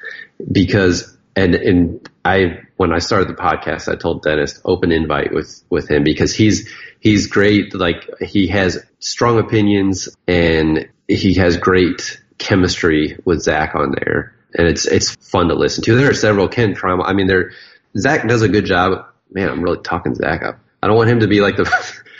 because, 0.50 1.16
and, 1.36 1.54
and 1.54 2.08
I, 2.24 2.60
when 2.76 2.92
I 2.92 2.98
started 2.98 3.28
the 3.28 3.34
podcast, 3.34 3.92
I 3.92 3.96
told 3.96 4.22
Dennis 4.22 4.60
open 4.64 4.92
invite 4.92 5.32
with, 5.32 5.62
with 5.68 5.90
him 5.90 6.04
because 6.04 6.34
he's, 6.34 6.70
he's 7.00 7.26
great. 7.26 7.74
Like 7.74 8.08
he 8.20 8.46
has 8.48 8.84
strong 8.98 9.38
opinions 9.38 10.08
and 10.26 10.88
he 11.06 11.34
has 11.34 11.58
great 11.58 12.20
chemistry 12.38 13.18
with 13.24 13.42
Zach 13.42 13.74
on 13.74 13.94
there. 14.00 14.34
And 14.56 14.68
it's, 14.68 14.86
it's 14.86 15.14
fun 15.16 15.48
to 15.48 15.54
listen 15.54 15.84
to. 15.84 15.96
There 15.96 16.08
are 16.08 16.14
several 16.14 16.48
Ken 16.48 16.74
Trauma. 16.74 17.02
I 17.02 17.12
mean, 17.12 17.26
there, 17.26 17.52
Zach 17.98 18.26
does 18.26 18.42
a 18.42 18.48
good 18.48 18.64
job. 18.64 19.06
Man, 19.30 19.48
I'm 19.48 19.62
really 19.62 19.82
talking 19.82 20.14
Zach 20.14 20.42
up. 20.42 20.60
I 20.84 20.86
don't 20.86 20.96
want 20.96 21.08
him 21.08 21.20
to 21.20 21.26
be 21.28 21.40
like 21.40 21.56
the, 21.56 21.64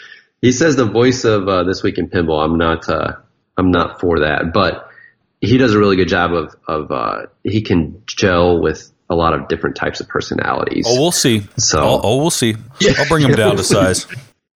he 0.40 0.50
says 0.50 0.74
the 0.74 0.87
voice 0.87 1.24
of, 1.24 1.46
uh, 1.46 1.64
this 1.64 1.83
week 1.83 1.98
in 1.98 2.09
pinball. 2.09 2.42
I'm 2.42 2.57
not, 2.57 2.88
uh, 2.88 3.16
I'm 3.59 3.70
not 3.70 4.00
for 4.00 4.20
that, 4.20 4.55
but 4.55 4.88
he 5.42 5.59
does 5.59 5.74
a 5.74 5.79
really 5.79 5.96
good 5.96 6.09
job 6.09 6.33
of, 6.33 6.57
of, 6.66 6.90
uh, 6.90 7.27
he 7.42 7.61
can 7.61 8.03
gel 8.07 8.62
with 8.62 8.90
a 9.11 9.14
lot 9.14 9.35
of 9.35 9.48
different 9.48 9.77
types 9.77 10.00
of 10.00 10.09
personalities. 10.09 10.87
Oh, 10.88 10.98
we'll 10.98 11.12
see. 11.12 11.42
So- 11.59 11.79
oh, 11.79 12.00
oh, 12.03 12.16
we'll 12.16 12.31
see. 12.31 12.55
I'll 12.98 13.07
bring 13.07 13.24
him 13.24 13.33
down 13.33 13.57
to 13.59 13.62
size. 13.64 14.07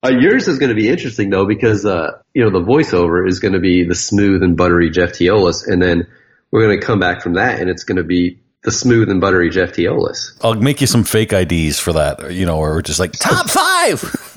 Uh, 0.02 0.10
yours 0.18 0.48
is 0.48 0.58
going 0.58 0.70
to 0.70 0.74
be 0.74 0.88
interesting 0.88 1.28
though 1.28 1.44
because 1.44 1.84
uh, 1.84 2.22
you 2.32 2.42
know 2.44 2.50
the 2.50 2.64
voiceover 2.64 3.28
is 3.28 3.40
going 3.40 3.54
to 3.54 3.58
be 3.60 3.84
the 3.84 3.96
smooth 3.96 4.42
and 4.44 4.56
buttery 4.56 4.90
Jeff 4.90 5.10
Teolis, 5.10 5.66
and 5.66 5.82
then 5.82 6.06
we're 6.50 6.62
going 6.64 6.80
to 6.80 6.86
come 6.86 6.98
back 7.00 7.20
from 7.20 7.34
that, 7.34 7.60
and 7.60 7.68
it's 7.68 7.82
going 7.84 7.96
to 7.96 8.04
be 8.04 8.38
the 8.68 8.72
smooth 8.76 9.08
and 9.08 9.18
buttery 9.18 9.48
Jeff 9.48 9.72
Teolis. 9.72 10.36
I'll 10.44 10.52
make 10.54 10.82
you 10.82 10.86
some 10.86 11.02
fake 11.02 11.32
IDs 11.32 11.80
for 11.80 11.94
that, 11.94 12.34
you 12.34 12.44
know, 12.44 12.58
or 12.58 12.82
just 12.82 13.00
like 13.00 13.12
top 13.12 13.48
five 13.50 14.02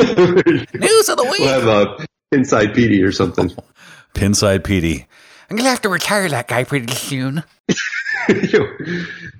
news 0.00 1.08
of 1.08 1.16
the 1.16 1.26
week. 1.28 1.40
we 1.40 1.46
have 1.46 1.66
a 1.66 2.06
Inside 2.30 2.68
PD 2.68 3.04
or 3.04 3.10
something. 3.10 3.50
Pinside 4.14 4.60
PD. 4.60 5.06
I'm 5.50 5.56
gonna 5.56 5.70
have 5.70 5.80
to 5.82 5.88
retire 5.88 6.28
that 6.28 6.46
guy 6.46 6.62
pretty 6.62 6.92
soon. 6.94 7.42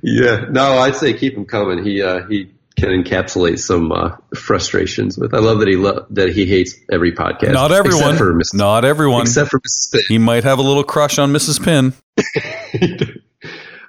yeah, 0.03 0.47
no, 0.51 0.79
I'd 0.79 0.97
say 0.97 1.13
keep 1.13 1.37
him 1.37 1.45
coming. 1.45 1.85
He 1.85 2.03
uh, 2.03 2.27
he 2.27 2.51
can 2.77 2.89
encapsulate 2.91 3.59
some 3.61 3.93
uh, 3.93 4.17
frustrations 4.35 5.17
with. 5.19 5.33
I 5.35 5.39
love 5.39 5.59
that 5.61 5.69
he 5.69 5.77
lo- 5.77 6.07
that 6.11 6.31
he 6.31 6.47
hates 6.47 6.75
every 6.91 7.13
podcast. 7.13 7.53
Not 7.53 7.71
everyone. 7.71 8.41
Not 8.55 8.85
everyone. 8.85 9.23
except 9.23 9.51
for 9.51 9.61
Mrs. 9.61 10.07
he 10.09 10.19
might 10.19 10.43
have 10.45 10.59
a 10.59 10.63
little 10.63 10.85
crush 10.85 11.19
on 11.19 11.33
Mrs. 11.33 11.63
Pin. 11.63 11.93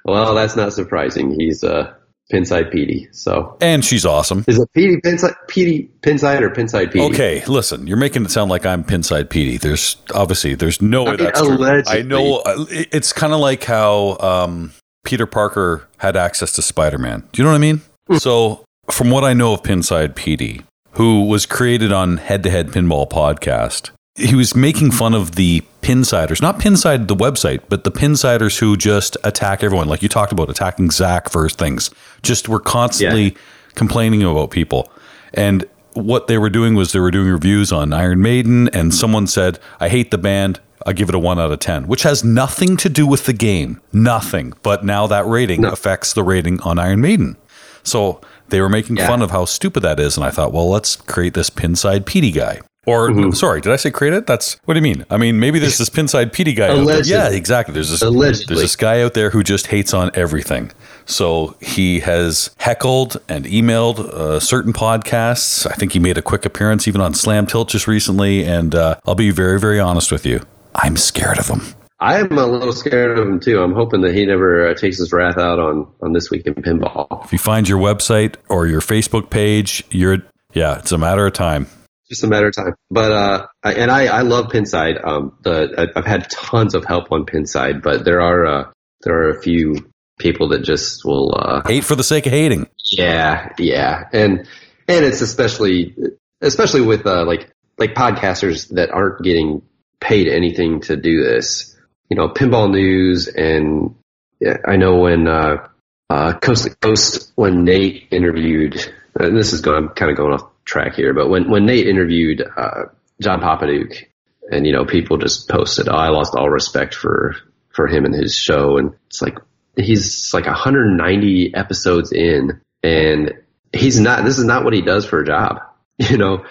Well, 0.06 0.34
that's 0.34 0.56
not 0.56 0.74
surprising. 0.74 1.40
He's 1.40 1.64
uh, 1.64 1.94
Pinside 2.32 2.72
Petey. 2.72 3.08
So 3.12 3.58
And 3.60 3.84
she's 3.84 4.06
awesome. 4.06 4.46
is 4.48 4.60
it 4.60 4.70
Petey 4.74 4.98
Pinside 5.02 5.36
Petey 5.48 5.90
Pinside 6.02 6.42
or 6.42 6.50
Pinside 6.50 6.92
Petey? 6.92 7.14
Okay, 7.14 7.44
listen, 7.46 7.88
you're 7.88 7.98
making 7.98 8.26
it 8.26 8.32
sound 8.32 8.52
like 8.52 8.66
I'm 8.66 8.84
Pinside 8.84 9.30
Petey. 9.30 9.58
There's 9.58 9.98
obviously 10.14 10.56
there's 10.56 10.82
no 10.82 11.04
way 11.04 11.12
I 11.12 11.16
mean, 11.16 11.24
that's 11.26 11.42
true. 11.42 11.84
I 11.88 12.02
know 12.04 12.38
uh, 12.38 12.66
it's 12.70 13.14
kind 13.14 13.34
of 13.34 13.40
like 13.40 13.64
how 13.64 14.18
um, 14.20 14.74
Peter 15.04 15.26
Parker 15.26 15.88
had 15.98 16.16
access 16.16 16.52
to 16.54 16.62
Spider-Man. 16.62 17.28
Do 17.32 17.42
you 17.42 17.44
know 17.44 17.52
what 17.52 17.58
I 17.58 17.60
mean? 17.60 17.82
Hmm. 18.08 18.18
so, 18.18 18.64
from 18.92 19.10
what 19.10 19.24
I 19.24 19.34
know 19.34 19.54
of 19.54 19.64
Pinside 19.64 20.16
Petey, 20.16 20.64
who 20.94 21.26
was 21.26 21.46
created 21.46 21.92
on 21.92 22.18
Head 22.18 22.44
to 22.44 22.50
Head 22.50 22.68
Pinball 22.70 23.10
podcast, 23.10 23.92
he 24.16 24.36
was 24.36 24.56
making 24.56 24.92
fun 24.92 25.14
of 25.14 25.34
the 25.36 25.64
Pinsiders, 25.82 26.42
not 26.42 26.60
Pinside 26.60 27.08
the 27.08 27.16
website, 27.16 27.62
but 27.70 27.84
the 27.84 27.92
Pinsiders 27.92 28.60
who 28.60 28.76
just 28.78 29.16
attack 29.24 29.64
everyone. 29.64 29.88
Like 29.88 30.02
you 30.04 30.10
talked 30.10 30.32
about 30.32 30.50
attacking 30.50 30.92
Zach 30.92 31.30
for 31.30 31.48
things. 31.50 31.90
Just 32.22 32.50
were 32.50 32.60
constantly 32.60 33.36
complaining 33.76 34.24
about 34.24 34.52
people. 34.52 34.92
And 35.34 35.66
what 35.94 36.28
they 36.28 36.38
were 36.38 36.50
doing 36.50 36.76
was 36.76 36.92
they 36.92 37.00
were 37.00 37.12
doing 37.12 37.30
reviews 37.30 37.72
on 37.72 37.94
Iron 37.94 38.22
Maiden, 38.22 38.70
and 38.70 38.94
someone 38.94 39.28
said, 39.28 39.60
I 39.80 39.90
hate 39.90 40.12
the 40.12 40.18
band. 40.18 40.60
I 40.86 40.94
give 40.94 41.10
it 41.10 41.16
a 41.16 41.20
one 41.20 41.40
out 41.40 41.52
of 41.52 41.60
10, 41.60 41.88
which 41.88 42.04
has 42.04 42.24
nothing 42.24 42.78
to 42.78 42.88
do 42.90 43.06
with 43.06 43.26
the 43.26 43.34
game. 43.34 43.82
Nothing. 43.92 44.54
But 44.64 44.86
now 44.86 45.08
that 45.08 45.26
rating 45.28 45.62
No. 45.62 45.70
affects 45.70 46.14
the 46.14 46.24
rating 46.24 46.62
on 46.62 46.80
Iron 46.80 47.02
Maiden. 47.02 47.36
So 47.84 48.22
they 48.48 48.62
were 48.62 48.70
making 48.70 48.96
Yeah. 48.98 49.08
fun 49.08 49.22
of 49.22 49.32
how 49.32 49.46
stupid 49.46 49.82
that 49.84 50.00
is. 50.00 50.16
And 50.16 50.26
I 50.26 50.30
thought, 50.30 50.54
well, 50.54 50.70
let's 50.70 50.96
create 50.96 51.34
this 51.34 51.50
Pinside 51.50 52.06
Petey 52.06 52.32
guy. 52.32 52.60
Or, 52.86 53.10
Mm-hmm. 53.10 53.32
sorry, 53.32 53.62
did 53.62 53.72
I 53.72 53.76
say 53.76 53.92
create 53.92 54.14
it? 54.14 54.26
That's 54.26 54.56
what 54.66 54.74
do 54.74 54.78
you 54.80 54.82
mean? 54.84 55.06
I 55.10 55.18
mean, 55.18 55.40
maybe 55.40 55.60
there's 55.60 55.78
this 55.78 55.90
Pinside 55.90 56.32
Petey 56.34 56.54
guy. 56.54 56.74
Yeah, 57.04 57.30
exactly. 57.30 57.74
There's 57.74 57.92
this, 57.92 58.02
Allegedly. 58.02 58.46
there's 58.56 58.62
this 58.62 58.76
guy 58.76 59.02
out 59.02 59.14
there 59.14 59.30
who 59.30 59.44
just 59.44 59.68
hates 59.68 59.94
on 59.94 60.10
everything. 60.14 60.72
So 61.06 61.56
he 61.62 62.00
has 62.00 62.50
heckled 62.58 63.18
and 63.28 63.46
emailed 63.46 64.00
uh, 64.00 64.40
certain 64.40 64.74
podcasts. 64.74 65.68
I 65.70 65.74
think 65.76 65.92
he 65.92 66.00
made 66.00 66.18
a 66.18 66.22
quick 66.22 66.46
appearance 66.46 66.88
even 66.88 67.02
on 67.02 67.14
Slam 67.14 67.46
Tilt 67.48 67.70
just 67.70 67.86
recently. 67.88 68.46
And 68.46 68.74
uh, 68.74 68.96
I'll 69.06 69.16
be 69.16 69.30
very, 69.32 69.60
very 69.60 69.80
honest 69.80 70.12
with 70.12 70.26
you. 70.26 70.42
I'm 70.76 70.96
scared 70.98 71.38
of 71.38 71.48
him. 71.48 71.62
I 72.00 72.20
am 72.20 72.32
a 72.38 72.46
little 72.48 72.72
scared 72.72 73.18
of 73.18 73.28
him 73.28 73.40
too. 73.42 73.62
I'm 73.62 73.74
hoping 73.74 74.02
that 74.02 74.16
he 74.16 74.26
never 74.26 74.70
uh, 74.70 74.74
takes 74.74 74.98
his 75.00 75.12
wrath 75.12 75.38
out 75.38 75.60
on 75.60 75.86
on 76.02 76.14
this 76.14 76.32
week 76.32 76.46
in 76.48 76.54
pinball. 76.56 77.26
If 77.26 77.34
you 77.34 77.40
find 77.40 77.68
your 77.68 77.78
website 77.80 78.36
or 78.48 78.68
your 78.68 78.80
Facebook 78.80 79.30
page, 79.30 79.84
you're, 79.92 80.20
yeah, 80.54 80.80
it's 80.80 80.94
a 80.94 80.98
matter 80.98 81.28
of 81.28 81.34
time. 81.34 81.68
Just 82.10 82.24
a 82.24 82.28
matter 82.28 82.48
of 82.48 82.56
time. 82.56 82.74
But 82.90 83.12
uh, 83.12 83.48
I, 83.64 83.74
and 83.74 83.92
I 83.92 84.06
I 84.06 84.22
love 84.22 84.48
Pinside. 84.48 85.06
Um, 85.06 85.38
the 85.44 85.92
I've 85.96 86.06
had 86.06 86.30
tons 86.32 86.74
of 86.74 86.84
help 86.86 87.12
on 87.12 87.26
Pinside, 87.26 87.84
but 87.84 88.04
there 88.04 88.22
are 88.22 88.46
uh, 88.46 88.72
there 89.02 89.16
are 89.16 89.30
a 89.30 89.42
few 89.42 89.92
people 90.18 90.50
that 90.50 90.64
just 90.64 91.06
will 91.06 91.36
uh, 91.36 91.62
Hate 91.68 91.84
for 91.84 91.96
the 91.96 92.04
sake 92.04 92.26
of 92.26 92.32
hating. 92.32 92.68
Yeah, 92.92 93.54
yeah, 93.60 94.06
and 94.12 94.48
and 94.88 95.06
it's 95.06 95.22
especially 95.22 95.96
especially 96.42 96.82
with 96.82 97.06
uh, 97.06 97.26
like 97.26 97.52
like 97.78 97.94
podcasters 97.94 98.70
that 98.70 98.90
aren't 98.90 99.24
getting 99.24 99.62
paid 100.00 100.28
anything 100.28 100.82
to 100.82 100.96
do 100.96 101.24
this. 101.24 101.76
You 102.10 102.18
know, 102.18 102.30
pinball 102.30 102.72
news, 102.72 103.28
and 103.28 103.96
yeah, 104.40 104.58
I 104.68 104.78
know 104.78 104.98
when 104.98 105.28
uh, 105.28 105.68
uh, 106.10 106.34
Coast 106.40 106.64
to 106.64 106.76
Coast 106.76 107.32
when 107.36 107.64
Nate 107.64 108.08
interviewed. 108.12 108.94
And 109.16 109.36
this 109.36 109.54
is 109.54 109.62
going. 109.62 109.78
I'm 109.78 109.90
kind 109.90 110.12
of 110.12 110.18
going 110.18 110.34
off 110.34 110.49
track 110.70 110.96
here, 110.96 111.14
but 111.14 111.30
when 111.30 111.50
when 111.50 111.66
Nate 111.66 111.88
interviewed 111.88 112.42
uh, 112.42 112.86
John 113.22 113.42
Popadiuk, 113.42 114.06
and 114.52 114.66
you 114.66 114.74
know, 114.74 114.86
people 114.86 115.18
just 115.18 115.50
posted, 115.50 115.90
oh, 115.90 115.96
"I 115.96 116.10
lost 116.10 116.36
all 116.36 116.50
respect 116.50 116.94
for 116.94 117.36
for 117.70 117.88
him 117.88 118.06
and 118.06 118.16
his 118.16 118.36
show," 118.36 118.78
and 118.78 118.94
it's 119.08 119.22
like 119.22 119.38
he's 119.76 120.34
like 120.34 120.46
190 120.46 121.56
episodes 121.56 122.12
in 122.12 122.62
and 122.84 123.34
he's 123.74 124.00
not 124.00 124.24
this 124.24 124.38
is 124.38 124.46
not 124.46 124.64
what 124.64 124.74
he 124.74 124.82
does 124.82 125.06
for 125.06 125.20
a 125.20 125.26
job 125.26 125.60
you 125.98 126.18
know? 126.18 126.46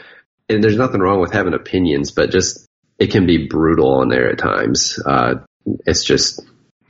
And 0.51 0.65
there's 0.65 0.77
nothing 0.77 1.01
wrong 1.01 1.21
with 1.21 1.33
having 1.33 1.55
opinions 1.55 2.11
but 2.11 2.31
just 2.31 2.67
it 2.99 3.11
can 3.11 3.27
be 3.27 3.47
brutal 3.47 4.01
on 4.01 4.09
there 4.09 4.31
at 4.31 4.39
times. 4.39 4.99
Uh 5.05 5.37
it's 5.87 6.05
just 6.05 6.41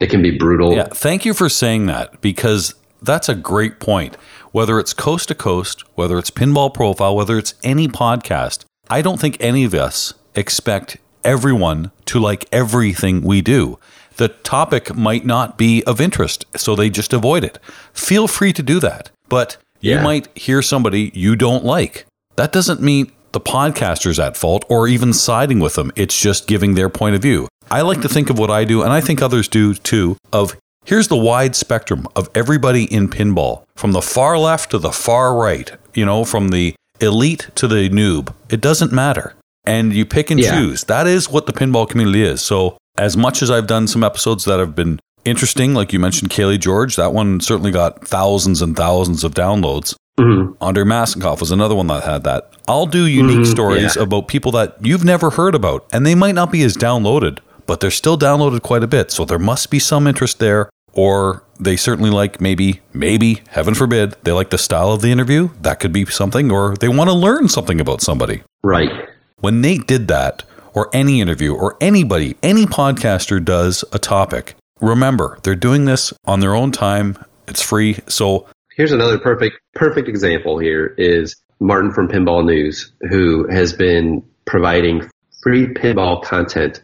it 0.00 0.10
can 0.10 0.22
be 0.22 0.38
brutal. 0.38 0.74
Yeah, 0.74 0.86
thank 0.86 1.24
you 1.24 1.34
for 1.34 1.48
saying 1.48 1.86
that 1.86 2.20
because 2.20 2.74
that's 3.02 3.28
a 3.28 3.34
great 3.34 3.80
point. 3.80 4.16
Whether 4.52 4.78
it's 4.78 4.92
coast 4.92 5.28
to 5.28 5.34
coast, 5.34 5.84
whether 5.94 6.18
it's 6.18 6.30
pinball 6.30 6.72
profile, 6.72 7.14
whether 7.16 7.38
it's 7.38 7.54
any 7.62 7.88
podcast, 7.88 8.64
I 8.90 9.02
don't 9.02 9.20
think 9.20 9.36
any 9.40 9.64
of 9.64 9.74
us 9.74 10.14
expect 10.34 10.96
everyone 11.24 11.90
to 12.06 12.18
like 12.18 12.46
everything 12.52 13.22
we 13.22 13.42
do. 13.42 13.78
The 14.16 14.28
topic 14.28 14.96
might 14.96 15.24
not 15.24 15.58
be 15.58 15.84
of 15.84 16.00
interest, 16.00 16.44
so 16.56 16.74
they 16.74 16.90
just 16.90 17.12
avoid 17.12 17.44
it. 17.44 17.58
Feel 17.92 18.26
free 18.26 18.52
to 18.52 18.62
do 18.62 18.80
that. 18.80 19.10
But 19.28 19.58
you 19.80 20.00
might 20.00 20.36
hear 20.36 20.62
somebody 20.62 21.12
you 21.14 21.36
don't 21.36 21.64
like. 21.64 22.06
That 22.36 22.52
doesn't 22.52 22.80
mean 22.80 23.12
the 23.32 23.40
podcaster's 23.40 24.18
at 24.18 24.36
fault 24.36 24.64
or 24.68 24.88
even 24.88 25.12
siding 25.12 25.60
with 25.60 25.74
them. 25.74 25.92
It's 25.94 26.18
just 26.20 26.46
giving 26.46 26.74
their 26.74 26.88
point 26.88 27.14
of 27.14 27.22
view. 27.22 27.46
I 27.70 27.82
like 27.82 28.00
to 28.00 28.08
think 28.08 28.30
of 28.30 28.38
what 28.38 28.50
I 28.50 28.64
do, 28.64 28.82
and 28.82 28.92
I 28.92 29.00
think 29.00 29.20
others 29.20 29.46
do 29.46 29.74
too, 29.74 30.16
of 30.32 30.56
here's 30.88 31.08
the 31.08 31.16
wide 31.16 31.54
spectrum 31.54 32.08
of 32.16 32.30
everybody 32.34 32.84
in 32.84 33.08
pinball, 33.08 33.62
from 33.76 33.92
the 33.92 34.00
far 34.00 34.38
left 34.38 34.70
to 34.70 34.78
the 34.78 34.90
far 34.90 35.36
right, 35.36 35.72
you 35.92 36.06
know, 36.06 36.24
from 36.24 36.48
the 36.48 36.74
elite 36.98 37.50
to 37.54 37.68
the 37.68 37.90
noob. 37.90 38.32
It 38.48 38.62
doesn't 38.62 38.90
matter. 38.90 39.34
And 39.66 39.92
you 39.92 40.06
pick 40.06 40.30
and 40.30 40.40
Yeah. 40.40 40.58
choose. 40.58 40.84
That 40.84 41.06
is 41.06 41.30
what 41.30 41.44
the 41.44 41.52
pinball 41.52 41.86
community 41.86 42.22
is. 42.22 42.40
So, 42.40 42.78
as 42.96 43.18
much 43.18 43.42
as 43.42 43.50
I've 43.50 43.66
done 43.66 43.86
some 43.86 44.02
episodes 44.02 44.46
that 44.46 44.58
have 44.58 44.74
been 44.74 44.98
interesting, 45.26 45.74
like 45.74 45.92
you 45.92 45.98
mentioned, 45.98 46.30
Kaylee 46.30 46.58
George, 46.58 46.96
that 46.96 47.12
one 47.12 47.38
certainly 47.40 47.70
got 47.70 48.08
thousands 48.08 48.62
and 48.62 48.74
thousands 48.74 49.24
of 49.24 49.34
downloads. 49.34 49.94
Mhm. 50.18 50.54
Andre 50.62 50.84
Massenkoff 50.84 51.38
was 51.40 51.50
another 51.52 51.74
one 51.74 51.86
that 51.88 52.04
had 52.04 52.24
that. 52.24 52.50
I'll 52.66 52.86
do 52.86 53.04
unique 53.04 53.44
stories 53.46 53.94
yeah. 53.96 54.02
about 54.02 54.26
people 54.26 54.52
that 54.52 54.76
you've 54.80 55.04
never 55.04 55.30
heard 55.30 55.54
about, 55.54 55.84
and 55.92 56.06
they 56.06 56.14
might 56.14 56.34
not 56.34 56.50
be 56.50 56.62
as 56.64 56.76
downloaded, 56.78 57.38
but 57.66 57.80
they're 57.80 57.90
still 57.90 58.16
downloaded 58.18 58.62
quite 58.62 58.82
a 58.82 58.88
bit. 58.88 59.12
So 59.12 59.26
there 59.26 59.38
must 59.38 59.70
be 59.70 59.78
some 59.78 60.06
interest 60.06 60.38
there, 60.38 60.70
or 60.92 61.44
they 61.60 61.76
certainly 61.76 62.10
like 62.10 62.40
maybe, 62.40 62.80
maybe, 62.92 63.42
heaven 63.48 63.74
forbid, 63.74 64.14
they 64.22 64.32
like 64.32 64.50
the 64.50 64.58
style 64.58 64.92
of 64.92 65.02
the 65.02 65.10
interview. 65.10 65.50
That 65.60 65.80
could 65.80 65.92
be 65.92 66.06
something, 66.06 66.50
or 66.50 66.76
they 66.76 66.88
want 66.88 67.10
to 67.10 67.14
learn 67.14 67.48
something 67.48 67.80
about 67.80 68.00
somebody. 68.00 68.42
right 68.62 69.08
When 69.40 69.60
Nate 69.60 69.86
did 69.86 70.08
that, 70.08 70.44
or 70.74 70.90
any 70.92 71.20
interview, 71.20 71.54
or 71.54 71.76
anybody, 71.80 72.36
any 72.42 72.66
podcaster 72.66 73.44
does 73.44 73.84
a 73.92 73.98
topic, 73.98 74.54
remember, 74.80 75.38
they're 75.42 75.56
doing 75.56 75.84
this 75.84 76.12
on 76.26 76.40
their 76.40 76.54
own 76.54 76.70
time. 76.70 77.18
It's 77.48 77.62
free. 77.62 77.98
So 78.08 78.46
here's 78.76 78.92
another 78.92 79.18
perfect 79.18 79.58
perfect 79.74 80.08
example 80.08 80.58
here 80.58 80.94
is 80.98 81.36
martin 81.60 81.92
from 81.92 82.08
pinball 82.08 82.44
news 82.44 82.92
who 83.10 83.48
has 83.48 83.72
been 83.72 84.22
providing 84.44 85.08
free 85.42 85.66
pinball 85.66 86.22
content 86.22 86.80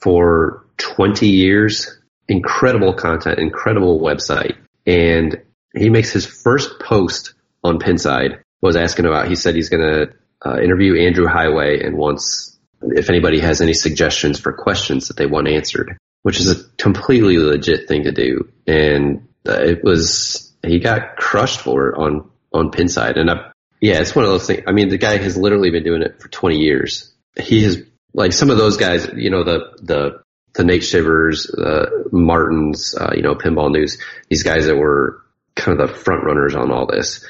for 0.00 0.64
20 0.78 1.26
years 1.26 1.98
incredible 2.28 2.94
content 2.94 3.38
incredible 3.38 4.00
website. 4.00 4.56
And 4.86 5.42
he 5.74 5.90
makes 5.90 6.10
his 6.12 6.26
first 6.26 6.80
post 6.80 7.34
on 7.62 7.78
pinside 7.78 8.40
was 8.60 8.76
asking 8.76 9.06
about 9.06 9.28
he 9.28 9.36
said 9.36 9.54
he's 9.54 9.68
going 9.68 9.82
to 9.82 10.12
uh, 10.46 10.60
interview 10.60 11.06
andrew 11.06 11.26
Heighway 11.26 11.84
and 11.84 11.96
wants 11.96 12.58
if 12.82 13.08
anybody 13.08 13.40
has 13.40 13.60
any 13.60 13.72
suggestions 13.72 14.38
for 14.38 14.52
questions 14.52 15.08
that 15.08 15.16
they 15.16 15.26
want 15.26 15.48
answered 15.48 15.96
which 16.24 16.40
is 16.40 16.50
a 16.50 16.64
completely 16.78 17.36
legit 17.36 17.86
thing 17.86 18.04
to 18.04 18.12
do. 18.12 18.50
And 18.66 19.28
uh, 19.46 19.60
it 19.60 19.84
was 19.84 20.52
he 20.66 20.80
got 20.80 21.16
crushed 21.16 21.60
for 21.60 21.90
it 21.90 21.98
on 21.98 22.30
on 22.52 22.70
pinside 22.70 23.18
and 23.18 23.30
I, 23.30 23.50
yeah 23.80 24.00
it's 24.00 24.14
one 24.14 24.24
of 24.24 24.30
those 24.30 24.46
things 24.46 24.62
i 24.66 24.72
mean 24.72 24.88
the 24.88 24.96
guy 24.96 25.18
has 25.18 25.36
literally 25.36 25.70
been 25.70 25.82
doing 25.82 26.02
it 26.02 26.20
for 26.20 26.28
20 26.28 26.58
years. 26.58 27.12
He 27.38 27.62
has 27.64 27.82
like 28.14 28.32
some 28.32 28.50
of 28.50 28.56
those 28.56 28.78
guys 28.78 29.08
you 29.14 29.30
know 29.30 29.44
the 29.44 29.76
the 29.82 30.22
the 30.54 30.64
Nate 30.64 30.84
Shivers, 30.84 31.50
uh, 31.50 31.86
Martins, 32.12 32.94
uh, 32.98 33.10
you 33.14 33.22
know, 33.22 33.34
Pinball 33.34 33.70
News, 33.72 33.98
these 34.28 34.42
guys 34.42 34.66
that 34.66 34.76
were 34.76 35.20
kind 35.56 35.78
of 35.80 35.88
the 35.88 35.94
front 35.94 36.24
runners 36.24 36.54
on 36.54 36.70
all 36.70 36.86
this. 36.86 37.24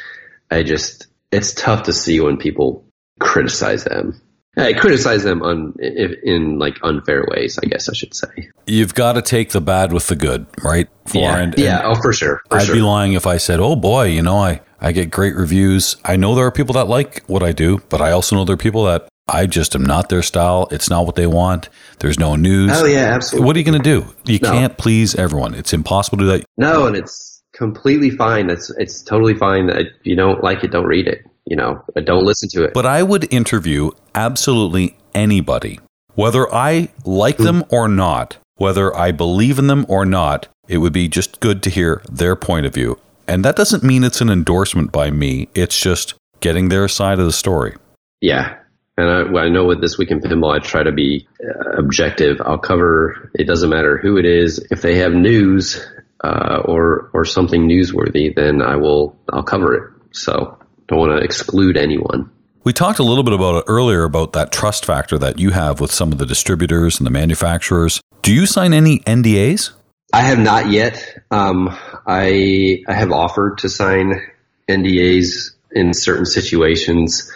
I 0.51 0.63
just, 0.63 1.07
it's 1.33 1.53
tough 1.55 1.85
to 1.85 1.93
see 1.93 2.21
when 2.21 2.37
people 2.37 2.85
criticize 3.21 3.85
them. 3.85 4.21
I 4.57 4.73
criticize 4.73 5.25
them 5.25 5.43
un, 5.43 5.75
in, 5.81 6.15
in 6.23 6.59
like 6.61 6.77
unfair 6.85 7.25
ways, 7.29 7.59
I 7.61 7.67
guess 7.67 7.89
I 7.89 7.93
should 7.93 8.15
say. 8.15 8.51
you've 8.69 8.95
got 8.95 9.15
to 9.15 9.23
take 9.23 9.51
the 9.51 9.61
bad 9.61 9.93
with 9.93 10.07
the 10.07 10.15
good, 10.15 10.47
right? 10.63 10.89
Yeah, 11.13 11.37
And- 11.39 11.55
yeah, 11.59 11.83
oh 11.85 11.97
for 11.97 12.13
sure, 12.13 12.41
for 12.49 12.59
I'd 12.59 12.67
sure. 12.67 12.75
be 12.77 12.81
lying 12.81 13.15
if 13.15 13.27
I 13.27 13.39
said, 13.39 13.59
"Oh 13.59 13.75
boy, 13.75 14.05
you 14.05 14.23
know, 14.23 14.37
I 14.39 14.61
I 14.81 14.93
get 14.93 15.11
great 15.11 15.35
reviews." 15.35 15.97
I 16.05 16.15
know 16.15 16.37
there 16.37 16.47
are 16.47 16.53
people 16.53 16.75
that 16.75 16.87
like 16.87 17.25
what 17.27 17.43
I 17.43 17.51
do, 17.51 17.81
but 17.89 18.01
I 18.01 18.13
also 18.13 18.37
know 18.37 18.45
there 18.45 18.55
are 18.55 18.57
people 18.57 18.85
that 18.85 19.09
I 19.27 19.47
just 19.47 19.75
am 19.75 19.85
not 19.85 20.09
their 20.11 20.23
style. 20.23 20.69
It's 20.71 20.91
not 20.91 21.07
what 21.07 21.15
they 21.15 21.27
want. 21.27 21.69
There's 22.01 22.19
no 22.19 22.37
news. 22.37 22.71
oh 22.75 22.85
yeah, 22.85 23.15
absolutely. 23.15 23.47
What 23.47 23.57
are 23.57 23.59
you 23.59 23.65
going 23.65 23.83
to 23.83 24.01
do? 24.01 24.15
You 24.31 24.39
No. 24.43 24.51
can't 24.51 24.77
please 24.77 25.15
everyone. 25.15 25.55
It's 25.55 25.73
impossible 25.73 26.19
to 26.19 26.25
do 26.25 26.31
that. 26.31 26.45
No, 26.59 26.87
and 26.87 26.97
it's 26.97 27.43
completely 27.55 28.11
fine. 28.11 28.47
That's 28.47 28.71
it's 28.79 29.03
totally 29.03 29.35
fine. 29.35 29.67
That 29.69 29.79
if 29.79 29.93
you 30.03 30.17
don't 30.17 30.43
like 30.43 30.63
it, 30.63 30.73
don't 30.73 30.87
read 30.87 31.07
it. 31.07 31.25
You 31.47 31.57
know, 31.57 31.83
uh, 31.97 32.01
don't 32.01 32.25
listen 32.25 32.49
to 32.53 32.65
it. 32.65 32.75
But 32.75 32.87
I 32.87 33.03
would 33.03 33.33
interview 33.33 33.91
absolutely 34.15 34.97
anybody, 35.15 35.81
whether 36.15 36.53
I 36.55 36.89
like 37.05 37.39
them 37.39 37.63
hmm. 37.63 37.75
or 37.75 37.89
not, 37.89 38.37
whether 38.57 38.95
I 38.95 39.13
believe 39.13 39.59
in 39.59 39.69
them 39.69 39.87
or 39.89 40.05
not. 40.05 40.49
It 40.67 40.79
would 40.79 40.95
be 40.95 41.09
just 41.09 41.41
good 41.41 41.63
to 41.65 41.71
hear 41.71 42.03
their 42.11 42.37
point 42.37 42.65
of 42.65 42.73
view. 42.73 42.99
And 43.29 43.45
that 43.45 43.57
doesn't 43.57 43.83
mean 43.83 44.03
it's 44.03 44.23
an 44.23 44.31
endorsement 44.31 44.93
by 44.93 45.11
me. 45.11 45.49
It's 45.55 45.79
just 45.79 46.15
getting 46.41 46.69
their 46.69 46.89
side 46.89 47.19
of 47.19 47.27
the 47.27 47.33
story. 47.33 47.75
Yeah. 48.23 48.57
And 48.97 49.11
I, 49.11 49.23
well, 49.25 49.45
I 49.45 49.49
know 49.49 49.65
with 49.65 49.81
this 49.81 49.99
week 49.99 50.11
in 50.11 50.21
pinball, 50.21 50.55
I 50.55 50.61
try 50.61 50.83
to 50.83 50.93
be 50.93 51.27
uh, 51.43 51.79
objective. 51.79 52.41
I'll 52.45 52.59
cover. 52.59 53.31
It 53.35 53.45
doesn't 53.45 53.71
matter 53.71 53.99
who 53.99 54.17
it 54.19 54.25
is. 54.25 54.65
If 54.71 54.83
they 54.83 54.99
have 54.99 55.13
news 55.13 55.85
uh, 56.23 56.63
or 56.65 57.11
or 57.13 57.25
something 57.25 57.69
newsworthy, 57.69 58.35
then 58.35 58.63
I 58.63 58.77
will. 58.77 59.17
I'll 59.33 59.43
cover 59.43 59.75
it. 59.75 59.93
So 60.13 60.59
don't 60.87 60.99
want 60.99 61.19
to 61.19 61.25
exclude 61.25 61.77
anyone. 61.77 62.31
We 62.63 62.73
talked 62.73 62.99
a 62.99 63.03
little 63.03 63.25
bit 63.25 63.35
about 63.35 63.57
it 63.57 63.65
earlier 63.67 64.05
about 64.05 64.33
that 64.33 64.51
trust 64.51 64.87
factor 64.87 65.19
that 65.19 65.39
you 65.39 65.51
have 65.51 65.81
with 65.81 65.93
some 65.93 66.13
of 66.13 66.19
the 66.19 66.25
distributors 66.25 66.99
and 66.99 67.07
the 67.07 67.11
manufacturers. 67.11 68.01
Do 68.23 68.33
you 68.33 68.47
sign 68.47 68.73
any 68.73 69.01
NDAs? 69.01 69.73
I 70.15 70.23
have 70.23 70.39
not 70.39 70.71
yet. 70.71 71.19
Um, 71.31 71.77
I 72.07 72.83
I 72.87 72.93
have 72.95 73.11
offered 73.11 73.59
to 73.59 73.69
sign 73.69 74.23
NDAs 74.69 75.51
in 75.73 75.93
certain 75.93 76.25
situations, 76.25 77.31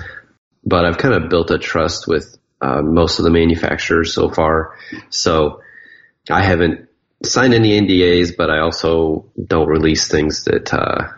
but 0.65 0.85
I've 0.85 0.99
kind 0.99 1.15
of 1.15 1.31
built 1.31 1.51
a 1.51 1.59
trust 1.59 2.07
with 2.07 2.37
uh, 2.61 2.83
most 2.83 3.19
of 3.19 3.25
the 3.25 3.31
manufacturers 3.31 4.13
so 4.13 4.31
far. 4.31 4.77
So 5.11 5.63
I 6.31 6.43
haven't 6.43 6.89
signed 7.25 7.55
any 7.55 7.81
NDAs, 7.81 8.37
but 8.37 8.51
I 8.51 8.61
also 8.61 9.31
don't 9.43 9.69
release 9.69 10.09
things 10.09 10.45
that 10.45 10.73
uh, 10.73 11.09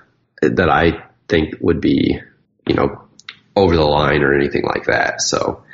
that 0.42 0.70
I 0.70 1.04
think 1.28 1.54
would 1.60 1.80
be, 1.80 2.20
you 2.66 2.74
know, 2.74 3.02
over 3.56 3.76
the 3.76 3.84
line 3.84 4.22
or 4.22 4.34
anything 4.34 4.64
like 4.64 4.84
that. 4.86 5.20
So, 5.20 5.64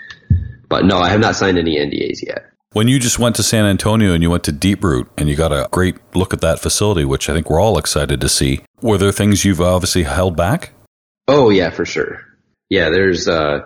but 0.69 0.85
no, 0.85 0.99
I 0.99 1.11
have 1.11 1.21
not 1.21 1.37
signed 1.37 1.59
any 1.59 1.77
NDAs 1.77 2.27
yet. 2.27 2.51
When 2.73 2.89
you 2.89 2.99
just 2.99 3.19
went 3.19 3.37
to 3.37 3.43
San 3.43 3.65
Antonio 3.65 4.13
and 4.13 4.23
you 4.23 4.31
went 4.31 4.45
to 4.45 4.53
Deeproot 4.53 5.09
and 5.17 5.29
you 5.29 5.37
got 5.37 5.53
a 5.53 5.69
great 5.71 5.97
look 6.15 6.35
at 6.35 6.43
that 6.43 6.59
facility, 6.59 7.05
which 7.05 7.31
I 7.31 7.33
think 7.33 7.49
we're 7.49 7.61
all 7.61 7.79
excited 7.79 8.21
to 8.21 8.29
see, 8.29 8.61
were 8.83 8.99
there 8.99 9.13
things 9.13 9.45
you've 9.45 9.61
obviously 9.63 10.03
held 10.03 10.37
back? 10.37 10.73
Oh 11.29 11.49
yeah, 11.51 11.71
for 11.71 11.87
sure. 11.87 12.26
Yeah, 12.69 12.91
there's 12.91 13.29
uh 13.29 13.61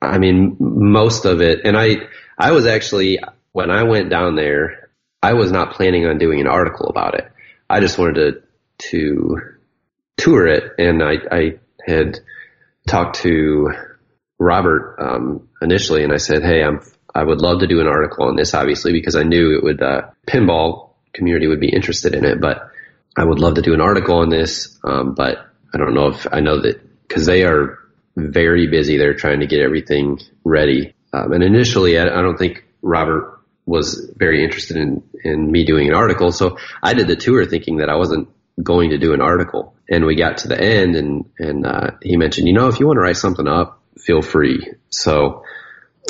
I 0.00 0.18
mean 0.18 0.56
most 0.58 1.24
of 1.24 1.40
it 1.40 1.60
and 1.64 1.76
I 1.76 2.08
I 2.38 2.52
was 2.52 2.66
actually 2.66 3.18
when 3.52 3.70
I 3.70 3.84
went 3.84 4.10
down 4.10 4.36
there, 4.36 4.90
I 5.22 5.34
was 5.34 5.50
not 5.50 5.72
planning 5.72 6.06
on 6.06 6.18
doing 6.18 6.40
an 6.40 6.46
article 6.46 6.88
about 6.88 7.14
it. 7.14 7.30
I 7.68 7.80
just 7.80 7.98
wanted 7.98 8.14
to 8.14 8.42
to 8.90 9.36
tour 10.16 10.46
it 10.46 10.72
and 10.78 11.02
I 11.02 11.14
I 11.30 11.58
had 11.84 12.18
talked 12.86 13.20
to 13.20 13.70
Robert 14.38 14.96
um 15.00 15.48
initially 15.60 16.04
and 16.04 16.12
I 16.12 16.18
said, 16.18 16.42
"Hey, 16.42 16.62
I'm 16.62 16.80
I 17.14 17.24
would 17.24 17.40
love 17.40 17.60
to 17.60 17.66
do 17.66 17.80
an 17.80 17.88
article 17.88 18.26
on 18.26 18.36
this 18.36 18.54
obviously 18.54 18.92
because 18.92 19.16
I 19.16 19.22
knew 19.22 19.56
it 19.56 19.64
would 19.64 19.82
uh 19.82 20.02
pinball 20.26 20.90
community 21.12 21.46
would 21.46 21.60
be 21.60 21.68
interested 21.68 22.14
in 22.14 22.24
it, 22.24 22.40
but 22.40 22.70
I 23.16 23.24
would 23.24 23.40
love 23.40 23.54
to 23.54 23.62
do 23.62 23.74
an 23.74 23.80
article 23.80 24.18
on 24.18 24.28
this, 24.28 24.78
um, 24.84 25.14
but 25.14 25.38
I 25.74 25.78
don't 25.78 25.94
know 25.94 26.08
if 26.08 26.26
I 26.32 26.40
know 26.40 26.60
that 26.60 26.80
because 27.06 27.26
they 27.26 27.42
are 27.44 27.78
very 28.18 28.66
busy. 28.66 28.98
They're 28.98 29.14
trying 29.14 29.40
to 29.40 29.46
get 29.46 29.60
everything 29.60 30.20
ready. 30.44 30.94
Um, 31.12 31.32
and 31.32 31.42
initially, 31.42 31.98
I, 31.98 32.04
I, 32.04 32.22
don't 32.22 32.36
think 32.36 32.64
Robert 32.82 33.40
was 33.64 34.12
very 34.16 34.44
interested 34.44 34.76
in, 34.76 35.02
in 35.24 35.50
me 35.50 35.64
doing 35.64 35.88
an 35.88 35.94
article. 35.94 36.32
So 36.32 36.58
I 36.82 36.94
did 36.94 37.06
the 37.06 37.16
tour 37.16 37.44
thinking 37.46 37.78
that 37.78 37.88
I 37.88 37.96
wasn't 37.96 38.28
going 38.62 38.90
to 38.90 38.98
do 38.98 39.14
an 39.14 39.20
article. 39.20 39.74
And 39.88 40.04
we 40.04 40.16
got 40.16 40.38
to 40.38 40.48
the 40.48 40.60
end 40.60 40.96
and, 40.96 41.24
and, 41.38 41.66
uh, 41.66 41.92
he 42.02 42.16
mentioned, 42.16 42.46
you 42.46 42.52
know, 42.52 42.68
if 42.68 42.80
you 42.80 42.86
want 42.86 42.98
to 42.98 43.02
write 43.02 43.16
something 43.16 43.48
up, 43.48 43.80
feel 43.98 44.20
free. 44.20 44.74
So 44.90 45.44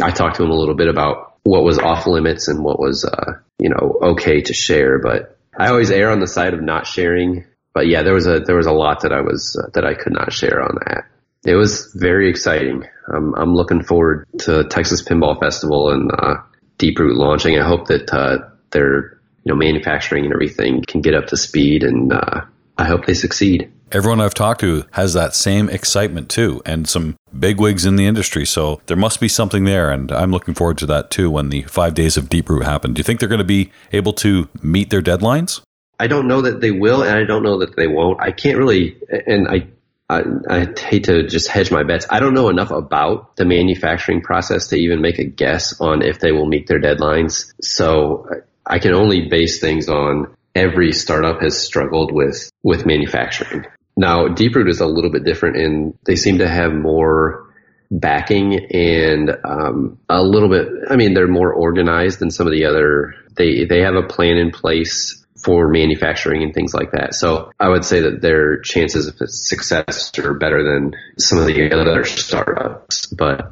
I 0.02 0.10
talked 0.10 0.36
to 0.36 0.42
him 0.42 0.50
a 0.50 0.56
little 0.56 0.74
bit 0.74 0.88
about 0.88 1.36
what 1.44 1.62
was 1.62 1.78
off 1.78 2.06
limits 2.06 2.48
and 2.48 2.64
what 2.64 2.80
was, 2.80 3.04
uh, 3.04 3.34
you 3.58 3.68
know, 3.68 3.98
okay 4.02 4.40
to 4.40 4.54
share, 4.54 4.98
but 4.98 5.38
I 5.56 5.68
always 5.68 5.90
err 5.90 6.10
on 6.10 6.20
the 6.20 6.26
side 6.26 6.54
of 6.54 6.62
not 6.62 6.86
sharing 6.86 7.44
but 7.78 7.86
yeah, 7.86 8.02
there 8.02 8.14
was 8.14 8.26
a 8.26 8.40
there 8.40 8.56
was 8.56 8.66
a 8.66 8.72
lot 8.72 9.02
that 9.02 9.12
I 9.12 9.20
was 9.20 9.56
uh, 9.56 9.70
that 9.74 9.84
I 9.84 9.94
could 9.94 10.12
not 10.12 10.32
share 10.32 10.60
on 10.60 10.78
that. 10.84 11.04
It 11.44 11.54
was 11.54 11.92
very 11.94 12.28
exciting. 12.28 12.84
I'm 13.08 13.34
I'm 13.34 13.54
looking 13.54 13.82
forward 13.82 14.26
to 14.40 14.64
Texas 14.64 15.02
Pinball 15.02 15.38
Festival 15.38 15.90
and 15.90 16.10
uh, 16.12 16.34
Deeproot 16.78 17.16
launching. 17.16 17.58
I 17.58 17.66
hope 17.66 17.86
that 17.88 18.12
uh, 18.12 18.38
their 18.70 19.20
you 19.44 19.52
know 19.52 19.56
manufacturing 19.56 20.24
and 20.24 20.32
everything 20.32 20.82
can 20.86 21.00
get 21.00 21.14
up 21.14 21.26
to 21.28 21.36
speed, 21.36 21.84
and 21.84 22.12
uh, 22.12 22.42
I 22.76 22.84
hope 22.86 23.06
they 23.06 23.14
succeed. 23.14 23.70
Everyone 23.90 24.20
I've 24.20 24.34
talked 24.34 24.60
to 24.60 24.84
has 24.90 25.14
that 25.14 25.34
same 25.34 25.70
excitement 25.70 26.28
too, 26.28 26.60
and 26.66 26.86
some 26.86 27.16
bigwigs 27.38 27.86
in 27.86 27.96
the 27.96 28.06
industry. 28.06 28.44
So 28.44 28.82
there 28.86 28.96
must 28.96 29.20
be 29.20 29.28
something 29.28 29.64
there, 29.64 29.90
and 29.90 30.12
I'm 30.12 30.30
looking 30.30 30.54
forward 30.54 30.78
to 30.78 30.86
that 30.86 31.10
too 31.10 31.30
when 31.30 31.48
the 31.48 31.62
five 31.62 31.94
days 31.94 32.16
of 32.16 32.28
Deeproot 32.28 32.64
happen. 32.64 32.92
Do 32.92 33.00
you 33.00 33.04
think 33.04 33.20
they're 33.20 33.28
going 33.28 33.38
to 33.38 33.44
be 33.44 33.70
able 33.92 34.12
to 34.14 34.48
meet 34.60 34.90
their 34.90 35.02
deadlines? 35.02 35.62
I 36.00 36.06
don't 36.06 36.28
know 36.28 36.42
that 36.42 36.60
they 36.60 36.70
will, 36.70 37.02
and 37.02 37.16
I 37.16 37.24
don't 37.24 37.42
know 37.42 37.58
that 37.58 37.76
they 37.76 37.88
won't. 37.88 38.20
I 38.20 38.30
can't 38.30 38.58
really, 38.58 38.96
and 39.26 39.48
I, 39.48 39.66
I, 40.08 40.22
I 40.48 40.66
hate 40.78 41.04
to 41.04 41.26
just 41.26 41.48
hedge 41.48 41.70
my 41.70 41.82
bets. 41.82 42.06
I 42.08 42.20
don't 42.20 42.34
know 42.34 42.48
enough 42.48 42.70
about 42.70 43.36
the 43.36 43.44
manufacturing 43.44 44.22
process 44.22 44.68
to 44.68 44.76
even 44.76 45.02
make 45.02 45.18
a 45.18 45.24
guess 45.24 45.80
on 45.80 46.02
if 46.02 46.18
they 46.18 46.32
will 46.32 46.46
meet 46.46 46.66
their 46.66 46.80
deadlines. 46.80 47.52
So 47.60 48.26
I 48.64 48.78
can 48.78 48.94
only 48.94 49.28
base 49.28 49.60
things 49.60 49.88
on 49.88 50.34
every 50.54 50.92
startup 50.92 51.40
has 51.42 51.58
struggled 51.58 52.12
with 52.12 52.50
with 52.62 52.86
manufacturing. 52.86 53.66
Now, 53.96 54.28
Deeproot 54.28 54.68
is 54.68 54.80
a 54.80 54.86
little 54.86 55.10
bit 55.10 55.24
different 55.24 55.56
in 55.56 55.98
they 56.04 56.16
seem 56.16 56.38
to 56.38 56.48
have 56.48 56.72
more 56.72 57.52
backing 57.90 58.66
and 58.72 59.30
um, 59.44 59.98
a 60.08 60.22
little 60.22 60.48
bit. 60.48 60.68
I 60.88 60.96
mean, 60.96 61.14
they're 61.14 61.28
more 61.28 61.52
organized 61.52 62.18
than 62.18 62.30
some 62.30 62.46
of 62.46 62.52
the 62.52 62.64
other. 62.64 63.14
They 63.34 63.64
they 63.64 63.80
have 63.80 63.94
a 63.94 64.06
plan 64.06 64.36
in 64.36 64.50
place 64.52 65.24
for 65.42 65.68
manufacturing 65.68 66.42
and 66.42 66.52
things 66.52 66.74
like 66.74 66.92
that. 66.92 67.14
So 67.14 67.50
I 67.58 67.68
would 67.68 67.84
say 67.84 68.00
that 68.00 68.20
their 68.20 68.60
chances 68.60 69.06
of 69.06 69.16
success 69.28 70.16
are 70.18 70.34
better 70.34 70.62
than 70.62 70.94
some 71.18 71.38
of 71.38 71.46
the 71.46 71.72
other 71.72 72.04
startups, 72.04 73.06
but 73.06 73.50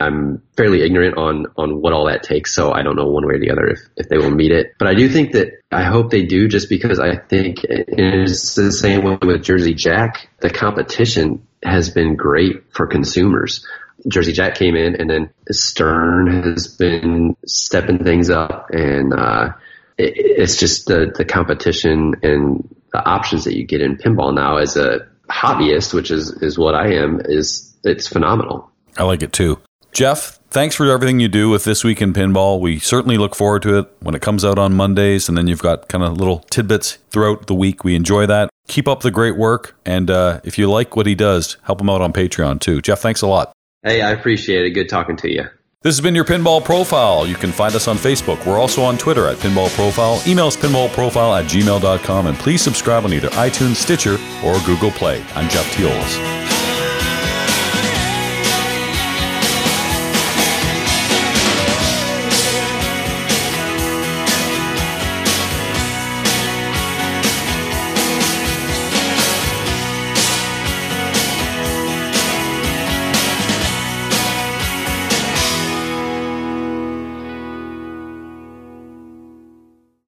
I'm 0.00 0.42
fairly 0.56 0.82
ignorant 0.82 1.16
on, 1.16 1.46
on 1.56 1.80
what 1.80 1.92
all 1.92 2.06
that 2.06 2.24
takes. 2.24 2.52
So 2.52 2.72
I 2.72 2.82
don't 2.82 2.96
know 2.96 3.06
one 3.06 3.26
way 3.26 3.34
or 3.34 3.38
the 3.38 3.50
other 3.50 3.68
if, 3.68 3.80
if 3.96 4.08
they 4.08 4.18
will 4.18 4.30
meet 4.30 4.50
it, 4.50 4.74
but 4.78 4.88
I 4.88 4.94
do 4.94 5.08
think 5.08 5.32
that 5.32 5.52
I 5.70 5.84
hope 5.84 6.10
they 6.10 6.24
do 6.24 6.48
just 6.48 6.68
because 6.68 6.98
I 6.98 7.16
think 7.16 7.58
it's 7.62 8.54
the 8.54 8.72
same 8.72 9.04
way 9.04 9.18
with 9.22 9.42
Jersey 9.42 9.74
Jack. 9.74 10.28
The 10.40 10.50
competition 10.50 11.46
has 11.62 11.90
been 11.90 12.16
great 12.16 12.74
for 12.74 12.86
consumers. 12.86 13.64
Jersey 14.08 14.32
Jack 14.32 14.56
came 14.56 14.74
in 14.74 14.96
and 14.96 15.08
then 15.08 15.30
Stern 15.50 16.42
has 16.42 16.68
been 16.68 17.36
stepping 17.46 18.04
things 18.04 18.28
up 18.30 18.70
and, 18.70 19.14
uh, 19.14 19.52
it's 19.98 20.56
just 20.56 20.86
the, 20.86 21.12
the 21.16 21.24
competition 21.24 22.14
and 22.22 22.68
the 22.92 23.04
options 23.04 23.44
that 23.44 23.56
you 23.56 23.64
get 23.64 23.80
in 23.80 23.96
pinball 23.96 24.34
now 24.34 24.56
as 24.56 24.76
a 24.76 25.06
hobbyist, 25.30 25.94
which 25.94 26.10
is, 26.10 26.30
is 26.42 26.58
what 26.58 26.74
I 26.74 26.94
am, 26.94 27.20
is 27.24 27.74
it's 27.84 28.06
phenomenal. 28.06 28.70
I 28.96 29.04
like 29.04 29.22
it 29.22 29.32
too. 29.32 29.60
Jeff, 29.92 30.40
thanks 30.50 30.74
for 30.74 30.90
everything 30.90 31.20
you 31.20 31.28
do 31.28 31.48
with 31.48 31.62
This 31.62 31.84
Week 31.84 32.02
in 32.02 32.12
Pinball. 32.12 32.60
We 32.60 32.80
certainly 32.80 33.16
look 33.16 33.36
forward 33.36 33.62
to 33.62 33.78
it 33.78 33.92
when 34.00 34.16
it 34.16 34.22
comes 34.22 34.44
out 34.44 34.58
on 34.58 34.74
Mondays, 34.74 35.28
and 35.28 35.38
then 35.38 35.46
you've 35.46 35.62
got 35.62 35.88
kind 35.88 36.02
of 36.02 36.16
little 36.16 36.40
tidbits 36.50 36.98
throughout 37.10 37.46
the 37.46 37.54
week. 37.54 37.84
We 37.84 37.94
enjoy 37.94 38.26
that. 38.26 38.50
Keep 38.66 38.88
up 38.88 39.02
the 39.02 39.12
great 39.12 39.36
work, 39.36 39.76
and 39.86 40.10
uh, 40.10 40.40
if 40.42 40.58
you 40.58 40.68
like 40.68 40.96
what 40.96 41.06
he 41.06 41.14
does, 41.14 41.58
help 41.62 41.80
him 41.80 41.88
out 41.88 42.00
on 42.00 42.12
Patreon 42.12 42.60
too. 42.60 42.80
Jeff, 42.80 43.00
thanks 43.00 43.22
a 43.22 43.28
lot. 43.28 43.52
Hey, 43.84 44.02
I 44.02 44.10
appreciate 44.10 44.64
it. 44.64 44.70
Good 44.70 44.88
talking 44.88 45.16
to 45.18 45.30
you. 45.30 45.44
This 45.84 45.96
has 45.96 46.00
been 46.00 46.14
your 46.14 46.24
Pinball 46.24 46.64
Profile. 46.64 47.26
You 47.26 47.34
can 47.34 47.52
find 47.52 47.74
us 47.74 47.88
on 47.88 47.98
Facebook. 47.98 48.46
We're 48.46 48.58
also 48.58 48.82
on 48.82 48.96
Twitter 48.96 49.28
at 49.28 49.36
Pinball 49.36 49.68
Profile. 49.74 50.18
Email 50.26 50.46
us 50.46 50.56
pinballprofile 50.56 51.38
at 51.38 51.44
gmail.com. 51.44 52.26
And 52.26 52.38
please 52.38 52.62
subscribe 52.62 53.04
on 53.04 53.12
either 53.12 53.28
iTunes, 53.28 53.74
Stitcher, 53.74 54.16
or 54.42 54.58
Google 54.64 54.92
Play. 54.92 55.22
I'm 55.34 55.46
Jeff 55.50 55.70
Teolis. 55.74 56.43